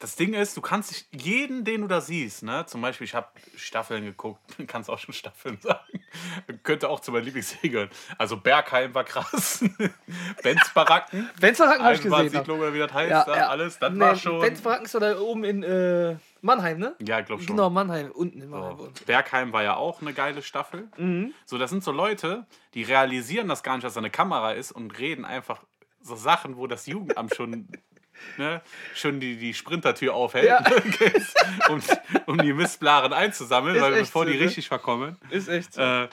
Das 0.00 0.14
Ding 0.14 0.32
ist, 0.32 0.56
du 0.56 0.60
kannst 0.60 0.92
dich, 0.92 1.06
jeden, 1.10 1.64
den 1.64 1.80
du 1.80 1.88
da 1.88 2.00
siehst, 2.00 2.44
ne, 2.44 2.64
zum 2.66 2.80
Beispiel, 2.80 3.04
ich 3.04 3.16
habe 3.16 3.26
Staffeln 3.56 4.04
geguckt, 4.04 4.40
kannst 4.68 4.88
auch 4.90 4.98
schon 4.98 5.12
Staffeln 5.12 5.58
sagen, 5.60 6.04
könnte 6.62 6.88
auch 6.88 7.00
zu 7.00 7.10
meinen 7.10 7.24
Lieblingsserien 7.24 7.72
gehören. 7.72 7.90
Also 8.16 8.36
Bergheim 8.36 8.94
war 8.94 9.02
krass, 9.02 9.64
Benz 10.42 10.70
Baracken, 10.74 11.28
Benzbaracken 11.40 11.84
habe 11.84 11.94
ich 11.94 12.02
gesehen. 12.02 12.14
Einbahnsiedlung 12.14 12.60
oder 12.60 12.74
wie 12.74 12.78
das 12.78 12.92
heißt, 12.92 13.10
da, 13.10 13.48
alles, 13.48 13.78
das 13.80 13.92
nee, 13.92 14.00
war 14.00 14.14
schon. 14.14 14.40
Benzbaracken 14.40 14.84
ist 14.84 14.94
doch 14.94 15.00
da 15.00 15.18
oben 15.18 15.42
in 15.42 15.62
äh, 15.64 16.16
Mannheim, 16.42 16.78
ne? 16.78 16.94
ja, 17.00 17.18
ich 17.18 17.26
glaube 17.26 17.42
schon. 17.42 17.56
Genau, 17.56 17.68
Mannheim, 17.68 18.12
unten 18.12 18.40
in 18.40 18.50
Mannheim. 18.50 18.78
So. 18.78 18.90
Bergheim 19.04 19.52
war 19.52 19.64
ja 19.64 19.76
auch 19.76 20.00
eine 20.00 20.12
geile 20.12 20.42
Staffel. 20.42 20.88
Mhm. 20.96 21.34
So, 21.44 21.58
das 21.58 21.70
sind 21.70 21.82
so 21.82 21.90
Leute, 21.90 22.46
die 22.74 22.84
realisieren 22.84 23.48
das 23.48 23.64
gar 23.64 23.74
nicht, 23.74 23.84
dass 23.84 23.94
da 23.94 24.00
eine 24.00 24.10
Kamera 24.10 24.52
ist 24.52 24.70
und 24.70 24.96
reden 24.98 25.24
einfach 25.24 25.60
so 26.00 26.16
Sachen, 26.16 26.56
wo 26.56 26.66
das 26.66 26.86
Jugendamt 26.86 27.34
schon, 27.34 27.68
ne, 28.36 28.62
schon 28.94 29.20
die, 29.20 29.36
die 29.36 29.54
Sprintertür 29.54 30.14
aufhält, 30.14 30.46
Ja. 30.46 30.64
um, 31.68 31.82
um 32.26 32.38
die 32.38 32.52
Mistblaren 32.52 33.12
einzusammeln, 33.12 33.76
Ist 33.76 33.82
weil 33.82 33.92
bevor 33.92 34.24
so, 34.24 34.30
die 34.30 34.38
ne? 34.38 34.44
richtig 34.44 34.68
verkommen. 34.68 35.16
Ist 35.30 35.48
echt 35.48 35.74
so. 35.74 35.80
Äh, 35.82 36.08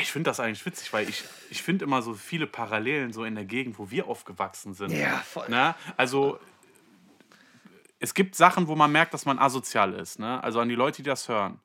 ich 0.00 0.10
finde 0.10 0.30
das 0.30 0.40
eigentlich 0.40 0.66
witzig, 0.66 0.92
weil 0.92 1.08
ich, 1.08 1.22
ich 1.48 1.62
finde 1.62 1.84
immer 1.84 2.02
so 2.02 2.14
viele 2.14 2.46
Parallelen 2.48 3.12
so 3.12 3.24
in 3.24 3.36
der 3.36 3.44
Gegend, 3.44 3.78
wo 3.78 3.90
wir 3.90 4.08
aufgewachsen 4.08 4.74
sind. 4.74 4.90
Ja, 4.90 5.18
voll. 5.18 5.48
Ne? 5.48 5.76
Also 5.96 6.40
es 8.00 8.12
gibt 8.12 8.34
Sachen, 8.34 8.66
wo 8.66 8.74
man 8.74 8.90
merkt, 8.90 9.14
dass 9.14 9.24
man 9.26 9.38
asozial 9.38 9.94
ist. 9.94 10.18
Ne? 10.18 10.42
Also 10.42 10.60
an 10.60 10.68
die 10.68 10.74
Leute, 10.74 10.98
die 10.98 11.08
das 11.08 11.28
hören. 11.28 11.60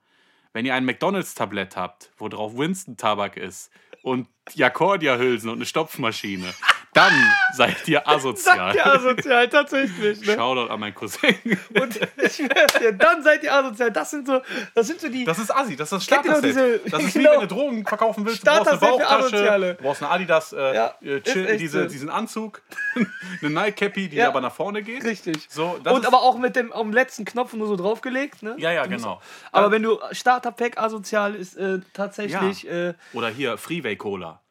Wenn 0.54 0.66
ihr 0.66 0.76
ein 0.76 0.86
McDonalds-Tablett 0.86 1.76
habt, 1.76 2.12
wo 2.18 2.28
drauf 2.28 2.56
Winston-Tabak 2.56 3.38
ist 3.38 3.72
und 4.04 4.28
Jakordia-Hülsen 4.54 5.50
und 5.50 5.58
eine 5.58 5.66
Stopfmaschine, 5.66 6.54
dann 6.94 7.14
seid 7.54 7.88
ihr 7.88 8.08
asozial. 8.08 8.76
Ja, 8.76 8.86
asozial, 8.94 9.48
tatsächlich. 9.50 10.26
Ne? 10.26 10.34
Shoutout 10.36 10.72
an 10.72 10.80
meinen 10.80 10.94
Cousin. 10.94 11.36
Und 11.80 12.00
ich 12.22 12.38
dir, 12.38 12.92
dann 12.94 13.24
seid 13.24 13.44
ihr 13.44 13.54
asozial. 13.54 13.92
Das 13.92 14.10
sind 14.12 14.28
so, 14.28 14.42
das 14.76 14.88
sind 14.88 15.00
so 15.00 15.08
die. 15.10 15.24
Das 15.24 15.40
ist 15.40 15.52
Assi, 15.56 15.76
das 15.76 15.92
ist 15.92 15.94
das 15.94 16.02
ihr 16.02 16.14
Starter-Set. 16.24 16.44
diese- 16.46 16.80
Das 16.90 17.04
ist 17.04 17.16
wie 17.16 17.20
genau. 17.20 17.32
wenn 17.34 17.48
du 17.48 17.48
Drogen 17.56 17.86
verkaufen 17.86 18.26
willst. 18.26 18.46
Du 18.46 18.52
brauchst 18.52 18.68
eine 18.70 18.78
Bauchtasche, 18.80 19.76
du 19.78 19.84
brauchst 19.84 20.02
eine 20.04 20.12
Adidas, 20.12 20.54
äh, 20.54 20.76
Ja, 20.76 20.96
äh, 21.02 21.58
diese, 21.58 21.84
so. 21.84 21.88
diesen 21.88 22.10
Anzug, 22.10 22.62
eine 23.42 23.50
Nike-Cappy, 23.50 24.10
die 24.10 24.18
Ja. 24.18 24.28
aber 24.28 24.42
nach 24.42 24.54
vorne 24.54 24.84
geht. 24.84 25.04
Richtig. 25.04 25.48
So, 25.50 25.80
und 25.84 26.06
aber 26.06 26.22
auch 26.22 26.38
mit 26.38 26.56
dem 26.56 26.72
am 26.74 26.92
letzten 26.92 27.26
Knopf 27.26 27.54
nur 27.54 27.68
so 27.68 27.76
draufgelegt, 27.76 28.44
ne? 28.44 28.56
Ja, 28.58 28.72
ja, 28.72 28.84
Du 28.84 28.90
musst- 28.92 29.04
genau. 29.06 29.22
Aber 29.52 29.72
wenn 29.72 29.84
du 29.84 29.98
Starter-Pack 30.12 30.78
asozial 30.78 31.36
ist, 31.36 31.56
äh, 31.58 31.80
tatsächlich, 31.94 32.68
äh, 32.70 32.94
Oder 33.14 33.30
hier 33.30 33.58
Freeway-Cola. 33.58 34.42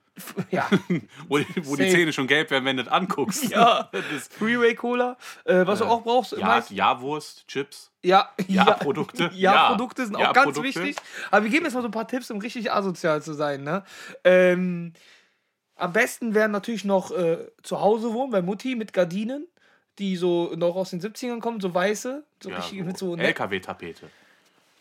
Ja. 0.50 0.68
Wo, 1.28 1.38
die- 1.38 1.46
wo 1.66 1.76
die. 1.76 1.90
Zähne 1.90 2.12
schon 2.12 2.26
gelb 2.26 2.50
werden, 2.50 2.64
wenn 2.64 2.76
du 2.76 2.85
das 2.85 2.92
anguckst. 2.92 3.48
Ja. 3.50 3.90
Das, 4.12 4.28
Freeway 4.28 4.74
Cola, 4.74 5.16
äh, 5.44 5.66
was 5.66 5.78
du 5.80 5.85
auch 5.85 6.02
brauchst. 6.02 6.33
ja, 6.33 6.62
Ja-Wurst, 6.70 7.46
Chips. 7.48 7.90
Ja, 8.02 8.30
Ja-Produkte. 8.48 9.30
Ja, 9.35 9.54
Ja. 9.54 9.68
Produkte 9.70 10.04
sind 10.06 10.16
auch 10.16 10.20
Ja, 10.20 10.33
ganz 10.33 10.54
Produkte. 10.54 10.83
wichtig. 10.85 10.96
Aber 11.30 11.44
wir 11.44 11.50
geben 11.50 11.64
jetzt 11.64 11.74
mal 11.74 11.83
so 11.83 11.88
ein 11.88 11.92
paar 11.92 12.09
Tipps, 12.09 12.30
um 12.30 12.38
richtig 12.38 12.72
asozial 12.72 13.22
zu 13.22 13.33
sein. 13.35 13.62
Ne? 13.64 13.85
Ähm, 14.24 14.92
am 15.76 15.92
besten 15.92 16.35
wären 16.35 16.50
natürlich 16.50 16.85
noch 16.85 17.11
äh, 17.11 17.38
zu 17.62 17.80
Hause 17.80 18.12
wohnen, 18.12 18.30
bei 18.30 18.42
Mutti 18.42 18.74
mit 18.76 18.92
Gardinen, 18.92 19.46
die 19.98 20.16
so 20.16 20.52
noch 20.56 20.76
aus 20.76 20.90
den 20.90 21.00
70ern 21.00 21.40
kommen, 21.40 21.61
so 21.61 21.72
weiße. 21.74 22.24
So 22.42 22.50
Ja, 22.50 22.56
richtig 22.56 22.85
mit 22.85 22.96
so. 22.98 23.16
Ne? 23.16 23.22
LKW-Tapete. 23.24 24.09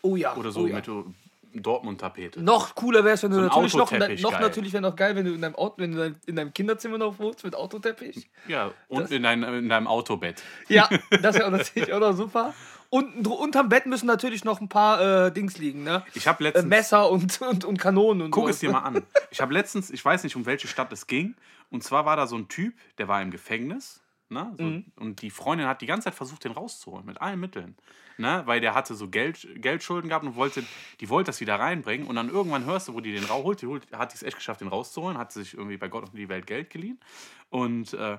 Oh 0.02 0.16
ja. 0.16 0.34
Oder 0.36 0.50
so 0.52 0.60
oh 0.60 0.66
ja. 0.66 0.76
mit 0.76 0.84
so 0.86 1.06
Dortmund-Tapete. 1.54 2.42
Noch 2.42 2.74
cooler 2.74 3.04
wäre 3.04 3.14
es, 3.14 3.22
wenn 3.22 3.30
du 3.30 3.36
So 3.36 3.42
natürlich 3.42 3.74
noch, 3.74 3.90
noch 3.90 4.30
geil. 4.32 4.40
natürlich 4.40 4.72
wäre 4.72 4.82
noch 4.82 4.96
geil, 4.96 5.16
wenn 5.16 5.24
du 5.24 5.32
in 5.34 5.40
deinem 5.40 5.54
Auto, 5.56 5.74
wenn 5.78 5.92
du 5.92 6.14
in 6.26 6.36
deinem 6.36 6.52
Kinderzimmer 6.54 6.98
noch 6.98 7.18
wohnst 7.18 7.44
mit 7.44 7.54
Autoteppich. 7.54 8.28
Ja, 8.48 8.72
und 8.88 9.10
in, 9.10 9.22
dein, 9.22 9.42
in 9.42 9.68
deinem 9.68 9.86
Autobett. 9.86 10.42
Ja, 10.68 10.88
das 11.22 11.36
wäre 11.36 11.50
natürlich 11.50 11.92
auch 11.92 12.00
noch 12.00 12.12
super. 12.14 12.54
Und 12.88 13.26
unterm 13.28 13.68
Bett 13.68 13.86
müssen 13.86 14.06
natürlich 14.06 14.44
noch 14.44 14.60
ein 14.60 14.68
paar 14.68 15.26
äh, 15.26 15.32
Dings 15.32 15.58
liegen, 15.58 15.84
ne? 15.84 16.04
Ich 16.14 16.26
habe 16.26 16.40
Äh, 16.42 16.48
letztens. 16.48 16.66
Messer 16.66 17.08
und, 17.10 17.40
und, 17.40 17.64
und 17.64 17.78
Kanonen 17.78 18.22
und 18.22 18.30
Guck 18.32 18.44
so. 18.44 18.50
es 18.50 18.58
dir 18.58 18.70
mal 18.72 18.80
an. 18.80 19.02
Ich 19.30 19.40
habe 19.40 19.52
letztens, 19.54 19.90
ich 19.90 20.04
weiß 20.04 20.24
nicht, 20.24 20.34
um 20.34 20.44
welche 20.44 20.66
Stadt 20.66 20.92
es 20.92 21.06
ging. 21.06 21.34
Und 21.70 21.84
zwar 21.84 22.04
war 22.04 22.16
da 22.16 22.26
so 22.26 22.34
ein 22.36 22.48
Typ, 22.48 22.74
der 22.98 23.06
war 23.06 23.22
im 23.22 23.30
Gefängnis. 23.30 24.00
Ne? 24.30 24.54
So, 24.56 24.64
Mhm. 24.64 24.84
Und 24.96 25.22
die 25.22 25.30
Freundin 25.30 25.66
hat 25.66 25.80
die 25.80 25.86
ganze 25.86 26.04
Zeit 26.04 26.14
versucht, 26.14 26.44
den 26.44 26.52
rauszuholen, 26.52 27.04
mit 27.04 27.20
allen 27.20 27.40
Mitteln. 27.40 27.76
Ne? 28.16 28.42
Weil 28.46 28.60
der 28.60 28.74
hatte 28.74 28.94
so 28.94 29.08
Geld, 29.08 29.46
Geldschulden 29.56 30.08
gehabt 30.08 30.24
und 30.24 30.36
wollte, 30.36 30.62
die 31.00 31.08
wollte 31.08 31.28
das 31.28 31.40
wieder 31.40 31.58
reinbringen. 31.58 32.06
Und 32.06 32.16
dann 32.16 32.28
irgendwann 32.28 32.64
hörst 32.64 32.88
du, 32.88 32.94
wo 32.94 33.00
die 33.00 33.12
den 33.12 33.24
rausholt. 33.24 33.62
Die 33.62 33.66
holt, 33.66 33.90
hat 33.92 34.14
es 34.14 34.22
echt 34.22 34.36
geschafft, 34.36 34.60
den 34.60 34.68
rauszuholen. 34.68 35.18
Hat 35.18 35.32
sich 35.32 35.54
irgendwie 35.54 35.76
bei 35.76 35.88
Gott 35.88 36.04
und 36.04 36.16
die 36.16 36.28
Welt 36.28 36.46
Geld 36.46 36.70
geliehen. 36.70 37.00
Und 37.48 37.92
äh, 37.94 38.18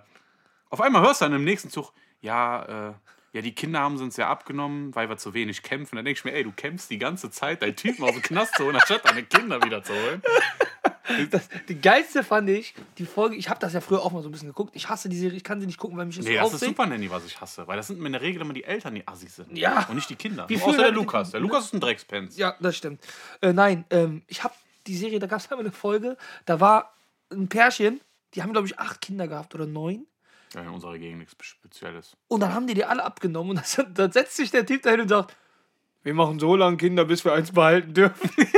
auf 0.69 0.81
einmal 0.81 1.01
hörst 1.01 1.21
du 1.21 1.25
dann 1.25 1.33
im 1.33 1.43
nächsten 1.43 1.69
Zug, 1.69 1.93
ja, 2.21 2.89
äh, 2.89 2.93
ja, 3.33 3.41
die 3.41 3.55
Kinder 3.55 3.79
haben 3.79 3.97
sie 3.97 4.03
uns 4.03 4.17
ja 4.17 4.27
abgenommen, 4.27 4.93
weil 4.93 5.07
wir 5.07 5.15
zu 5.15 5.33
wenig 5.33 5.63
kämpfen. 5.63 5.95
Dann 5.95 6.03
denke 6.03 6.17
ich 6.17 6.25
mir, 6.25 6.33
ey, 6.33 6.43
du 6.43 6.51
kämpfst 6.51 6.89
die 6.89 6.97
ganze 6.97 7.31
Zeit, 7.31 7.61
deinen 7.61 7.77
Typen 7.77 8.03
aus 8.03 8.11
dem 8.11 8.21
Knast 8.21 8.55
zu 8.55 8.65
holen, 8.65 8.75
anstatt 8.75 9.05
deine 9.05 9.23
Kinder 9.23 9.63
wieder 9.63 9.81
zu 9.83 9.93
holen. 9.93 10.21
Das, 11.31 11.49
die 11.67 11.79
geilste 11.79 12.23
fand 12.23 12.49
ich, 12.49 12.73
die 12.97 13.05
Folge, 13.05 13.35
ich 13.35 13.49
habe 13.49 13.59
das 13.59 13.73
ja 13.73 13.81
früher 13.81 14.01
auch 14.01 14.11
mal 14.11 14.21
so 14.21 14.29
ein 14.29 14.31
bisschen 14.31 14.47
geguckt. 14.47 14.75
Ich 14.75 14.87
hasse 14.89 15.09
die 15.09 15.17
Serie, 15.17 15.37
ich 15.37 15.43
kann 15.43 15.59
sie 15.59 15.65
nicht 15.65 15.77
gucken, 15.77 15.97
weil 15.97 16.05
mich 16.05 16.17
das 16.17 16.25
Nee, 16.25 16.35
so 16.35 16.39
das 16.39 16.49
ist 16.49 16.55
aufregt. 16.55 16.77
Super 16.77 16.87
Nanny, 16.87 17.09
was 17.09 17.25
ich 17.25 17.41
hasse. 17.41 17.67
Weil 17.67 17.77
das 17.77 17.87
sind 17.87 18.05
in 18.05 18.11
der 18.11 18.21
Regel 18.21 18.41
immer 18.41 18.53
die 18.53 18.63
Eltern, 18.63 18.95
die 18.95 19.07
Assis 19.07 19.35
sind. 19.35 19.57
Ja. 19.57 19.87
Und 19.89 19.95
nicht 19.95 20.09
die 20.09 20.15
Kinder. 20.15 20.47
Wie 20.47 20.61
Außer 20.61 20.77
der 20.77 20.91
Lukas. 20.91 21.31
Der 21.31 21.39
Lukas 21.39 21.65
ist 21.65 21.73
ein 21.73 21.79
Dreckspens. 21.79 22.37
Ja, 22.37 22.55
das 22.59 22.77
stimmt. 22.77 23.03
Äh, 23.41 23.53
nein, 23.53 23.85
ähm, 23.89 24.21
ich 24.27 24.43
habe 24.43 24.53
die 24.87 24.95
Serie, 24.95 25.19
da 25.19 25.27
gab 25.27 25.39
es 25.39 25.51
einmal 25.51 25.65
eine 25.65 25.73
Folge, 25.73 26.17
da 26.45 26.59
war 26.59 26.95
ein 27.31 27.47
Pärchen, 27.47 28.01
die 28.33 28.43
haben, 28.43 28.53
glaube 28.53 28.67
ich, 28.67 28.79
acht 28.79 29.01
Kinder 29.01 29.27
gehabt 29.27 29.55
oder 29.55 29.65
neun. 29.65 30.05
Ja, 30.53 30.61
in 30.61 30.69
unserer 30.69 30.97
Gegend 30.97 31.19
nichts 31.19 31.35
Spezielles. 31.45 32.17
Und 32.27 32.41
dann 32.41 32.53
haben 32.53 32.67
die 32.67 32.73
die 32.73 32.83
alle 32.85 33.03
abgenommen. 33.03 33.57
Und 33.57 33.97
dann 33.97 34.11
setzt 34.11 34.35
sich 34.35 34.51
der 34.51 34.65
Typ 34.65 34.81
dahin 34.81 35.01
und 35.01 35.07
sagt, 35.07 35.35
wir 36.03 36.13
machen 36.13 36.39
so 36.39 36.55
lange 36.55 36.77
Kinder, 36.77 37.05
bis 37.05 37.23
wir 37.23 37.33
eins 37.33 37.51
behalten 37.51 37.93
dürfen. 37.93 38.29
ich 38.37 38.47
habe 38.47 38.55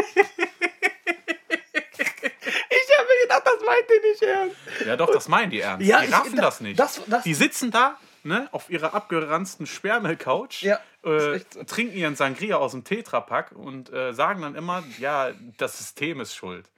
mir 3.08 3.22
gedacht, 3.24 3.44
das 3.46 3.53
meint 3.66 3.86
ihr 3.90 4.10
nicht 4.12 4.24
ernst. 4.24 4.56
Ja, 4.86 4.96
doch, 4.98 5.12
das 5.12 5.28
meinen 5.28 5.50
die 5.52 5.62
ernst. 5.62 5.86
Ja, 5.86 6.00
die 6.02 6.08
ich- 6.08 6.14
raffen 6.14 6.36
da- 6.36 6.42
das 6.42 6.62
nicht. 6.62 6.80
das- 6.80 7.02
das- 7.08 7.24
die 7.24 7.34
sitzen 7.34 7.72
da 7.72 7.98
ne, 8.24 8.48
auf 8.52 8.70
ihrer 8.70 8.94
abgeranzten 8.94 9.66
Sperrmüll-Couch, 9.66 10.64
Ja, 10.64 10.80
ist 11.04 11.10
äh, 11.26 11.40
so. 11.54 11.64
trinken 11.66 11.98
ihren 11.98 12.16
Sangria 12.16 12.56
aus 12.58 12.72
dem 12.72 12.84
Tetrapack 12.86 13.52
und 13.52 13.92
äh, 13.92 14.14
sagen 14.14 14.42
dann 14.42 14.56
immer, 14.56 14.84
ja, 15.00 15.32
das 15.58 15.78
System 15.78 16.22
ist 16.22 16.34
schuld. 16.36 16.70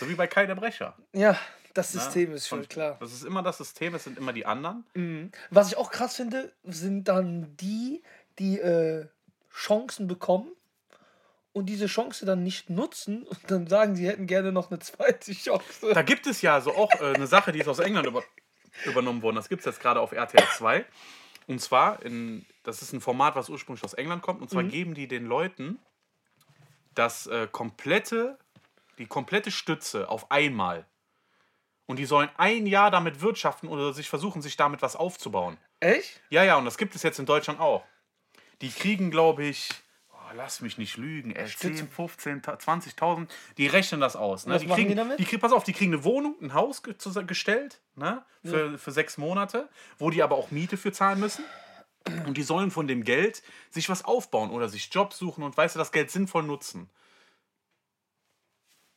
So 0.00 0.08
wie 0.08 0.14
bei 0.14 0.26
Kai 0.26 0.46
der 0.46 0.56
Brecher. 0.56 0.96
Ja, 1.12 1.38
das 1.74 1.94
ne? 1.94 2.00
System 2.00 2.32
ist 2.34 2.48
schon 2.48 2.60
Und 2.60 2.70
klar. 2.70 2.96
Das 2.98 3.12
ist 3.12 3.24
immer 3.24 3.42
das 3.44 3.58
System, 3.58 3.94
es 3.94 4.04
sind 4.04 4.18
immer 4.18 4.32
die 4.32 4.44
anderen. 4.46 4.84
Mhm. 4.94 5.30
Was 5.50 5.68
ich 5.68 5.76
auch 5.76 5.92
krass 5.92 6.16
finde, 6.16 6.52
sind 6.64 7.04
dann 7.06 7.56
die, 7.58 8.02
die 8.40 8.58
äh, 8.58 9.06
Chancen 9.54 10.08
bekommen 10.08 10.50
und 11.58 11.66
diese 11.66 11.86
Chance 11.86 12.24
dann 12.24 12.42
nicht 12.42 12.70
nutzen 12.70 13.24
und 13.24 13.38
dann 13.48 13.66
sagen, 13.66 13.96
sie 13.96 14.06
hätten 14.06 14.26
gerne 14.26 14.52
noch 14.52 14.70
eine 14.70 14.78
zweite 14.78 15.32
Chance. 15.32 15.92
Da 15.92 16.02
gibt 16.02 16.26
es 16.26 16.42
ja 16.42 16.60
so 16.60 16.74
auch 16.74 16.90
äh, 17.00 17.14
eine 17.14 17.26
Sache, 17.26 17.52
die 17.52 17.58
ist 17.58 17.68
aus 17.68 17.78
England 17.78 18.06
über, 18.06 18.22
übernommen 18.84 19.22
worden. 19.22 19.36
Das 19.36 19.48
gibt 19.48 19.60
es 19.60 19.66
jetzt 19.66 19.80
gerade 19.80 20.00
auf 20.00 20.12
RTL 20.12 20.44
2. 20.56 20.84
Und 21.48 21.60
zwar, 21.60 22.02
in, 22.04 22.46
das 22.62 22.82
ist 22.82 22.92
ein 22.92 23.00
Format, 23.00 23.34
was 23.34 23.48
ursprünglich 23.48 23.82
aus 23.84 23.94
England 23.94 24.22
kommt. 24.22 24.42
Und 24.42 24.50
zwar 24.50 24.64
geben 24.64 24.94
die 24.94 25.08
den 25.08 25.24
Leuten 25.24 25.78
das 26.94 27.26
äh, 27.26 27.48
komplette, 27.50 28.38
die 28.98 29.06
komplette 29.06 29.50
Stütze 29.50 30.08
auf 30.08 30.30
einmal. 30.30 30.86
Und 31.86 31.98
die 31.98 32.04
sollen 32.04 32.28
ein 32.36 32.66
Jahr 32.66 32.90
damit 32.90 33.22
wirtschaften 33.22 33.68
oder 33.68 33.94
sich 33.94 34.10
versuchen, 34.10 34.42
sich 34.42 34.56
damit 34.56 34.82
was 34.82 34.94
aufzubauen. 34.94 35.56
Echt? 35.80 36.20
Ja, 36.28 36.44
ja, 36.44 36.56
und 36.56 36.66
das 36.66 36.76
gibt 36.76 36.94
es 36.94 37.02
jetzt 37.02 37.18
in 37.18 37.24
Deutschland 37.24 37.60
auch. 37.60 37.82
Die 38.60 38.70
kriegen, 38.70 39.10
glaube 39.10 39.44
ich, 39.44 39.70
lass 40.34 40.60
mich 40.60 40.78
nicht 40.78 40.96
lügen, 40.96 41.30
ey, 41.32 41.46
10, 41.46 41.88
15, 41.88 42.42
20.000, 42.42 43.28
die 43.56 43.66
rechnen 43.66 44.00
das 44.00 44.16
aus. 44.16 44.46
Ne? 44.46 44.54
Was 44.54 44.62
die 44.62 44.68
kriegen, 44.68 44.88
die 44.90 44.94
damit? 44.94 45.18
kriegen, 45.18 45.40
pass 45.40 45.52
auf, 45.52 45.64
die 45.64 45.72
kriegen 45.72 45.92
eine 45.92 46.04
Wohnung, 46.04 46.36
ein 46.40 46.54
Haus 46.54 46.82
ge 46.82 46.94
gestellt, 47.26 47.80
ne? 47.96 48.24
für, 48.44 48.78
für 48.78 48.90
sechs 48.90 49.18
Monate, 49.18 49.68
wo 49.98 50.10
die 50.10 50.22
aber 50.22 50.36
auch 50.36 50.50
Miete 50.50 50.76
für 50.76 50.92
zahlen 50.92 51.20
müssen. 51.20 51.44
Und 52.26 52.36
die 52.36 52.42
sollen 52.42 52.70
von 52.70 52.86
dem 52.86 53.04
Geld 53.04 53.42
sich 53.70 53.88
was 53.88 54.04
aufbauen 54.04 54.50
oder 54.50 54.68
sich 54.68 54.88
Jobs 54.92 55.18
suchen 55.18 55.42
und 55.44 55.56
weißt 55.56 55.74
du, 55.74 55.78
das 55.78 55.92
Geld 55.92 56.10
sinnvoll 56.10 56.42
nutzen. 56.42 56.88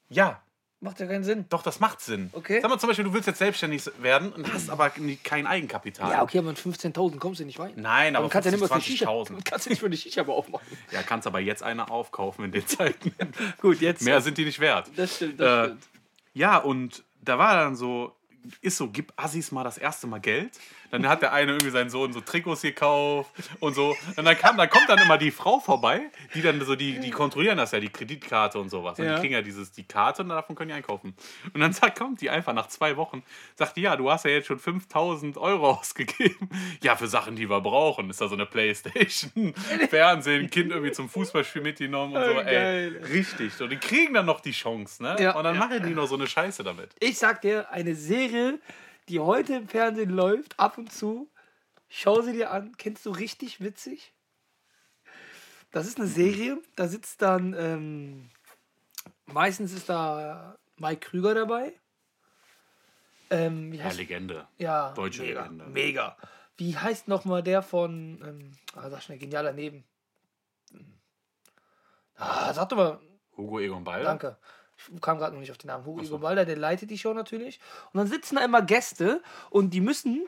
Ja, 0.08 0.41
Macht 0.84 1.00
ja 1.00 1.06
keinen 1.06 1.24
Sinn. 1.24 1.46
doch, 1.50 1.62
das 1.62 1.80
macht 1.80 2.02
Sinn. 2.02 2.32
Okay. 2.34 2.60
Sag 2.60 2.70
mal 2.72 2.80
zum 2.80 2.88
Beispiel, 2.88 3.06
du 3.06 3.13
willst 3.13 3.28
jetzt 3.28 3.38
selbstständig 3.38 3.84
werden 4.00 4.34
und 4.34 4.52
hast 4.52 4.70
aber 4.72 4.91
nie- 4.98 5.15
kein 5.15 5.46
Eigenkapital. 5.46 6.10
Ja, 6.12 6.24
okay, 6.24 6.39
aber 6.39 6.48
mit 6.50 6.58
15.000 6.58 7.20
kommst 7.20 7.39
du 7.39 7.46
nicht 7.46 7.60
weit. 7.60 7.78
Nein, 7.78 8.15
aber 8.15 8.26
du 8.26 8.32
kannst 8.32 8.46
ja 8.48 8.52
nicht 8.52 8.62
mal 8.62 8.67
für 8.67 8.74
50, 8.74 8.98
Shisha, 8.98 9.12
20.000. 9.12 9.41
kannst 9.46 9.65
ja 9.67 9.70
nicht 9.70 9.80
für 9.80 9.86
eine 9.86 9.96
Shisha-Bar 9.98 10.36
aufmachen. 10.36 10.65
Ja, 10.91 11.04
kannst 11.04 11.28
aber 11.28 11.39
jetzt 11.39 11.62
eine 11.62 11.89
aufkaufen 11.91 12.46
in 12.46 12.52
den 12.52 12.65
Zeiten. 12.65 13.13
Gut, 13.62 13.80
jetzt. 13.80 14.02
Mehr 14.02 14.22
sind 14.22 14.39
die 14.39 14.46
nicht 14.46 14.60
wert. 14.60 14.89
Das 14.96 15.17
stimmt, 15.17 15.39
das 15.39 15.48
Äh, 15.48 15.65
stimmt. 15.67 15.84
Ja, 16.34 16.58
und 16.58 17.04
da 17.22 17.38
war 17.38 17.54
dann 17.54 17.76
so, 17.76 18.15
ist 18.62 18.78
so, 18.78 18.88
gib 18.89 19.13
Assis 19.17 19.52
mal 19.52 19.63
das 19.63 19.78
erste 19.78 20.08
Mal 20.08 20.20
Geld. 20.20 20.52
Dann 20.91 21.08
hat 21.08 21.21
der 21.21 21.34
eine 21.34 21.51
irgendwie 21.54 21.71
seinen 21.71 21.89
Sohn 21.89 22.13
so 22.13 22.21
Trikots 22.21 22.62
gekauft 22.62 23.32
und 23.60 23.73
so. 23.73 23.95
Und 24.17 24.25
dann, 24.25 24.38
kam, 24.38 24.58
dann 24.58 24.69
kommt 24.69 24.89
dann 24.89 24.99
immer 24.99 25.17
die 25.17 25.32
Frau 25.32 25.60
vorbei, 25.60 26.01
die 26.34 26.41
dann 26.41 26.60
so, 26.63 26.75
die, 26.75 26.99
die 26.99 27.10
kontrollieren 27.12 27.58
das 27.58 27.71
ja, 27.71 27.80
die 27.80 27.89
Kreditkarte 27.89 28.60
und 28.60 28.69
sowas. 28.69 28.99
Und 28.99 29.06
Ja. 29.06 29.15
die 29.15 29.21
kriegen 29.21 29.34
ja 29.34 29.41
dieses, 29.41 29.71
die 29.71 29.84
Karte 29.84 30.21
und 30.23 30.30
davon 30.30 30.56
können 30.56 30.69
die 30.69 30.73
einkaufen. 30.75 31.15
Und 31.54 31.60
dann 31.62 31.73
sagt, 31.73 31.97
kommt 31.97 32.21
die 32.21 32.30
einfach 32.30 32.54
nach 32.54 32.67
zwei 32.67 32.97
Wochen, 32.97 33.23
sagt 33.56 33.77
die, 33.77 33.82
ja, 33.82 33.95
du 33.95 34.12
hast 34.12 34.25
ja 34.25 34.32
jetzt 34.32 34.47
schon 34.47 34.60
5000 34.60 35.38
Euro 35.38 35.69
ausgegeben. 35.71 36.49
Ja, 36.84 36.95
für 36.95 37.08
Sachen, 37.08 37.36
die 37.36 37.49
wir 37.49 37.62
brauchen. 37.62 38.10
Ist 38.10 38.21
da 38.21 38.27
so 38.27 38.36
eine 38.36 38.45
Playstation, 38.45 39.54
Fernsehen, 39.89 40.49
Kind 40.49 40.71
irgendwie 40.71 40.91
zum 40.91 41.10
Fußballspiel 41.10 41.62
mitgenommen 41.62 42.15
und 42.15 42.23
so. 42.23 42.32
Oh, 42.36 42.39
Ey, 42.41 42.88
richtig. 42.88 43.54
So, 43.54 43.67
die 43.67 43.77
kriegen 43.77 44.13
dann 44.13 44.25
noch 44.25 44.39
die 44.41 44.51
Chance, 44.51 45.01
ne? 45.04 45.15
Ja. 45.19 45.36
Und 45.36 45.43
dann 45.43 45.58
machen 45.58 45.84
die 45.84 45.93
noch 45.93 46.08
so 46.08 46.15
eine 46.15 46.27
Scheiße 46.27 46.63
damit. 46.63 46.89
Ich 46.99 47.17
sag 47.17 47.41
dir, 47.41 47.71
eine 47.71 47.95
Serie, 47.95 48.60
die 49.10 49.20
heute 49.20 49.56
im 49.56 49.68
Fernsehen 49.68 50.10
läuft, 50.12 50.60
ab 50.60 50.78
und 50.78 50.92
zu, 50.92 51.30
schau 51.90 52.22
sie 52.22 52.34
dir 52.34 52.52
an. 52.52 52.76
Kennst 52.78 53.06
du 53.06 53.12
richtig 53.12 53.62
witzig? 53.62 54.14
Das 55.72 55.88
ist 55.88 55.98
eine 56.00 56.08
Serie, 56.08 56.62
da 56.76 56.88
sitzt 56.88 57.22
dann, 57.22 57.54
ähm, 57.58 58.30
meistens 59.26 59.72
ist 59.72 59.88
da 59.90 60.58
Mike 60.78 61.08
Krüger 61.10 61.34
dabei. 61.34 61.74
Ähm, 63.30 63.74
Ja, 63.74 63.90
Legende. 63.92 64.48
ja, 64.58 64.92
Deutsche 64.94 65.22
mega, 65.22 65.44
Legende. 65.44 65.66
mega. 65.68 66.18
Wie 66.58 66.78
heißt 66.78 67.08
nochmal 67.08 67.42
der 67.42 67.62
von, 67.64 68.22
ähm, 68.26 68.58
ah, 68.76 68.90
sag 68.90 69.02
schnell, 69.04 69.18
genial 69.18 69.46
daneben. 69.46 69.86
Ah, 72.16 72.54
sag 72.54 72.70
doch 72.70 72.78
mal, 72.78 73.00
Hugo 73.38 73.60
Egon 73.60 73.84
Ball. 73.84 74.04
Danke. 74.04 74.38
Ich 74.94 75.02
kam 75.02 75.17
gerade 75.17 75.34
noch 75.34 75.39
nicht 75.41 75.52
auf 75.52 75.58
den 75.58 75.67
Namen. 75.67 75.86
Hugo 75.86 76.04
so. 76.04 76.17
Balder, 76.20 76.46
der 76.46 76.58
leitet 76.58 76.89
die 76.89 76.98
Show 76.98 77.13
natürlich. 77.13 77.60
Und 77.94 77.98
dann 78.00 78.08
sitzen 78.08 78.36
da 78.36 78.44
immer 78.46 78.62
Gäste 78.62 79.22
und 79.50 79.72
die 79.72 79.82
müssen 79.82 80.22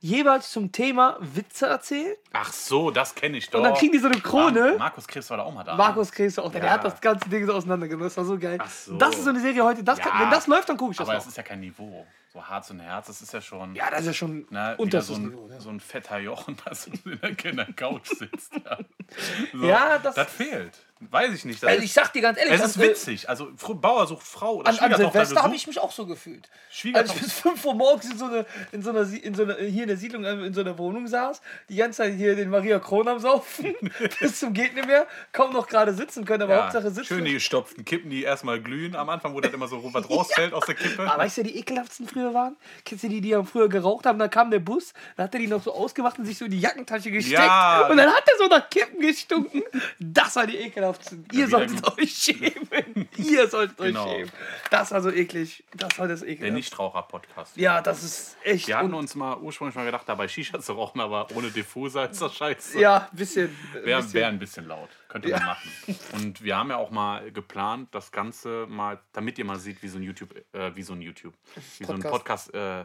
jeweils 0.00 0.50
zum 0.50 0.70
Thema 0.70 1.16
Witze 1.20 1.66
erzählen. 1.66 2.14
Ach 2.32 2.52
so, 2.52 2.90
das 2.90 3.14
kenne 3.14 3.38
ich 3.38 3.48
doch. 3.48 3.58
Und 3.60 3.64
dann 3.64 3.74
kriegen 3.74 3.92
die 3.92 3.98
so 3.98 4.08
eine 4.08 4.20
Krone. 4.20 4.70
Mar 4.72 4.78
Markus 4.78 5.06
Krebs 5.08 5.30
war 5.30 5.38
da 5.38 5.44
auch 5.44 5.54
mal 5.54 5.64
da. 5.64 5.76
Markus 5.76 6.12
Krebs 6.12 6.38
auch, 6.38 6.52
der 6.52 6.62
Ja. 6.62 6.70
hat 6.72 6.84
das 6.84 7.00
ganze 7.00 7.28
Ding 7.30 7.46
so 7.46 7.54
auseinandergenommen. 7.54 8.04
Das 8.06 8.16
war 8.18 8.24
so 8.26 8.38
geil. 8.38 8.58
Ach 8.60 8.68
so. 8.70 8.96
Das 8.98 9.16
ist 9.16 9.24
so 9.24 9.30
eine 9.30 9.40
Serie 9.40 9.64
heute. 9.64 9.82
Das 9.82 9.98
kann, 9.98 10.12
Ja. 10.18 10.24
wenn 10.24 10.30
das 10.30 10.46
läuft, 10.46 10.68
dann 10.68 10.76
gucke 10.76 10.90
ich 10.92 10.98
das 10.98 11.08
Aber 11.08 11.14
noch. 11.16 11.22
es 11.22 11.28
ist 11.28 11.36
ja 11.38 11.42
kein 11.42 11.60
Niveau. 11.60 12.06
So 12.34 12.44
Harz 12.44 12.68
und 12.70 12.80
Herz, 12.80 13.06
das 13.06 13.22
ist 13.22 13.32
ja 13.32 13.40
schon. 13.40 13.74
ja, 13.76 13.88
das 13.90 14.00
ist 14.00 14.06
ja 14.08 14.12
schon 14.12 14.44
Ne, 14.50 14.74
unterstes 14.76 15.14
so 15.16 15.22
ein, 15.22 15.28
Niveau. 15.28 15.46
Ne? 15.46 15.60
so 15.60 15.70
ein 15.70 15.78
fetter 15.80 16.18
Jochen, 16.18 16.56
das 16.66 16.88
in 16.88 17.00
der 17.22 17.34
Kindercouch 17.34 18.04
sitzt. 18.04 18.52
Ja, 18.62 18.78
so, 19.54 19.64
Ja, 19.64 19.98
das- 20.00 20.16
das 20.16 20.30
fehlt. 20.30 20.83
Weiß 21.00 21.34
ich 21.34 21.44
nicht. 21.44 21.62
Das 21.62 21.70
Also 21.70 21.82
ich 21.82 21.92
sag 21.92 22.12
dir 22.12 22.22
ganz 22.22 22.38
ehrlich, 22.38 22.54
es 22.54 22.60
an, 22.60 22.70
ist 22.70 22.78
witzig. 22.78 23.28
Also 23.28 23.50
Bauer 23.74 24.06
sucht 24.06 24.24
Frau 24.26 24.54
oder 24.56 24.68
an, 24.68 24.74
an 24.74 24.78
Schwiegertochter 24.78 25.10
Silvester 25.26 25.42
habe 25.42 25.56
ich 25.56 25.66
mich 25.66 25.78
auch 25.80 25.90
so 25.90 26.06
gefühlt. 26.06 26.48
Als 26.92 27.14
ich 27.14 27.20
bis 27.20 27.32
5 27.32 27.64
Uhr 27.64 27.74
morgens 27.74 28.10
in 28.10 28.16
so, 28.18 28.26
eine, 28.26 28.46
in 28.70 28.82
so 28.82 28.90
einer, 28.90 29.00
in 29.02 29.34
so 29.34 29.42
einer, 29.42 29.56
hier 29.56 29.82
in 29.82 29.88
der 29.88 29.96
Siedlung, 29.96 30.24
äh, 30.24 30.32
in 30.46 30.54
so 30.54 30.60
einer 30.60 30.78
Wohnung 30.78 31.06
saß, 31.06 31.42
die 31.68 31.76
ganze 31.76 31.98
Zeit 31.98 32.14
hier 32.14 32.36
den 32.36 32.48
Maria 32.48 32.78
Kron 32.78 33.08
am 33.08 33.18
Saufen, 33.18 33.74
bis 34.20 34.38
zum 34.38 34.52
geht 34.52 34.74
nicht 34.74 34.86
mehr, 34.86 35.06
kaum 35.32 35.52
noch 35.52 35.66
gerade 35.66 35.92
sitzen 35.92 36.24
können, 36.24 36.44
aber 36.44 36.54
Ja, 36.54 36.62
Hauptsache 36.64 36.90
sitzen. 36.90 37.06
schön 37.06 37.24
die 37.24 37.34
gestopften 37.34 37.84
Kippen, 37.84 38.08
die 38.08 38.22
erstmal 38.22 38.60
glühen 38.60 38.94
am 38.94 39.08
Anfang, 39.08 39.34
wo 39.34 39.40
dann 39.40 39.52
immer 39.52 39.66
so 39.68 39.82
was 39.92 40.08
rausfällt 40.10 40.54
aus 40.54 40.64
der 40.66 40.76
Kippe. 40.76 41.10
Aber 41.10 41.22
weißt 41.22 41.38
du, 41.38 41.42
die 41.42 41.58
ekelhaftsten 41.58 42.08
früher 42.08 42.32
waren? 42.32 42.56
Kennst 42.84 43.04
du 43.04 43.08
die, 43.08 43.20
die 43.20 43.36
früher 43.44 43.68
geraucht 43.68 44.06
haben? 44.06 44.18
Dann 44.18 44.30
kam 44.30 44.50
der 44.50 44.60
Bus, 44.60 44.92
dann 45.16 45.24
hat 45.24 45.34
er 45.34 45.40
die 45.40 45.48
noch 45.48 45.62
so 45.62 45.74
ausgemacht 45.74 46.18
und 46.18 46.24
sich 46.24 46.38
so 46.38 46.44
in 46.44 46.52
die 46.52 46.60
Jackentasche 46.60 47.10
gesteckt. 47.10 47.40
Ja. 47.40 47.88
Und 47.88 47.96
dann 47.96 48.10
hat 48.10 48.24
er 48.30 48.38
so 48.38 48.46
nach 48.46 48.70
Kippen 48.70 49.00
gestunken. 49.00 49.62
Das 49.98 50.36
waren 50.36 50.46
die 50.46 50.58
ekelhaftsten. 50.84 51.26
Ihr 51.32 51.46
wieder 51.46 51.48
solltet 51.48 51.98
euch 51.98 52.12
schämen. 52.14 53.08
Ihr 53.16 53.48
solltet 53.48 53.76
Genau. 53.78 54.04
euch 54.06 54.12
schämen. 54.16 54.30
Das 54.70 54.90
war 54.92 55.02
so 55.02 55.10
eklig. 55.10 55.64
Das 55.74 55.98
war 55.98 56.08
das 56.08 56.20
Der 56.20 56.28
ekelhaft. 56.30 56.54
Nichtraucher-Podcast. 56.54 57.56
Ja, 57.56 57.80
das 57.82 58.02
ist 58.04 58.36
echt. 58.42 58.68
Wir 58.68 58.78
hatten 58.78 58.88
un- 58.88 58.94
uns 59.00 59.14
mal 59.14 59.36
ursprünglich 59.38 59.74
mal 59.74 59.84
gedacht, 59.84 60.08
dabei 60.08 60.28
Shisha 60.28 60.60
zu 60.60 60.72
rauchen, 60.74 61.00
aber 61.00 61.28
ohne 61.34 61.50
Diffuser 61.50 62.10
ist 62.10 62.20
das 62.20 62.34
scheiße. 62.34 62.78
ja, 62.80 63.08
ein 63.10 63.16
bisschen. 63.16 63.56
Wäre 63.82 64.12
wär 64.12 64.28
ein 64.28 64.38
bisschen 64.38 64.66
laut. 64.66 64.90
Könnte 65.08 65.28
man 65.30 65.44
machen. 65.44 65.70
Und 66.14 66.42
wir 66.42 66.56
haben 66.56 66.70
ja 66.70 66.76
auch 66.76 66.90
mal 66.90 67.30
geplant, 67.30 67.88
das 67.94 68.10
Ganze 68.12 68.66
mal, 68.68 69.00
damit 69.12 69.38
ihr 69.38 69.44
mal 69.44 69.58
seht, 69.58 69.82
wie 69.82 69.88
so 69.88 69.98
ein 69.98 70.02
YouTube, 70.02 70.34
äh, 70.52 70.74
wie 70.74 70.82
so 70.82 70.92
ein 70.92 71.00
YouTube, 71.02 71.34
wie 71.78 71.84
so 71.84 71.92
ein 71.92 72.00
Podcast. 72.00 72.52
Podcast 72.52 72.54
äh, 72.54 72.84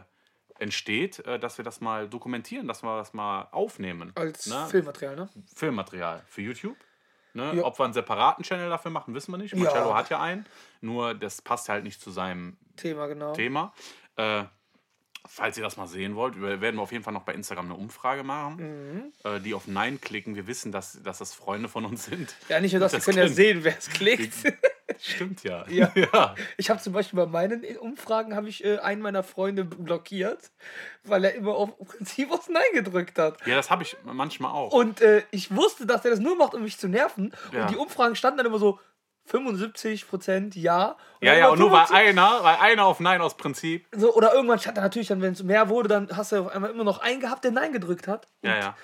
entsteht, 0.62 1.20
äh, 1.26 1.38
dass 1.38 1.56
wir 1.58 1.64
das 1.64 1.80
mal 1.80 2.08
dokumentieren, 2.08 2.68
dass 2.68 2.82
wir 2.82 2.98
das 2.98 3.14
mal 3.14 3.48
aufnehmen. 3.50 4.12
Als 4.14 4.46
ne? 4.46 4.66
Filmmaterial, 4.70 5.16
ne? 5.16 5.28
Filmmaterial 5.56 6.22
für 6.26 6.42
YouTube. 6.42 6.76
Ne? 7.34 7.54
Ja. 7.56 7.64
Ob 7.64 7.78
wir 7.78 7.84
einen 7.84 7.92
separaten 7.92 8.44
Channel 8.44 8.68
dafür 8.68 8.90
machen, 8.90 9.14
wissen 9.14 9.32
wir 9.32 9.38
nicht. 9.38 9.54
Ja. 9.54 9.58
Marcello 9.58 9.94
hat 9.94 10.10
ja 10.10 10.20
einen, 10.20 10.46
nur 10.80 11.14
das 11.14 11.42
passt 11.42 11.68
halt 11.68 11.84
nicht 11.84 12.00
zu 12.00 12.10
seinem 12.10 12.56
Thema, 12.76 13.06
genau. 13.06 13.32
Thema. 13.32 13.72
Äh, 14.16 14.44
falls 15.26 15.56
ihr 15.56 15.62
das 15.62 15.76
mal 15.76 15.86
sehen 15.86 16.16
wollt, 16.16 16.40
werden 16.40 16.76
wir 16.76 16.82
auf 16.82 16.92
jeden 16.92 17.04
Fall 17.04 17.12
noch 17.12 17.22
bei 17.22 17.34
Instagram 17.34 17.66
eine 17.66 17.74
Umfrage 17.74 18.22
machen, 18.24 18.56
Mhm. 18.56 19.12
äh, 19.24 19.40
die 19.40 19.54
auf 19.54 19.66
Nein 19.66 20.00
klicken. 20.00 20.34
Wir 20.36 20.46
wissen, 20.46 20.72
dass, 20.72 21.02
dass 21.02 21.18
das 21.18 21.34
Freunde 21.34 21.68
von 21.68 21.84
uns 21.84 22.04
sind. 22.04 22.34
Ja, 22.48 22.60
nicht 22.60 22.72
nur 22.72 22.80
das, 22.80 22.92
wir 22.92 23.00
können 23.00 23.18
ja 23.18 23.28
sehen, 23.28 23.60
wer 23.62 23.76
es 23.78 23.88
klickt. 23.90 24.34
Stimmt 24.98 25.44
ja. 25.44 25.64
Ja. 25.68 25.92
ja. 26.12 26.34
Ich 26.56 26.68
habe 26.68 26.80
zum 26.80 26.92
Beispiel 26.92 27.16
bei 27.18 27.26
meinen 27.26 27.64
Umfragen 27.78 28.34
habe 28.34 28.48
ich 28.48 28.64
äh, 28.64 28.78
einen 28.78 29.00
meiner 29.02 29.22
Freunde 29.22 29.64
blockiert, 29.64 30.50
weil 31.04 31.24
er 31.24 31.34
immer 31.34 31.54
auf 31.54 31.78
Prinzip 31.78 32.30
aufs 32.32 32.48
Nein 32.48 32.62
gedrückt 32.74 33.18
hat. 33.18 33.38
Ja, 33.46 33.54
das 33.54 33.70
habe 33.70 33.82
ich 33.84 33.96
manchmal 34.04 34.50
auch. 34.52 34.72
Und 34.72 35.00
äh, 35.00 35.22
ich 35.30 35.54
wusste, 35.54 35.86
dass 35.86 36.04
er 36.04 36.10
das 36.10 36.20
nur 36.20 36.36
macht, 36.36 36.54
um 36.54 36.62
mich 36.62 36.76
zu 36.76 36.88
nerven. 36.88 37.32
Ja. 37.52 37.62
Und 37.62 37.70
die 37.70 37.76
Umfragen 37.76 38.16
standen 38.16 38.38
dann 38.38 38.46
immer 38.46 38.58
so 38.58 38.78
75% 39.28 40.58
ja. 40.58 40.60
ja, 40.60 40.96
dann 41.20 41.20
ja, 41.20 41.34
immer 41.34 41.50
und 41.52 41.58
nur 41.58 41.70
weil 41.72 41.86
75 41.86 41.96
einer, 41.96 42.44
weil 42.44 42.56
einer 42.56 42.84
auf 42.84 43.00
Nein 43.00 43.20
aus 43.20 43.36
Prinzip. 43.36 43.86
so, 43.92 44.14
Oder 44.14 44.34
irgendwann 44.34 44.58
stand 44.58 44.76
da 44.76 44.82
natürlich 44.82 45.08
dann, 45.08 45.22
wenn 45.22 45.32
es 45.32 45.42
mehr 45.42 45.68
wurde, 45.68 45.88
dann 45.88 46.16
hast 46.16 46.32
du 46.32 46.40
auf 46.40 46.48
einmal 46.48 46.70
immer 46.70 46.84
noch 46.84 46.98
einen 47.00 47.20
gehabt, 47.20 47.44
der 47.44 47.52
Nein 47.52 47.72
gedrückt 47.72 48.08
hat. 48.08 48.26
Ja, 48.42 48.58
ja. 48.58 48.76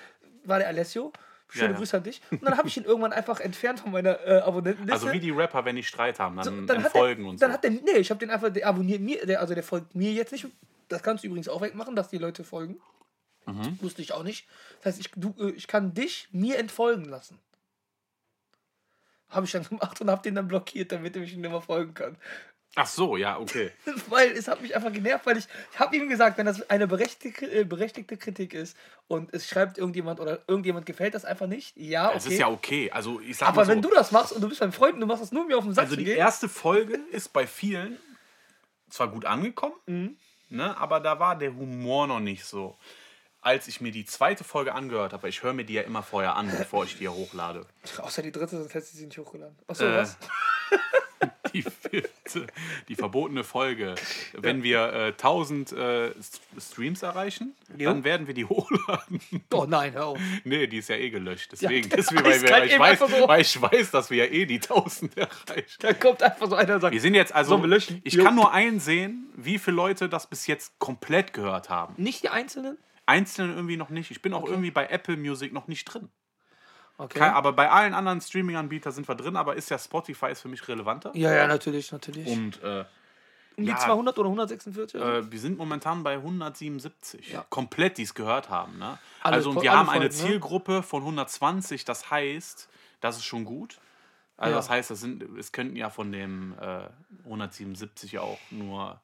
War 0.45 0.59
der 0.59 0.67
Alessio. 0.67 1.11
Schöne 1.49 1.65
Ja, 1.65 1.71
ja. 1.71 1.77
Grüße 1.77 1.97
an 1.97 2.03
dich. 2.03 2.21
Und 2.29 2.43
dann 2.43 2.57
habe 2.57 2.67
ich 2.67 2.75
ihn 2.75 2.83
irgendwann 2.83 3.13
einfach 3.13 3.39
entfernt 3.39 3.79
von 3.79 3.91
meiner 3.91 4.19
äh, 4.25 4.39
Abonnentenliste. 4.39 4.93
Also 4.93 5.11
wie 5.13 5.19
die 5.19 5.31
Rapper, 5.31 5.63
wenn 5.63 5.77
die 5.77 5.83
Streit 5.83 6.19
haben, 6.19 6.35
dann, 6.35 6.43
So, 6.43 6.51
dann 6.51 6.83
dann 6.83 6.83
er, 6.93 7.25
und 7.25 7.41
Dann 7.41 7.51
so. 7.51 7.53
hat 7.53 7.63
der, 7.63 7.71
nee, 7.71 7.97
ich 7.97 8.09
habe 8.09 8.19
den 8.19 8.29
einfach, 8.29 8.49
der 8.49 8.67
abonniert 8.67 9.01
mir, 9.01 9.25
der, 9.25 9.39
also 9.39 9.53
der 9.53 9.63
folgt 9.63 9.95
mir 9.95 10.11
jetzt 10.11 10.31
nicht. 10.31 10.45
Das 10.89 11.03
kannst 11.03 11.23
du 11.23 11.27
übrigens 11.27 11.47
auch 11.47 11.61
wegmachen, 11.61 11.95
dass 11.95 12.09
die 12.09 12.17
Leute 12.17 12.43
folgen. 12.43 12.79
Mhm. 13.45 13.77
Wusste 13.81 14.01
ich 14.01 14.11
auch 14.11 14.23
nicht. 14.23 14.45
Das 14.79 14.93
heißt, 14.93 14.99
ich, 14.99 15.11
du, 15.15 15.33
äh, 15.39 15.51
ich 15.51 15.67
kann 15.67 15.93
dich 15.93 16.27
mir 16.31 16.57
entfolgen 16.59 17.05
lassen. 17.05 17.39
Habe 19.29 19.45
ich 19.45 19.51
dann 19.51 19.63
gemacht 19.63 19.99
und 20.01 20.09
habe 20.09 20.21
den 20.21 20.35
dann 20.35 20.47
blockiert, 20.47 20.91
damit 20.91 21.15
er 21.15 21.21
mich 21.21 21.35
nicht 21.35 21.41
mehr 21.49 21.61
folgen 21.61 21.93
kann. 21.93 22.17
Ach 22.79 22.85
so, 22.85 23.17
ja, 23.17 23.39
okay. 23.39 23.71
Weil 24.07 24.31
es 24.31 24.47
hat 24.47 24.61
mich 24.61 24.75
einfach 24.75 24.93
genervt, 24.93 25.25
weil 25.25 25.37
ich, 25.37 25.47
ich 25.73 25.79
habe 25.79 25.95
ihm 25.95 26.09
gesagt, 26.09 26.37
wenn 26.37 26.45
das 26.45 26.69
eine 26.69 26.85
berechtigte, 26.85 27.45
äh, 27.51 27.63
berechtigte 27.63 28.17
Kritik 28.17 28.53
ist 28.53 28.77
und 29.07 29.33
es 29.33 29.47
schreibt 29.47 29.79
irgendjemand 29.79 30.19
oder 30.19 30.43
irgendjemand 30.47 30.85
gefällt 30.85 31.15
das 31.15 31.25
einfach 31.25 31.47
nicht, 31.47 31.75
ja, 31.75 32.09
okay. 32.09 32.17
Es 32.17 32.25
ist 32.27 32.37
ja 32.37 32.47
okay. 32.49 32.91
Also 32.91 33.19
ich 33.19 33.35
sag 33.37 33.47
Aber 33.47 33.65
so, 33.65 33.71
wenn 33.71 33.81
du 33.81 33.89
das 33.89 34.11
machst 34.11 34.31
und 34.31 34.41
du 34.41 34.49
bist 34.49 34.61
mein 34.61 34.71
Freund 34.71 34.93
und 34.93 34.99
du 34.99 35.07
machst 35.07 35.23
das 35.23 35.31
nur 35.31 35.45
mir 35.47 35.57
auf 35.57 35.63
den 35.63 35.73
Sack 35.73 35.85
Also 35.85 35.95
die 35.95 36.03
gehen, 36.03 36.17
erste 36.17 36.47
Folge 36.47 36.99
ist 37.11 37.33
bei 37.33 37.47
vielen 37.47 37.97
zwar 38.89 39.07
gut 39.07 39.25
angekommen, 39.25 39.75
Mhm. 39.87 40.17
ne, 40.49 40.77
aber 40.77 40.99
da 40.99 41.19
war 41.19 41.35
der 41.35 41.55
Humor 41.55 42.05
noch 42.05 42.19
nicht 42.19 42.45
so. 42.45 42.77
Als 43.41 43.67
ich 43.67 43.79
mir 43.81 43.91
die 43.91 44.05
zweite 44.05 44.43
Folge 44.43 44.73
angehört 44.73 45.13
habe, 45.13 45.29
ich 45.29 45.41
höre 45.43 45.53
mir 45.53 45.63
die 45.63 45.73
ja 45.73 45.83
immer 45.83 46.03
vorher 46.03 46.35
an, 46.35 46.49
bevor 46.57 46.83
ich 46.83 46.97
die 46.97 47.05
ja 47.05 47.11
hochlade. 47.11 47.65
Außer 47.97 48.21
die 48.21 48.31
dritte, 48.31 48.57
sonst 48.57 48.73
hättest 48.73 48.93
du 48.93 48.97
sie 48.97 49.05
nicht 49.05 49.17
hochgeladen. 49.17 49.55
Achso, 49.67 49.85
Äh, 49.85 49.97
was? 49.97 50.17
Die 51.53 51.61
vierte, 51.63 52.45
die 52.89 52.95
verbotene 52.95 53.43
Folge. 53.45 53.95
Wenn 54.33 54.61
wir 54.63 54.91
äh, 54.93 55.05
1000 55.07 55.71
äh, 55.71 55.75
St- 56.19 56.39
Streams 56.59 57.01
erreichen, 57.01 57.55
Jo. 57.75 57.89
dann 57.89 58.03
werden 58.03 58.27
wir 58.27 58.33
die 58.33 58.43
hochladen. 58.45 59.21
Oh 59.53 59.65
nein, 59.67 59.93
hör 59.93 60.07
auf. 60.07 60.19
Nee, 60.43 60.67
die 60.67 60.77
ist 60.79 60.89
ja 60.89 60.97
eh 60.97 61.09
gelöscht. 61.09 61.53
Deswegen, 61.53 61.89
Ja, 61.89 61.95
deswegen 61.95 62.23
weil, 62.25 62.41
wir, 62.41 62.49
weil, 62.51 62.67
ich 62.67 62.77
weiß, 62.79 62.99
so. 62.99 63.27
weil 63.27 63.41
ich 63.41 63.61
weiß, 63.61 63.91
dass 63.91 64.09
wir 64.11 64.25
ja 64.25 64.31
eh 64.31 64.45
die 64.45 64.55
1000 64.55 65.17
erreichen. 65.17 65.77
Da 65.79 65.93
kommt 65.93 66.21
einfach 66.21 66.49
so 66.49 66.55
einer 66.55 66.75
und 66.75 66.81
sagt, 66.81 66.93
Wir 66.93 67.01
sind 67.01 67.15
jetzt 67.15 67.33
also. 67.33 67.55
Löschen? 67.65 68.01
Ich 68.03 68.13
Jo. 68.15 68.25
kann 68.25 68.35
nur 68.35 68.51
einsehen, 68.51 69.29
wie 69.35 69.57
viele 69.57 69.77
Leute 69.77 70.09
das 70.09 70.27
bis 70.27 70.45
jetzt 70.47 70.77
komplett 70.79 71.31
gehört 71.33 71.69
haben. 71.69 71.93
nicht 71.97 72.23
die 72.23 72.29
Einzelnen? 72.29 72.77
Einzelne 73.07 73.53
irgendwie 73.53 73.77
noch 73.77 73.89
nicht. 73.89 74.11
Ich 74.11 74.21
bin 74.21 74.33
auch 74.33 74.45
irgendwie 74.45 74.71
bei 74.71 74.87
Apple 74.87 75.17
Music 75.17 75.53
noch 75.53 75.67
nicht 75.67 75.85
drin. 75.85 76.09
Okay. 76.99 77.19
Kein, 77.19 77.33
aber 77.33 77.53
bei 77.53 77.69
allen 77.69 77.93
anderen 77.93 78.21
Streaming-Anbietern 78.21 78.91
sind 78.91 79.07
wir 79.07 79.15
drin, 79.15 79.35
aber 79.35 79.55
ist 79.55 79.69
ja 79.69 79.77
Spotify 79.77 80.31
ist 80.31 80.41
für 80.41 80.47
mich 80.47 80.67
relevanter. 80.67 81.11
ja, 81.15 81.33
ja, 81.33 81.47
natürlich, 81.47 81.91
natürlich. 81.91 82.27
Und 82.27 82.61
äh, 82.63 82.85
um 83.55 83.65
die 83.65 83.71
ja. 83.71 83.77
200 83.77 84.17
oder 84.17 84.27
146? 84.29 84.99
äh, 84.99 85.31
wir 85.31 85.39
sind 85.39 85.57
momentan 85.57 86.03
bei 86.03 86.13
177. 86.13 87.33
Ja. 87.33 87.45
Komplett, 87.49 87.97
die 87.97 88.03
es 88.03 88.13
gehört 88.13 88.49
haben. 88.49 88.77
Ne? 88.77 88.97
Alle 89.21 89.35
also 89.35 89.51
und 89.51 89.61
wir 89.61 89.71
haben 89.71 89.89
eine 89.89 90.09
Folgen, 90.09 90.23
ne? 90.23 90.29
Zielgruppe 90.29 90.83
von 90.83 91.01
120, 91.01 91.85
das 91.85 92.09
heißt, 92.09 92.69
das 92.99 93.17
ist 93.17 93.25
schon 93.25 93.45
gut. 93.45 93.79
Also 94.35 94.51
Ja. 94.51 94.57
das 94.57 94.69
heißt, 94.69 94.91
das 94.91 94.99
sind, 94.99 95.23
es 95.37 95.51
könnten 95.51 95.75
ja 95.75 95.89
von 95.89 96.11
dem 96.11 96.55
äh, 96.59 96.87
177 97.25 98.11
ja 98.11 98.21
auch 98.21 98.39
nur 98.51 98.99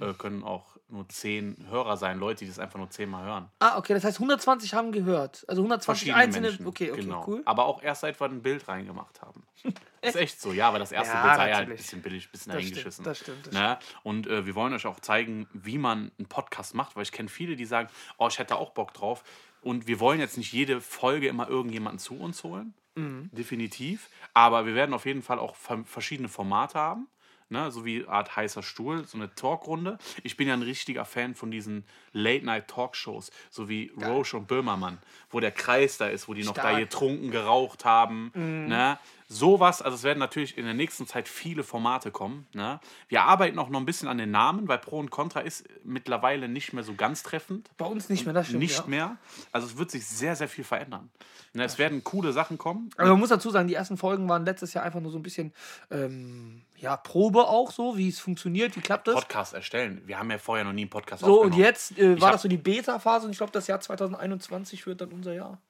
äh, 0.00 0.12
können 0.14 0.42
auch 0.44 0.76
nur 0.90 1.06
10 1.08 1.66
Hörer 1.68 1.96
sein, 1.98 2.18
Leute, 2.18 2.44
die 2.44 2.48
das 2.48 2.58
einfach 2.58 2.78
nur 2.78 2.88
10 2.88 3.10
Mal 3.10 3.24
hören. 3.24 3.50
ah, 3.58 3.76
okay, 3.76 3.92
das 3.94 4.04
heißt 4.04 4.16
120 4.18 4.72
haben 4.74 4.90
gehört. 4.92 5.44
Also 5.48 5.60
120 5.62 5.84
Verschiedene 5.84 6.16
einzelne. 6.16 6.48
Menschen. 6.48 6.66
Okay, 6.66 6.90
okay, 6.92 7.00
genau. 7.02 7.24
cool. 7.26 7.42
Aber 7.44 7.66
auch 7.66 7.82
erst 7.82 8.00
seit 8.02 8.18
wir 8.20 8.26
ein 8.26 8.40
Bild 8.42 8.66
reingemacht 8.68 9.20
haben. 9.20 9.42
Ist 10.00 10.16
echt 10.16 10.40
so, 10.40 10.52
ja, 10.52 10.68
aber 10.68 10.78
das 10.78 10.92
erste 10.92 11.14
Ja, 11.14 11.22
Bild 11.22 11.34
sei 11.36 11.52
halt 11.54 11.68
ein 11.68 11.76
bisschen 11.76 12.02
billig, 12.02 12.26
ein 12.26 12.30
bisschen 12.30 12.52
Das 12.52 12.62
stimmt, 12.62 12.76
eingeschissen. 12.78 13.04
das 13.04 13.18
stimmt, 13.18 13.46
das 13.48 13.52
ne? 13.54 13.78
Und 14.02 14.26
äh, 14.28 14.46
wir 14.46 14.54
wollen 14.54 14.72
euch 14.72 14.86
auch 14.86 15.00
zeigen, 15.00 15.46
wie 15.52 15.76
man 15.76 16.10
einen 16.18 16.28
Podcast 16.28 16.74
macht, 16.74 16.96
weil 16.96 17.02
ich 17.02 17.12
kenne 17.12 17.28
viele, 17.28 17.56
die 17.56 17.64
sagen, 17.66 17.88
oh, 18.16 18.28
ich 18.28 18.38
hätte 18.38 18.56
auch 18.56 18.70
Bock 18.70 18.94
drauf. 18.94 19.24
Und 19.60 19.88
wir 19.88 19.98
wollen 20.00 20.20
jetzt 20.20 20.38
nicht 20.38 20.52
jede 20.52 20.80
Folge 20.80 21.26
immer 21.28 21.48
irgendjemanden 21.48 21.98
zu 21.98 22.18
uns 22.18 22.42
holen, 22.44 22.74
Mhm. 22.94 23.28
definitiv. 23.32 24.08
Aber 24.34 24.66
wir 24.66 24.74
werden 24.74 24.94
auf 24.94 25.04
jeden 25.04 25.22
Fall 25.22 25.38
auch 25.38 25.54
ver- 25.56 25.84
verschiedene 25.84 26.28
Formate 26.28 26.78
haben. 26.78 27.08
Ne, 27.50 27.70
so 27.70 27.86
wie 27.86 28.06
Art 28.06 28.36
heißer 28.36 28.62
Stuhl, 28.62 29.06
so 29.06 29.16
eine 29.16 29.34
Talkrunde. 29.34 29.96
Ich 30.22 30.36
bin 30.36 30.48
ja 30.48 30.54
ein 30.54 30.60
richtiger 30.60 31.06
Fan 31.06 31.34
von 31.34 31.50
diesen 31.50 31.84
Late-Night-Talkshows, 32.12 33.30
so 33.48 33.70
wie 33.70 33.90
Roche 34.04 34.36
und 34.36 34.48
Böhmermann, 34.48 34.98
wo 35.30 35.40
der 35.40 35.50
Kreis 35.50 35.96
da 35.96 36.08
ist, 36.08 36.28
wo 36.28 36.34
die 36.34 36.44
noch 36.44 36.52
da 36.52 36.60
Stark. 36.60 36.78
Getrunken, 36.78 37.30
geraucht 37.30 37.86
haben. 37.86 38.32
Ne? 38.34 38.98
Sowas, 39.30 39.82
also 39.82 39.94
es 39.94 40.02
werden 40.04 40.18
natürlich 40.18 40.56
in 40.56 40.64
der 40.64 40.74
nächsten 40.74 41.06
Zeit 41.06 41.28
viele 41.28 41.62
Formate 41.62 42.10
kommen. 42.10 42.46
Ne? 42.52 42.80
Wir 43.08 43.22
arbeiten 43.24 43.58
auch 43.58 43.68
noch 43.68 43.78
ein 43.80 43.86
bisschen 43.86 44.08
an 44.08 44.18
den 44.18 44.30
Namen, 44.30 44.68
weil 44.68 44.78
Pro 44.78 44.98
und 44.98 45.10
Contra 45.10 45.40
ist 45.40 45.64
mittlerweile 45.84 46.48
nicht 46.48 46.72
mehr 46.72 46.82
so 46.82 46.94
ganz 46.94 47.22
treffend. 47.22 47.70
Bei 47.76 47.84
uns 47.86 48.08
nicht 48.08 48.24
mehr, 48.24 48.34
das 48.34 48.46
stimmt. 48.48 48.60
Nicht 48.60 48.78
ja. 48.78 48.86
mehr. 48.86 49.16
Also 49.52 49.66
es 49.66 49.76
wird 49.76 49.90
sich 49.90 50.06
sehr, 50.06 50.36
sehr 50.36 50.48
viel 50.48 50.64
verändern. 50.64 51.10
Ne? 51.52 51.64
Es 51.64 51.78
werden 51.78 52.04
coole 52.04 52.32
Sachen 52.32 52.56
kommen. 52.56 52.90
Aber 52.96 53.10
man 53.10 53.20
muss 53.20 53.28
dazu 53.28 53.50
sagen, 53.50 53.68
die 53.68 53.74
ersten 53.74 53.96
Folgen 53.96 54.28
waren 54.28 54.44
letztes 54.44 54.72
Jahr 54.74 54.84
einfach 54.84 55.00
nur 55.00 55.12
so 55.12 55.18
ein 55.18 55.22
bisschen, 55.22 55.52
ähm, 55.90 56.62
ja, 56.80 56.96
Probe 56.96 57.48
auch 57.48 57.70
so, 57.72 57.96
wie 57.96 58.08
es 58.08 58.18
funktioniert, 58.20 58.76
wie 58.76 58.80
klappt 58.80 59.08
das. 59.08 59.14
Podcast 59.16 59.54
erstellen. 59.54 60.00
Wir 60.06 60.18
haben 60.18 60.30
ja 60.30 60.38
vorher 60.38 60.64
noch 60.64 60.72
nie 60.72 60.82
einen 60.82 60.90
Podcast 60.90 61.20
So, 61.24 61.40
und 61.40 61.48
aufgenommen. 61.48 61.62
jetzt 61.64 61.98
äh, 61.98 62.20
war 62.20 62.32
das 62.32 62.42
so 62.42 62.48
die 62.48 62.56
Beta-Phase 62.56 63.26
und 63.26 63.32
ich 63.32 63.38
glaube, 63.38 63.52
das 63.52 63.66
Jahr 63.66 63.80
2021 63.80 64.86
wird 64.86 65.00
dann 65.00 65.10
unser 65.10 65.32
Jahr. 65.34 65.60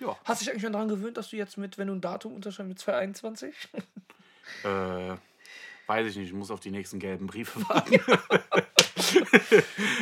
Ja. 0.00 0.16
Hast 0.24 0.40
du 0.40 0.44
dich 0.44 0.50
eigentlich 0.52 0.62
schon 0.62 0.72
daran 0.72 0.88
gewöhnt, 0.88 1.16
dass 1.16 1.30
du 1.30 1.36
jetzt 1.36 1.56
mit, 1.56 1.78
wenn 1.78 1.88
du 1.88 1.94
ein 1.94 2.00
Datum 2.00 2.34
unterschreibst, 2.34 2.68
mit 2.68 2.78
2021? 2.78 3.54
Äh, 4.62 5.16
weiß 5.86 6.06
ich 6.08 6.16
nicht, 6.16 6.28
ich 6.28 6.32
muss 6.34 6.50
auf 6.50 6.60
die 6.60 6.70
nächsten 6.70 6.98
gelben 6.98 7.26
Briefe 7.26 7.60
warten. 7.68 8.00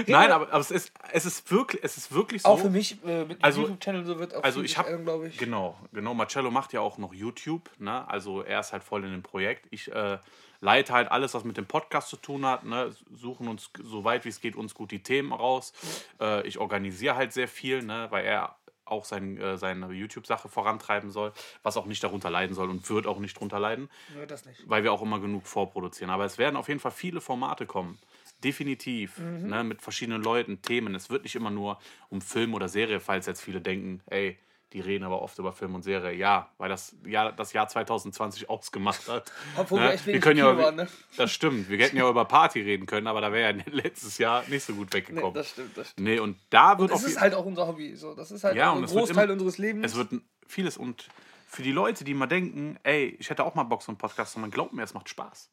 Nein, 0.07 0.31
aber, 0.33 0.49
aber 0.53 0.59
es, 0.61 0.71
ist, 0.71 0.93
es, 1.13 1.27
ist 1.27 1.51
wirklich, 1.51 1.83
es 1.85 1.97
ist 1.97 2.13
wirklich 2.13 2.43
so. 2.43 2.49
Auch 2.49 2.59
für 2.59 2.71
mich 2.71 3.03
äh, 3.05 3.25
mit 3.25 3.39
dem 3.39 3.45
Also- 3.45 3.63
YouTube-Channel 3.63 4.05
so 4.05 4.19
wird 4.19 4.35
auch 4.35 4.43
Also 4.43 4.63
ich 4.63 4.77
habe, 4.79 4.99
glaube 5.03 5.29
ich. 5.29 5.39
genau, 5.39 5.77
genau, 5.93 6.15
Marcello 6.15 6.51
macht 6.51 6.73
ja 6.73 6.81
auch 6.81 6.99
noch 6.99 7.13
YouTube, 7.15 7.71
ne? 7.79 8.09
also 8.09 8.43
er 8.43 8.61
ist 8.61 8.73
halt 8.73 8.85
voll 8.85 9.05
in 9.05 9.13
dem 9.13 9.23
Projekt. 9.23 9.67
Ich 9.71 9.91
äh, 9.93 10.19
leite 10.61 10.93
halt 10.93 11.11
alles, 11.11 11.35
was 11.35 11.45
mit 11.45 11.57
dem 11.57 11.67
Podcast 11.67 12.09
zu 12.09 12.17
tun 12.17 12.45
hat, 12.47 12.65
ne? 12.65 12.95
suchen 13.13 13.49
uns, 13.49 13.71
so 13.83 14.05
weit 14.05 14.25
wie 14.25 14.29
es 14.31 14.41
geht, 14.41 14.57
uns 14.57 14.75
gut 14.75 14.91
die 14.91 15.03
Themen 15.03 15.33
raus. 15.33 15.73
Äh, 16.21 16.47
ich 16.47 16.59
organisiere 16.59 17.17
halt 17.17 17.33
sehr 17.33 17.49
viel, 17.49 17.83
ne? 17.83 18.07
weil 18.11 18.25
er 18.25 18.57
auch 18.85 19.05
sein, 19.05 19.39
äh, 19.39 19.57
seine 19.57 19.91
YouTube-Sache 19.93 20.49
vorantreiben 20.49 21.11
soll, 21.11 21.33
was 21.63 21.77
auch 21.77 21.87
nicht 21.87 22.03
darunter 22.05 22.29
leiden 22.31 22.55
soll 22.55 22.69
und 22.69 22.89
wird 22.91 23.07
auch 23.07 23.19
nicht 23.21 23.39
drunter 23.39 23.59
leiden. 23.59 23.89
Nö, 24.15 24.27
das 24.27 24.45
nicht. 24.45 24.69
weil 24.69 24.83
wir 24.83 24.93
auch 24.93 25.01
immer 25.01 25.19
genug 25.19 25.47
vorproduzieren. 25.47 26.11
Aber 26.11 26.25
es 26.27 26.37
werden 26.37 26.57
auf 26.57 26.69
jeden 26.69 26.81
Fall 26.81 26.91
viele 26.91 27.21
Formate 27.21 27.65
kommen. 27.65 27.99
Definitiv. 28.45 29.19
Mhm. 29.19 29.49
Ne, 29.49 29.65
mit 29.65 29.83
verschiedenen 29.83 30.23
Leuten, 30.23 30.63
Themen. 30.63 30.95
Es 30.95 31.11
wird 31.11 31.23
nicht 31.25 31.35
immer 31.35 31.51
nur 31.51 31.79
um 32.11 32.21
Film 32.21 32.55
oder 32.55 32.69
Serie, 32.69 33.01
falls 33.01 33.27
jetzt 33.27 33.41
viele 33.43 33.61
denken, 33.61 34.01
ey, 34.07 34.39
die 34.73 34.81
reden 34.81 35.05
aber 35.05 35.21
oft 35.21 35.39
über 35.39 35.53
Film 35.53 35.75
und 35.75 35.83
Serie. 35.83 36.15
Ja, 36.17 36.49
weil 36.57 36.71
das 36.71 36.97
Jahr, 37.05 37.31
das 37.33 37.53
Jahr 37.53 37.69
2020 37.69 38.49
ausgemacht 38.49 39.07
hat. 39.07 39.31
Obwohl 39.59 39.81
Ne, 39.81 39.87
wir 39.87 39.93
echt 39.93 40.07
wenig 40.07 40.23
können 40.23 40.39
ja, 40.39 40.57
waren, 40.57 40.77
ne? 40.77 40.89
Das 41.19 41.31
stimmt. 41.31 41.69
Wir 41.69 41.77
hätten 41.79 41.97
ja 41.99 42.09
über 42.09 42.25
Party 42.25 42.63
reden 42.63 42.87
können, 42.87 43.07
aber 43.07 43.21
da 43.21 43.31
wäre 43.33 43.55
ja 43.55 43.63
letztes 43.71 44.17
Jahr 44.17 44.43
nicht 44.49 44.65
so 44.65 44.73
gut 44.75 44.89
Nee, 44.93 44.99
weggekommen. 45.01 45.35
das 45.35 45.51
stimmt, 45.51 45.77
das 45.77 45.91
stimmt. 45.91 46.09
Nee, 46.09 46.19
und 46.21 46.39
da 46.49 46.79
wird 46.79 46.91
Das 46.91 47.03
auf 47.05 47.11
ist 47.11 47.21
halt 47.21 47.35
auch 47.35 47.45
unser 47.45 47.67
Hobby. 47.67 47.95
So. 47.97 48.15
Das 48.15 48.31
ist 48.31 48.45
halt 48.45 48.57
Ja, 48.57 48.73
ein 48.73 48.79
und 48.79 48.87
Großteil 48.87 49.25
immer- 49.25 49.33
unseres 49.35 49.59
Lebens. 49.59 49.93
es 49.93 49.97
wird 49.97 50.15
vieles 50.47 50.79
und 50.79 51.09
für 51.49 51.63
die 51.63 51.73
Leute, 51.73 52.03
die 52.05 52.15
mal 52.15 52.27
denken, 52.27 52.79
ey, 52.83 53.15
ich 53.21 53.29
hätte 53.29 53.45
auch 53.45 53.55
mal 53.55 53.65
Bock 53.65 53.83
so 53.83 53.93
einen 53.93 53.99
Podcast, 53.99 54.39
man 54.39 54.51
glaubt 54.51 54.73
mir, 54.73 54.85
es 54.85 54.95
macht 54.95 55.11
Spaß. 55.11 55.51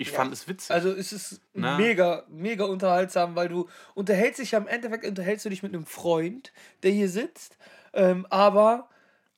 Ich 0.00 0.12
Ja. 0.12 0.16
fand 0.16 0.32
es 0.32 0.46
witzig. 0.46 0.70
Also 0.70 0.92
es 0.92 1.12
ist 1.12 1.40
Na? 1.54 1.76
mega, 1.76 2.24
mega 2.28 2.64
unterhaltsam, 2.64 3.34
weil 3.34 3.48
du 3.48 3.68
unterhältst 3.94 4.38
dich 4.40 4.52
ja 4.52 4.58
im 4.58 4.68
Endeffekt, 4.68 5.04
unterhältst 5.04 5.44
du 5.44 5.48
dich 5.50 5.62
mit 5.64 5.74
einem 5.74 5.86
Freund, 5.86 6.52
der 6.84 6.92
hier 6.92 7.08
sitzt, 7.08 7.58
ähm, 7.92 8.24
aber 8.30 8.88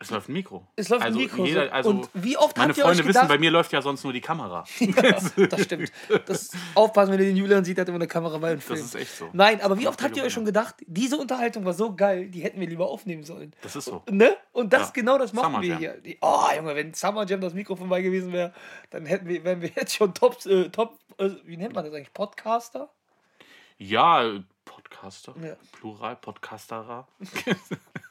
Es 0.02 0.10
läuft 0.10 0.30
ein 0.30 0.32
Mikro. 0.32 0.66
es 0.76 0.88
läuft 0.88 1.02
also 1.04 1.18
ein 1.18 1.22
Mikro. 1.24 1.44
Jeder, 1.44 1.66
so. 1.66 1.72
also 1.72 1.90
und 1.90 2.08
wie 2.14 2.34
oft 2.38 2.56
meine 2.56 2.70
habt 2.70 2.78
ihr 2.78 2.84
Freunde 2.84 3.02
euch 3.02 3.08
wissen, 3.08 3.18
gedacht, 3.18 3.28
bei 3.28 3.36
mir 3.38 3.50
läuft 3.50 3.70
ja 3.72 3.82
sonst 3.82 4.02
nur 4.02 4.14
die 4.14 4.22
Kamera. 4.22 4.64
ja, 4.78 5.46
das 5.46 5.62
stimmt. 5.62 5.92
Das, 6.24 6.52
aufpassen, 6.74 7.12
wenn 7.12 7.20
ihr 7.20 7.26
den 7.26 7.36
Julian 7.36 7.64
sieht, 7.66 7.78
hat 7.78 7.86
immer 7.86 7.96
eine 7.96 8.06
Kamera 8.06 8.38
bei 8.38 8.52
und 8.52 8.56
Das 8.60 8.64
filmt. 8.64 8.80
ist 8.80 8.94
echt 8.94 9.14
so. 9.14 9.28
Nein, 9.34 9.60
aber 9.60 9.78
wie 9.78 9.86
oft 9.86 10.02
habt 10.02 10.16
ihr 10.16 10.24
euch 10.24 10.32
schon 10.32 10.46
gedacht, 10.46 10.76
diese 10.86 11.18
Unterhaltung 11.18 11.66
war 11.66 11.74
so 11.74 11.94
geil, 11.94 12.28
die 12.30 12.40
hätten 12.40 12.58
wir 12.60 12.66
lieber 12.66 12.88
aufnehmen 12.88 13.24
sollen. 13.24 13.54
Das 13.60 13.76
ist 13.76 13.84
so. 13.84 14.02
Ne? 14.10 14.34
Und 14.52 14.72
das 14.72 14.88
Ja. 14.88 14.92
genau 14.94 15.18
das 15.18 15.34
machen 15.34 15.52
Summer 15.52 15.62
wir 15.62 15.68
Jam. 15.78 15.78
hier. 16.02 16.16
Oh, 16.22 16.46
Junge, 16.56 16.74
wenn 16.74 16.94
Summer 16.94 17.26
Jam 17.26 17.42
das 17.42 17.52
Mikro 17.52 17.76
vorbei 17.76 18.00
gewesen 18.00 18.32
wäre, 18.32 18.54
dann 18.88 19.04
hätten 19.04 19.28
wir, 19.28 19.44
wären 19.44 19.60
wir 19.60 19.68
jetzt 19.76 19.94
schon 19.94 20.14
Top, 20.14 20.44
äh, 20.46 20.70
Top 20.70 20.98
äh, 21.18 21.28
wie 21.44 21.58
nennt 21.58 21.74
man 21.74 21.84
das 21.84 21.92
eigentlich? 21.92 22.14
Podcaster? 22.14 22.88
Ja, 23.76 24.24
Podcaster. 24.64 25.34
Ja. 25.44 25.56
Plural, 25.72 26.16
Podcasterer. 26.16 27.06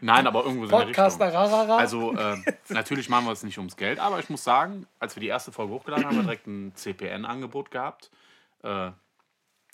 Nein, 0.00 0.26
aber 0.26 0.44
irgendwo 0.44 0.68
Podcaster, 0.68 1.26
Richtung. 1.26 1.42
rarara. 1.42 1.76
Also, 1.76 2.14
äh, 2.14 2.36
natürlich 2.68 3.08
machen 3.08 3.26
wir 3.26 3.32
es 3.32 3.42
nicht 3.42 3.58
ums 3.58 3.76
Geld, 3.76 3.98
aber 3.98 4.18
ich 4.18 4.30
muss 4.30 4.44
sagen, 4.44 4.86
als 4.98 5.16
wir 5.16 5.20
die 5.20 5.28
erste 5.28 5.52
Folge 5.52 5.72
hochgeladen 5.72 6.04
haben, 6.04 6.16
haben 6.16 6.18
wir 6.18 6.24
direkt 6.24 6.46
ein 6.46 6.74
CPN-Angebot 6.74 7.70
gehabt. 7.70 8.10
Äh, 8.62 8.90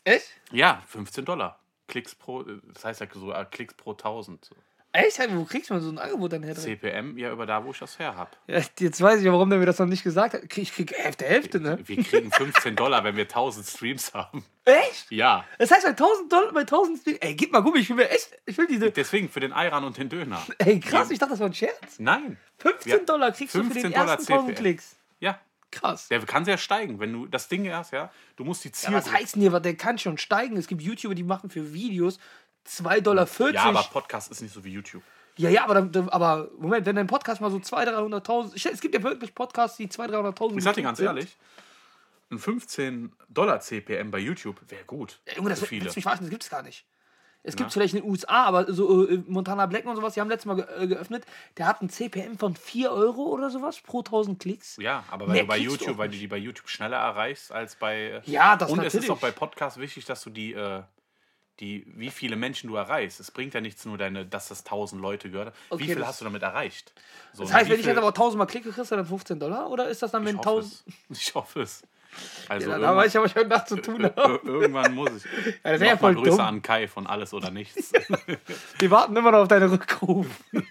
Echt? 0.05 0.29
ja, 0.51 0.83
15 0.87 1.25
Dollar. 1.25 1.59
Klicks 1.89 2.15
pro, 2.15 2.43
das 2.43 2.85
heißt 2.85 3.01
ja 3.01 3.07
so 3.13 3.33
äh, 3.33 3.45
Klicks 3.45 3.75
pro 3.75 3.93
1000. 3.93 4.45
So. 4.45 4.55
Echt? 4.95 5.19
Wo 5.35 5.45
kriegst 5.45 5.71
du 5.71 5.79
so 5.81 5.91
ein 5.91 5.99
Angebot 5.99 6.33
dann 6.35 6.43
her? 6.43 6.53
drin? 6.55 6.63
CPM, 6.65 7.17
ja, 7.17 7.33
über 7.33 7.47
da, 7.47 7.65
wo 7.65 7.71
ich 7.71 7.79
das 7.79 7.99
her 7.99 8.15
habe. 8.15 8.31
Ja, 8.47 8.61
jetzt 8.79 9.01
weiß 9.01 9.21
ich 9.21 9.25
ja, 9.25 9.33
warum 9.33 9.49
der 9.49 9.59
mir 9.59 9.65
das 9.65 9.79
noch 9.79 9.87
nicht 9.87 10.05
gesagt 10.05 10.35
hat. 10.35 10.43
Ich 10.59 10.73
krieg 10.75 10.93
Hälfte, 10.95 11.25
Hälfte, 11.25 11.61
ne? 11.61 11.79
Wir 11.87 12.03
kriegen 12.05 12.31
15 12.31 12.77
Dollar, 12.77 13.03
wenn 13.03 13.17
wir 13.17 13.23
1000 13.25 13.67
Streams 13.67 14.13
haben. 14.13 14.45
Echt? 14.67 15.11
Ja, 15.11 15.47
Das 15.59 15.71
heißt, 15.71 15.85
bei 15.85 15.91
1000 15.91 16.31
Dollar, 16.31 16.53
bei 16.53 16.61
1000 16.61 16.99
Stream- 17.01 17.17
Ey, 17.21 17.35
gib 17.35 17.53
mal 17.53 17.61
Gummi, 17.63 17.79
ich 17.79 17.89
will 17.89 17.97
mir 17.97 18.11
echt, 18.11 18.39
ich 18.45 18.59
will 18.59 18.67
diese. 18.67 18.91
deswegen 18.91 19.31
für 19.31 19.41
den 19.41 19.53
Ayran 19.55 19.85
und 19.85 19.97
den 19.97 20.11
Döner. 20.11 20.43
Ey, 20.59 20.79
krass, 20.79 21.11
ich 21.11 21.19
dachte, 21.19 21.33
das 21.33 21.41
war 21.41 21.49
ein 21.49 21.55
Scherz. 21.55 21.99
Nein. 21.99 22.37
15 22.59 22.93
Ja. 22.93 22.99
Dollar 22.99 23.33
kriegst 23.33 23.55
du 23.55 23.59
für 23.61 23.65
15 23.65 23.83
den 23.85 23.93
Dollar 23.93 24.13
ersten 24.17 24.31
1000 24.33 24.49
CPM. 24.57 24.63
Klicks. 24.63 24.97
Ja, 25.21 25.41
Krass. 25.71 26.09
der 26.09 26.21
kann 26.27 26.45
sehr 26.45 26.59
steigen, 26.59 27.01
wenn 27.01 27.15
du 27.15 27.27
das 27.27 27.49
Ding 27.49 27.73
hast, 27.73 27.93
ja. 27.95 28.13
Du 28.37 28.45
musst 28.45 28.63
die 28.65 28.69
Ja, 28.69 28.75
Ziel. 28.75 28.93
was 28.95 29.11
heißt 29.11 29.37
denn 29.37 29.43
hier, 29.43 29.59
der 29.59 29.75
kann 29.75 29.99
schon 29.99 30.19
steigen? 30.19 30.57
Es 30.59 30.67
gibt 30.67 30.83
YouTuber, 30.83 31.15
die 31.15 31.23
machen 31.25 31.49
für 31.49 31.73
Videos 31.73 32.19
2,40 32.67 33.01
Dollar. 33.03 33.29
Ja, 33.53 33.63
aber 33.65 33.83
Podcast 33.85 34.31
ist 34.31 34.41
nicht 34.43 34.55
so 34.55 34.65
wie 34.65 34.71
YouTube. 34.73 35.03
Ja, 35.37 35.49
ja, 35.49 35.65
aber, 35.65 35.81
dann- 35.83 36.09
aber 36.11 36.51
Moment, 36.59 36.85
wenn 36.87 36.97
dein 36.97 37.07
Podcast 37.07 37.41
mal 37.41 37.51
so 37.51 37.59
200.000, 37.59 37.95
300.000, 37.95 38.55
Ich- 38.55 38.67
es 38.67 38.81
gibt 38.81 38.95
ja 38.95 39.03
wirklich 39.03 39.35
Podcasts, 39.35 39.77
die 39.79 39.89
200.000, 39.89 40.13
300.000. 40.35 40.59
Ich 40.59 40.65
sag 40.65 40.75
dir 40.75 40.83
ganz 40.83 40.99
sind. 40.99 41.07
ehrlich, 41.07 41.37
ein 42.31 42.39
15 42.39 43.13
Dollar 43.29 43.61
CPM 43.61 44.11
bei 44.11 44.19
YouTube 44.19 44.57
wäre 44.69 44.85
gut. 44.85 45.21
Ja, 45.29 45.35
Junge, 45.37 45.51
das 45.51 45.61
für 45.61 45.67
viele. 45.67 45.87
du 45.87 45.93
mich 45.95 46.03
verarschen, 46.03 46.27
das 46.27 46.31
gibt's 46.31 46.51
gar 46.51 46.63
nicht. 46.63 46.85
Es 47.45 47.57
gibt 47.57 47.73
vielleicht 47.73 47.93
in 47.95 48.03
den 48.03 48.09
USA, 48.11 48.45
aber 48.45 48.73
so 48.73 49.09
äh, 49.09 49.21
Montana 49.27 49.67
Black 49.67 49.85
und 49.85 49.97
sowas, 49.97 50.15
die 50.15 50.21
haben 50.21 50.29
letztes 50.29 50.47
Mal 50.47 50.55
ge 50.55 50.65
äh, 50.79 50.87
geöffnet, 50.87 51.25
der 51.57 51.67
hat 51.67 51.83
ein 51.83 51.91
CPM 51.91 52.39
von 52.39 52.55
4 52.55 52.93
Euro 52.93 53.23
oder 53.23 53.51
sowas 53.51 53.81
pro 53.81 53.99
1000 53.99 54.39
Klicks. 54.41 54.77
Ja, 54.81 55.03
aber 55.11 55.27
weil 55.27 55.33
Mehr 55.33 55.43
du 55.43 55.49
bei 55.49 55.59
du 55.59 55.65
YouTube, 55.65 55.95
auch 55.95 55.99
weil 55.99 56.09
du 56.09 56.17
die 56.19 56.29
bei 56.29 56.37
YouTube 56.37 56.69
schneller 56.69 56.99
erreichst 56.99 57.51
als 57.51 57.75
bei. 57.75 58.23
Ja, 58.27 58.55
das 58.57 58.71
Und 58.71 58.79
es 58.79 58.85
natürlich. 58.85 59.07
ist 59.07 59.11
auch 59.11 59.19
bei 59.19 59.33
Podcasts 59.33 59.81
wichtig, 59.81 60.05
dass 60.05 60.23
du 60.23 60.31
die, 60.31 60.53
äh, 60.53 60.83
die, 61.63 61.87
wie 61.97 62.11
viele 62.11 62.37
Menschen 62.37 62.69
du 62.69 62.77
erreichst. 62.77 63.21
Es 63.21 63.31
bringt 63.31 63.55
ja 63.55 63.61
nichts 63.61 63.87
nur 63.87 63.97
deine, 63.97 64.27
dass 64.27 64.49
das 64.49 64.65
1000 64.65 65.01
Leute 65.01 65.31
gehört. 65.31 65.55
Okay, 65.71 65.83
wie 65.83 65.87
viel 65.87 65.97
das- 65.97 66.09
hast 66.09 66.21
du 66.21 66.25
damit 66.25 66.43
erreicht? 66.43 66.93
So, 67.33 67.45
Das 67.45 67.53
heißt, 67.55 67.71
wenn 67.71 67.81
ich 67.81 67.87
jetzt 67.87 67.97
aber 67.97 68.09
1000 68.13 68.39
Mal 68.39 68.47
klicke, 68.47 68.71
kriegst 68.73 68.91
du 68.91 68.97
dann 68.97 69.07
15 69.07 69.39
Dollar? 69.39 69.71
Oder 69.71 69.89
ist 69.89 70.03
das 70.03 70.11
dann, 70.11 70.25
wenn 70.27 70.35
ich 70.37 70.45
hoffe 70.45 70.61
1000. 70.61 70.83
es. 71.11 71.19
Ich 71.19 71.35
hoffe 71.35 71.63
es. 71.63 71.83
Also 72.47 72.69
Ja, 72.69 72.79
da 72.79 72.95
weiß 72.95 73.09
ich 73.13 73.17
aber 73.17 73.29
schon 73.29 73.49
nach 73.49 73.65
zu 73.65 73.77
tun. 73.77 74.03
Ir- 74.05 74.41
irgendwann 74.45 74.95
muss 74.95 75.09
ich. 75.17 75.23
das 75.63 75.81
wär 75.81 75.89
ja 75.89 75.97
voll 75.97 76.15
Grüße 76.15 76.31
dumm. 76.33 76.41
an 76.41 76.61
Kai 76.61 76.87
von 76.89 77.07
Alles 77.07 77.33
oder 77.33 77.51
Nichts. 77.51 77.91
Die 78.83 78.91
warten 78.91 79.17
immer 79.17 79.31
noch 79.31 79.39
auf 79.43 79.49
deinen 79.49 79.71
Rückruf. 79.71 80.27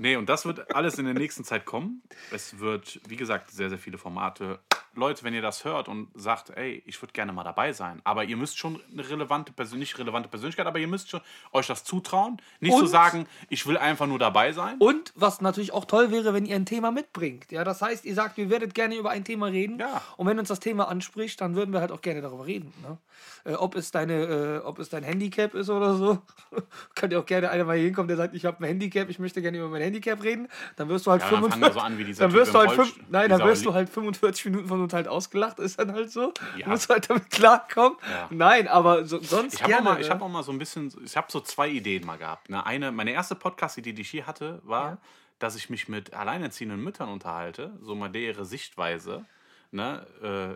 Nee, 0.00 0.16
und 0.16 0.28
das 0.28 0.46
wird 0.46 0.74
alles 0.74 0.98
in 0.98 1.04
der 1.04 1.14
nächsten 1.14 1.44
Zeit 1.44 1.66
kommen. 1.66 2.02
Es 2.30 2.58
wird, 2.58 3.00
wie 3.06 3.16
gesagt, 3.16 3.50
sehr, 3.50 3.68
sehr 3.68 3.78
viele 3.78 3.98
Formate. 3.98 4.58
Leute, 4.94 5.22
wenn 5.22 5.34
ihr 5.34 5.42
das 5.42 5.64
hört 5.64 5.88
und 5.88 6.08
sagt, 6.14 6.50
ey, 6.50 6.82
ich 6.84 7.00
würde 7.00 7.12
gerne 7.12 7.32
mal 7.32 7.44
dabei 7.44 7.72
sein, 7.72 8.00
aber 8.02 8.24
ihr 8.24 8.36
müsst 8.36 8.58
schon 8.58 8.80
eine 8.92 9.08
relevante 9.08 9.52
Persönlichkeit, 9.52 9.80
nicht 9.80 9.98
relevante 9.98 10.28
Persönlichkeit, 10.28 10.66
aber 10.66 10.78
ihr 10.78 10.88
müsst 10.88 11.10
schon 11.10 11.20
euch 11.52 11.66
das 11.68 11.84
zutrauen. 11.84 12.40
Nicht 12.58 12.72
so 12.72 12.80
Und- 12.80 12.88
sagen, 12.88 13.26
ich 13.48 13.66
will 13.66 13.78
einfach 13.78 14.06
nur 14.06 14.18
dabei 14.18 14.52
sein. 14.52 14.76
Und 14.78 15.12
was 15.14 15.40
natürlich 15.40 15.72
auch 15.72 15.84
toll 15.84 16.10
wäre, 16.10 16.34
wenn 16.34 16.44
ihr 16.44 16.56
ein 16.56 16.66
Thema 16.66 16.90
mitbringt. 16.90 17.50
Ja, 17.52 17.62
das 17.64 17.80
heißt, 17.80 18.04
ihr 18.04 18.14
sagt, 18.14 18.36
ihr 18.36 18.50
werdet 18.50 18.74
gerne 18.74 18.96
über 18.96 19.10
ein 19.10 19.24
Thema 19.24 19.46
reden. 19.46 19.78
Ja. 19.78 20.02
Und 20.16 20.26
wenn 20.26 20.38
uns 20.38 20.48
das 20.48 20.60
Thema 20.60 20.88
anspricht, 20.88 21.40
dann 21.40 21.54
würden 21.54 21.72
wir 21.72 21.80
halt 21.80 21.92
auch 21.92 22.02
gerne 22.02 22.20
darüber 22.20 22.46
reden. 22.46 22.72
Ne? 22.82 22.98
Äh, 23.44 23.54
ob, 23.54 23.74
es 23.76 23.90
deine, 23.90 24.24
äh, 24.24 24.66
ob 24.66 24.78
es 24.80 24.88
dein 24.88 25.02
Handicap 25.04 25.54
ist 25.54 25.70
oder 25.70 25.94
so. 25.94 26.18
Könnt 26.94 27.12
ihr 27.12 27.20
auch 27.20 27.26
gerne 27.26 27.50
einer 27.50 27.64
mal 27.64 27.76
hier 27.76 27.86
hinkommen, 27.86 28.08
der 28.08 28.16
sagt, 28.16 28.34
ich 28.34 28.44
habe 28.44 28.58
ein 28.62 28.66
Handicap, 28.66 29.08
ich 29.08 29.18
möchte 29.18 29.40
gerne 29.40 29.58
über 29.58 29.68
mein 29.68 29.80
Handicap 29.90 30.22
reden. 30.22 30.48
Dann 30.76 30.88
wirst 30.88 31.06
du 31.06 31.10
halt 31.10 31.22
Ja, 31.22 31.30
dann 31.30 31.40
fangen 31.50 31.60
wir 31.62 31.70
45 31.70 31.74
so 31.74 31.80
an 31.80 31.96
dieser 32.06 32.24
dann 32.24 32.32
wirst 32.32 32.54
du 32.54 32.58
halt 32.58 32.70
fünf, 32.72 32.94
Nein, 33.08 33.28
dann 33.30 33.40
wirst 33.44 33.64
du 33.66 33.74
halt 33.74 33.88
45 33.90 34.44
Minuten 34.46 34.68
von 34.68 34.82
uns 34.82 34.92
halt 34.92 35.08
ausgelacht, 35.08 35.58
ist 35.58 35.78
dann 35.78 35.92
halt 35.92 36.10
so. 36.10 36.32
Ja. 36.56 36.68
Muss 36.68 36.88
halt 36.88 37.08
damit 37.10 37.30
klarkommen. 37.30 37.98
Ja. 38.10 38.26
Nein, 38.30 38.68
aber 38.68 39.04
so, 39.04 39.18
sonst 39.20 39.54
Ich 39.54 39.62
habe 39.62 39.76
auch, 39.76 39.82
mal- 39.82 40.00
ich 40.00 40.06
ne? 40.08 40.14
hab 40.14 40.22
auch 40.22 40.28
mal 40.28 40.42
so 40.42 40.52
ein 40.52 40.58
bisschen, 40.58 40.92
ich 41.04 41.16
habe 41.16 41.26
so 41.30 41.40
zwei 41.40 41.68
Ideen 41.68 42.06
mal 42.06 42.16
gehabt. 42.18 42.48
Ne? 42.50 42.64
Eine, 42.64 42.92
meine 42.92 43.12
erste 43.12 43.34
Podcast-Idee, 43.34 43.92
die 43.92 44.02
ich 44.02 44.10
hier 44.10 44.26
hatte, 44.26 44.60
war, 44.64 44.84
Ja. 44.92 44.98
dass 45.38 45.56
ich 45.56 45.70
mich 45.70 45.88
mit 45.88 46.14
alleinerziehenden 46.14 46.80
Müttern 46.82 47.08
unterhalte, 47.08 47.72
so 47.82 47.94
mal 47.94 48.08
deren 48.10 48.44
Sichtweise, 48.44 49.24
ne? 49.72 50.06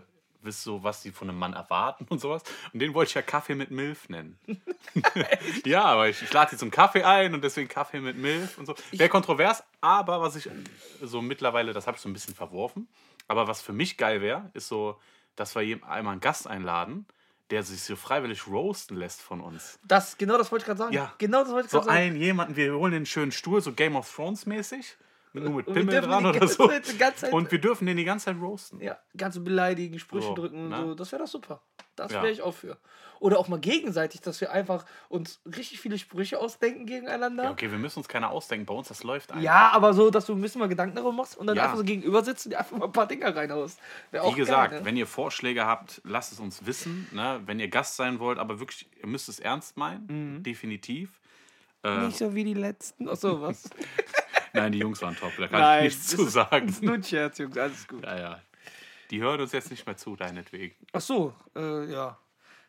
äh, 0.01 0.14
wisst 0.45 0.63
so, 0.63 0.83
was 0.83 1.01
die 1.01 1.11
von 1.11 1.29
einem 1.29 1.39
Mann 1.39 1.53
erwarten 1.53 2.05
und 2.09 2.19
sowas. 2.19 2.43
Und 2.73 2.79
den 2.79 2.93
wollte 2.93 3.09
ich 3.09 3.15
ja 3.15 3.21
Kaffee 3.21 3.55
mit 3.55 3.71
Milf 3.71 4.07
nennen. 4.09 4.39
ja, 5.65 5.83
aber 5.83 6.09
ich, 6.09 6.21
ich 6.21 6.31
lade 6.31 6.51
sie 6.51 6.57
zum 6.57 6.71
Kaffee 6.71 7.03
ein 7.03 7.33
und 7.33 7.43
deswegen 7.43 7.67
Kaffee 7.67 7.99
mit 7.99 8.17
Milf 8.17 8.57
und 8.57 8.65
so. 8.65 8.75
Wäre 8.91 9.09
kontrovers, 9.09 9.63
aber 9.81 10.21
was 10.21 10.35
ich 10.35 10.49
so 11.01 11.21
mittlerweile, 11.21 11.73
das 11.73 11.87
habe 11.87 11.95
ich 11.97 12.01
so 12.01 12.09
ein 12.09 12.13
bisschen 12.13 12.35
verworfen. 12.35 12.87
Aber 13.27 13.47
was 13.47 13.61
für 13.61 13.73
mich 13.73 13.97
geil 13.97 14.21
wäre, 14.21 14.49
ist 14.53 14.67
so, 14.67 14.99
dass 15.35 15.55
wir 15.55 15.61
jem- 15.63 15.83
einmal 15.83 16.13
einen 16.13 16.21
Gast 16.21 16.47
einladen, 16.47 17.05
der 17.49 17.63
sich 17.63 17.81
so 17.83 17.95
freiwillig 17.95 18.47
roasten 18.47 18.97
lässt 18.97 19.21
von 19.21 19.41
uns. 19.41 19.79
das, 19.83 20.17
genau 20.17 20.37
das 20.37 20.51
wollte 20.51 20.63
ich 20.63 20.65
gerade 20.67 20.77
sagen. 20.79 20.93
Ja. 20.93 21.13
Genau 21.17 21.43
das 21.43 21.51
wollte 21.51 21.65
ich 21.65 21.71
So 21.71 21.79
gerade 21.79 21.89
sagen. 21.91 21.99
einen 22.07 22.15
jemanden, 22.17 22.55
wir 22.55 22.73
holen 22.73 22.91
den 22.91 23.05
schönen 23.05 23.31
Stuhl, 23.31 23.61
so 23.61 23.71
Game 23.73 23.95
of 23.95 24.11
Thrones 24.13 24.45
mäßig, 24.45 24.97
nur 25.43 25.53
mit 25.53 25.67
Und 25.67 25.75
wir 25.75 25.81
Pimmel 25.81 25.93
dürfen 25.95 26.09
dran 26.09 26.25
oder 26.25 26.47
so. 26.47 26.67
Zeit- 26.67 27.33
Und 27.33 27.51
wir 27.51 27.59
dürfen 27.59 27.85
den 27.85 27.97
die 27.97 28.03
ganze 28.05 28.25
Zeit 28.25 28.37
roasten. 28.41 28.79
Ja, 28.81 28.97
ganze 29.17 29.39
beleidigen, 29.41 29.99
Sprüche 29.99 30.27
So, 30.27 30.33
drücken 30.35 30.63
und 30.65 30.69
ne? 30.69 30.77
so. 30.85 30.95
Das 30.95 31.11
wäre 31.11 31.23
doch 31.23 31.29
super. 31.29 31.61
Das 31.95 32.11
Ja. 32.11 32.21
wäre 32.21 32.31
ich 32.31 32.41
auch 32.41 32.53
für. 32.53 32.77
Oder 33.21 33.39
auch 33.39 33.47
mal 33.47 33.59
gegenseitig, 33.59 34.19
dass 34.19 34.41
wir 34.41 34.51
einfach 34.51 34.85
uns 35.07 35.39
richtig 35.45 35.79
viele 35.79 35.97
Sprüche 35.97 36.37
ausdenken 36.37 36.85
gegeneinander. 36.85 37.45
Ja, 37.45 37.51
okay, 37.51 37.71
wir 37.71 37.77
müssen 37.77 37.99
uns 37.99 38.09
keine 38.09 38.29
ausdenken, 38.29 38.65
bei 38.65 38.73
uns 38.73 38.89
das 38.89 39.03
läuft 39.03 39.31
einfach. 39.31 39.41
Ja, 39.43 39.69
aber 39.71 39.93
so, 39.93 40.09
dass 40.11 40.25
du 40.25 40.33
ein 40.33 40.41
bisschen 40.41 40.59
mal 40.59 40.67
Gedanken 40.67 40.95
darüber 40.97 41.13
machst 41.13 41.37
und 41.37 41.47
dann 41.47 41.55
Ja. 41.55 41.63
einfach 41.63 41.77
so 41.77 41.83
gegenüber 41.85 42.23
sitzt 42.25 42.45
und 42.45 42.51
dir 42.51 42.59
einfach 42.59 42.77
mal 42.77 42.85
ein 42.87 42.91
paar 42.91 43.07
Dinger 43.07 43.33
reinhaust. 43.33 43.79
Wie 44.11 44.33
gesagt, 44.33 44.71
geil, 44.71 44.79
ne? 44.81 44.85
wenn 44.85 44.97
ihr 44.97 45.07
Vorschläge 45.07 45.65
habt, 45.65 46.01
lasst 46.03 46.33
es 46.33 46.39
uns 46.41 46.65
wissen. 46.65 47.07
Ne? 47.13 47.41
Wenn 47.45 47.59
ihr 47.61 47.69
Gast 47.69 47.95
sein 47.95 48.19
wollt, 48.19 48.37
aber 48.37 48.59
wirklich, 48.59 48.89
ihr 49.01 49.07
müsst 49.07 49.29
es 49.29 49.39
ernst 49.39 49.77
meinen, 49.77 50.35
Mhm. 50.39 50.43
definitiv. 50.43 51.21
Äh, 51.83 52.07
Nicht 52.07 52.17
so 52.17 52.35
wie 52.35 52.43
die 52.43 52.53
letzten. 52.55 53.07
Ach 53.07 53.15
so, 53.15 53.41
was? 53.41 53.69
nein, 54.55 54.71
die 54.71 54.79
Jungs 54.79 55.01
waren 55.01 55.15
top, 55.15 55.31
da 55.37 55.47
kann 55.47 55.59
Nein, 55.61 55.85
ich 55.85 55.93
nichts 55.95 56.07
zu 56.07 56.25
sagen. 56.27 56.67
Das 56.67 56.75
ist 56.77 56.83
nur 56.83 56.95
ein 56.95 57.03
Scherz, 57.03 57.37
Jungs, 57.37 57.57
alles 57.57 57.87
gut. 57.87 58.03
Ja, 58.03 58.17
ja. 58.19 58.41
Die 59.11 59.21
hören 59.21 59.39
uns 59.41 59.51
jetzt 59.51 59.69
nicht 59.71 59.85
mehr 59.85 59.97
zu, 59.97 60.15
deinetwegen. 60.15 60.75
Ach 60.93 61.01
so, 61.01 61.33
äh, 61.55 61.85
ja. 61.91 62.17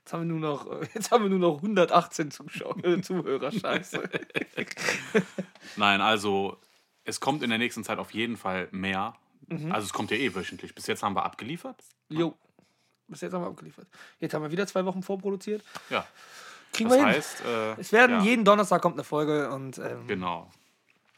Jetzt 0.00 0.12
haben 0.12 0.20
wir 0.28 0.38
nur 0.38 0.40
noch, 0.40 0.70
äh, 0.70 0.86
jetzt 0.94 1.10
haben 1.10 1.24
wir 1.24 1.30
nur 1.30 1.38
noch 1.38 1.56
118 1.56 2.30
Zuschauer, 2.30 2.76
äh, 2.84 3.00
Zuhörer. 3.00 3.50
Scheiße. 3.50 4.02
Nein, 5.76 6.00
also 6.00 6.58
es 7.04 7.20
kommt 7.20 7.42
in 7.42 7.50
der 7.50 7.58
nächsten 7.58 7.84
Zeit 7.84 7.98
auf 7.98 8.12
jeden 8.12 8.36
Fall 8.36 8.68
mehr. 8.70 9.14
Mhm. 9.48 9.72
Also 9.72 9.86
es 9.86 9.92
kommt 9.92 10.10
ja 10.10 10.16
eh 10.16 10.34
wöchentlich. 10.34 10.74
Bis 10.74 10.86
jetzt 10.86 11.02
haben 11.02 11.14
wir 11.14 11.24
abgeliefert. 11.24 11.82
jo. 12.08 12.34
Bis 13.08 13.20
jetzt 13.20 13.32
haben 13.34 13.42
wir 13.42 13.46
abgeliefert. 13.48 13.86
Jetzt 14.18 14.34
haben 14.34 14.42
wir 14.42 14.50
wieder 14.50 14.66
zwei 14.66 14.84
Wochen 14.84 15.00
vorproduziert. 15.00 15.62
Ja. 15.90 16.04
Kriegen 16.72 16.88
Das 16.90 16.98
wir 16.98 17.06
hin. 17.06 17.14
heißt, 17.14 17.44
äh, 17.44 17.80
Es 17.80 17.92
werden 17.92 18.16
ja, 18.18 18.22
jeden 18.24 18.44
Donnerstag 18.44 18.82
kommt 18.82 18.96
eine 18.96 19.04
Folge 19.04 19.48
und 19.52 19.78
ähm, 19.78 20.08
Genau. 20.08 20.50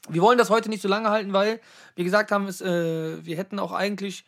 Wir 0.09 0.23
wollen 0.23 0.39
das 0.39 0.51
heute 0.51 0.69
nicht 0.69 0.83
so 0.83 0.89
lange 0.89 1.11
halten, 1.11 1.33
weil 1.33 1.61
wir 1.95 2.05
gesagt 2.05 2.31
haben, 2.33 2.47
es, 2.47 2.61
äh, 2.61 3.25
wir 3.25 3.37
hätten 3.37 3.59
auch 3.59 3.73
eigentlich 3.73 4.25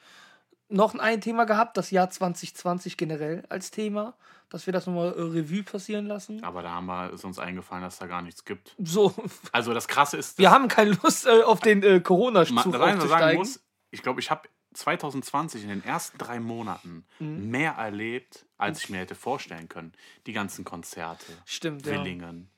noch 0.69 0.95
ein 0.95 1.21
Thema 1.21 1.45
gehabt, 1.47 1.77
das 1.77 1.91
Jahr 1.91 2.11
2020 2.11 2.97
generell 2.97 3.45
als 3.49 3.71
Thema, 3.73 4.15
dass 4.51 4.67
wir 4.67 4.73
das 4.73 4.87
nochmal 4.87 5.13
äh, 5.17 5.21
Revue 5.21 5.63
passieren 5.65 6.07
lassen. 6.07 6.45
Aber 6.45 6.63
da 6.63 6.71
haben 6.71 6.87
wir, 6.87 7.13
ist 7.13 7.25
uns 7.25 7.39
eingefallen, 7.39 7.83
dass 7.83 7.99
da 7.99 8.07
gar 8.07 8.23
nichts 8.23 8.45
gibt. 8.45 8.75
So, 8.79 9.13
Also 9.53 9.75
das 9.75 9.89
Krasse 9.89 10.17
ist, 10.17 10.39
wir 10.39 10.51
haben 10.51 10.69
keine 10.69 10.93
Lust 11.03 11.27
äh, 11.27 11.43
auf 11.43 11.61
den 11.61 11.83
äh, 11.83 12.01
Corona-Zug 12.01 12.57
ich 12.57 12.63
sagen 12.73 12.99
aufzusteigen. 12.99 13.39
muss, 13.39 13.61
ich 13.91 14.03
glaube, 14.03 14.21
ich 14.21 14.31
habe 14.31 14.49
2020 14.75 15.65
in 15.65 15.69
den 15.71 15.85
ersten 15.85 16.19
drei 16.19 16.39
Monaten 16.39 17.05
Mhm. 17.19 17.51
mehr 17.51 17.73
erlebt, 17.73 18.47
als 18.57 18.83
ich 18.85 18.91
mir 18.91 18.99
hätte 18.99 19.17
vorstellen 19.17 19.69
können. 19.69 19.93
Die 20.27 20.33
ganzen 20.33 20.65
Konzerte, 20.65 21.27
Stimmt, 21.45 21.85
ja. 21.87 21.93
Willingen. 21.95 22.49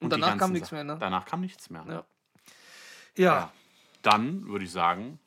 Und 0.00 0.12
die 0.12 0.20
danach 0.20 0.36
kam 0.38 0.52
nichts 0.52 0.72
mehr, 0.72 0.82
ne? 0.82 0.96
Danach 0.98 1.24
kam 1.26 1.40
nichts 1.42 1.70
mehr. 1.70 1.84
Ja. 1.88 2.04
Ja. 3.16 3.52
Dann 4.02 4.46
würde 4.46 4.64
ich 4.64 4.70
sagen, 4.72 5.18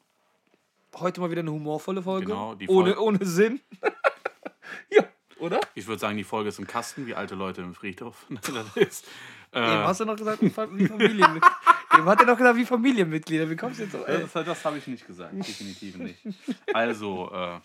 heute 0.95 1.21
mal 1.21 1.29
wieder 1.31 1.41
eine 1.41 1.51
humorvolle 1.51 2.01
Folge. 2.01 2.27
Genau, 2.27 2.55
die 2.55 2.67
ohne, 2.67 2.93
Folge- 2.95 3.01
ohne 3.03 3.25
Sinn. 3.25 3.59
ja, 4.89 5.03
oder? 5.39 5.59
ich 5.75 5.85
würde 5.87 5.99
sagen, 5.99 6.17
die 6.17 6.23
Folge 6.23 6.49
ist 6.49 6.59
im 6.59 6.67
Kasten, 6.67 7.05
wie 7.05 7.15
alte 7.15 7.35
Leute 7.35 7.61
im 7.61 7.73
Friedhof. 7.75 8.25
das 8.29 8.77
ist, 8.77 9.05
Eben 9.53 9.63
äh, 9.65 9.83
hast 9.83 9.99
du 9.99 10.05
noch 10.05 10.15
gesagt, 10.15 10.41
wie 10.41 10.49
Familienmitglieder. 10.49 11.35
Eben 11.95 12.05
hat 12.05 12.19
er 12.19 12.25
noch 12.25 12.37
gesagt, 12.37 12.57
wie 12.57 12.65
Familienmitglieder. 12.65 13.49
Wie 13.49 13.55
kommst 13.55 13.79
du 13.79 13.83
jetzt 13.83 13.95
auf? 13.95 14.07
Ey. 14.07 14.21
das 14.21 14.45
das 14.45 14.65
habe 14.65 14.77
ich 14.79 14.87
nicht 14.87 15.05
gesagt, 15.05 15.33
definitiv 15.33 15.97
nicht. 15.97 16.19
Also, 16.73 17.31
äh, 17.31 17.59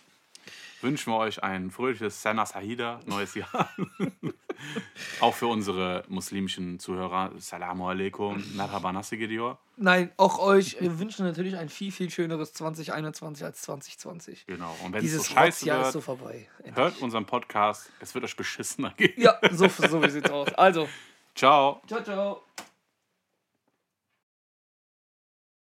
wünschen 0.80 1.12
wir 1.12 1.18
euch 1.18 1.42
ein 1.42 1.70
fröhliches 1.70 2.22
Sana 2.22 2.46
Sahida, 2.46 3.00
neues 3.06 3.34
Jahr. 3.34 3.68
Auch 5.20 5.34
für 5.34 5.46
unsere 5.46 6.04
muslimischen 6.08 6.78
Zuhörer. 6.80 7.32
Salamu 7.38 7.88
alaikum, 7.88 8.42
Marhaba 8.54 8.92
Nasigedior. 8.92 9.58
Nein, 9.76 10.10
auch 10.16 10.40
euch 10.40 10.76
wünschen 10.80 11.24
natürlich 11.24 11.56
ein 11.56 11.68
viel, 11.68 11.92
viel 11.92 12.10
schöneres 12.10 12.52
2021 12.54 13.44
als 13.44 13.62
2020. 13.62 14.46
Genau. 14.46 14.74
Und 14.84 14.92
wenn 14.92 15.04
es 15.04 15.12
so 15.12 15.18
Dieses 15.18 15.28
scheiße 15.28 15.70
ist 15.70 15.76
wird, 15.76 15.92
so 15.92 16.00
vorbei. 16.00 16.48
hört 16.74 17.00
unseren 17.00 17.26
Podcast. 17.26 17.88
Es 18.00 18.12
wird 18.14 18.24
euch 18.24 18.36
beschissener 18.36 18.90
gehen. 18.96 19.14
Ja, 19.16 19.38
so, 19.52 19.68
so 19.68 20.02
wie 20.02 20.10
sieht's 20.10 20.30
aus. 20.30 20.52
Also, 20.54 20.88
Ciao. 21.36 21.80
ciao, 21.86 22.02
ciao. 22.02 22.42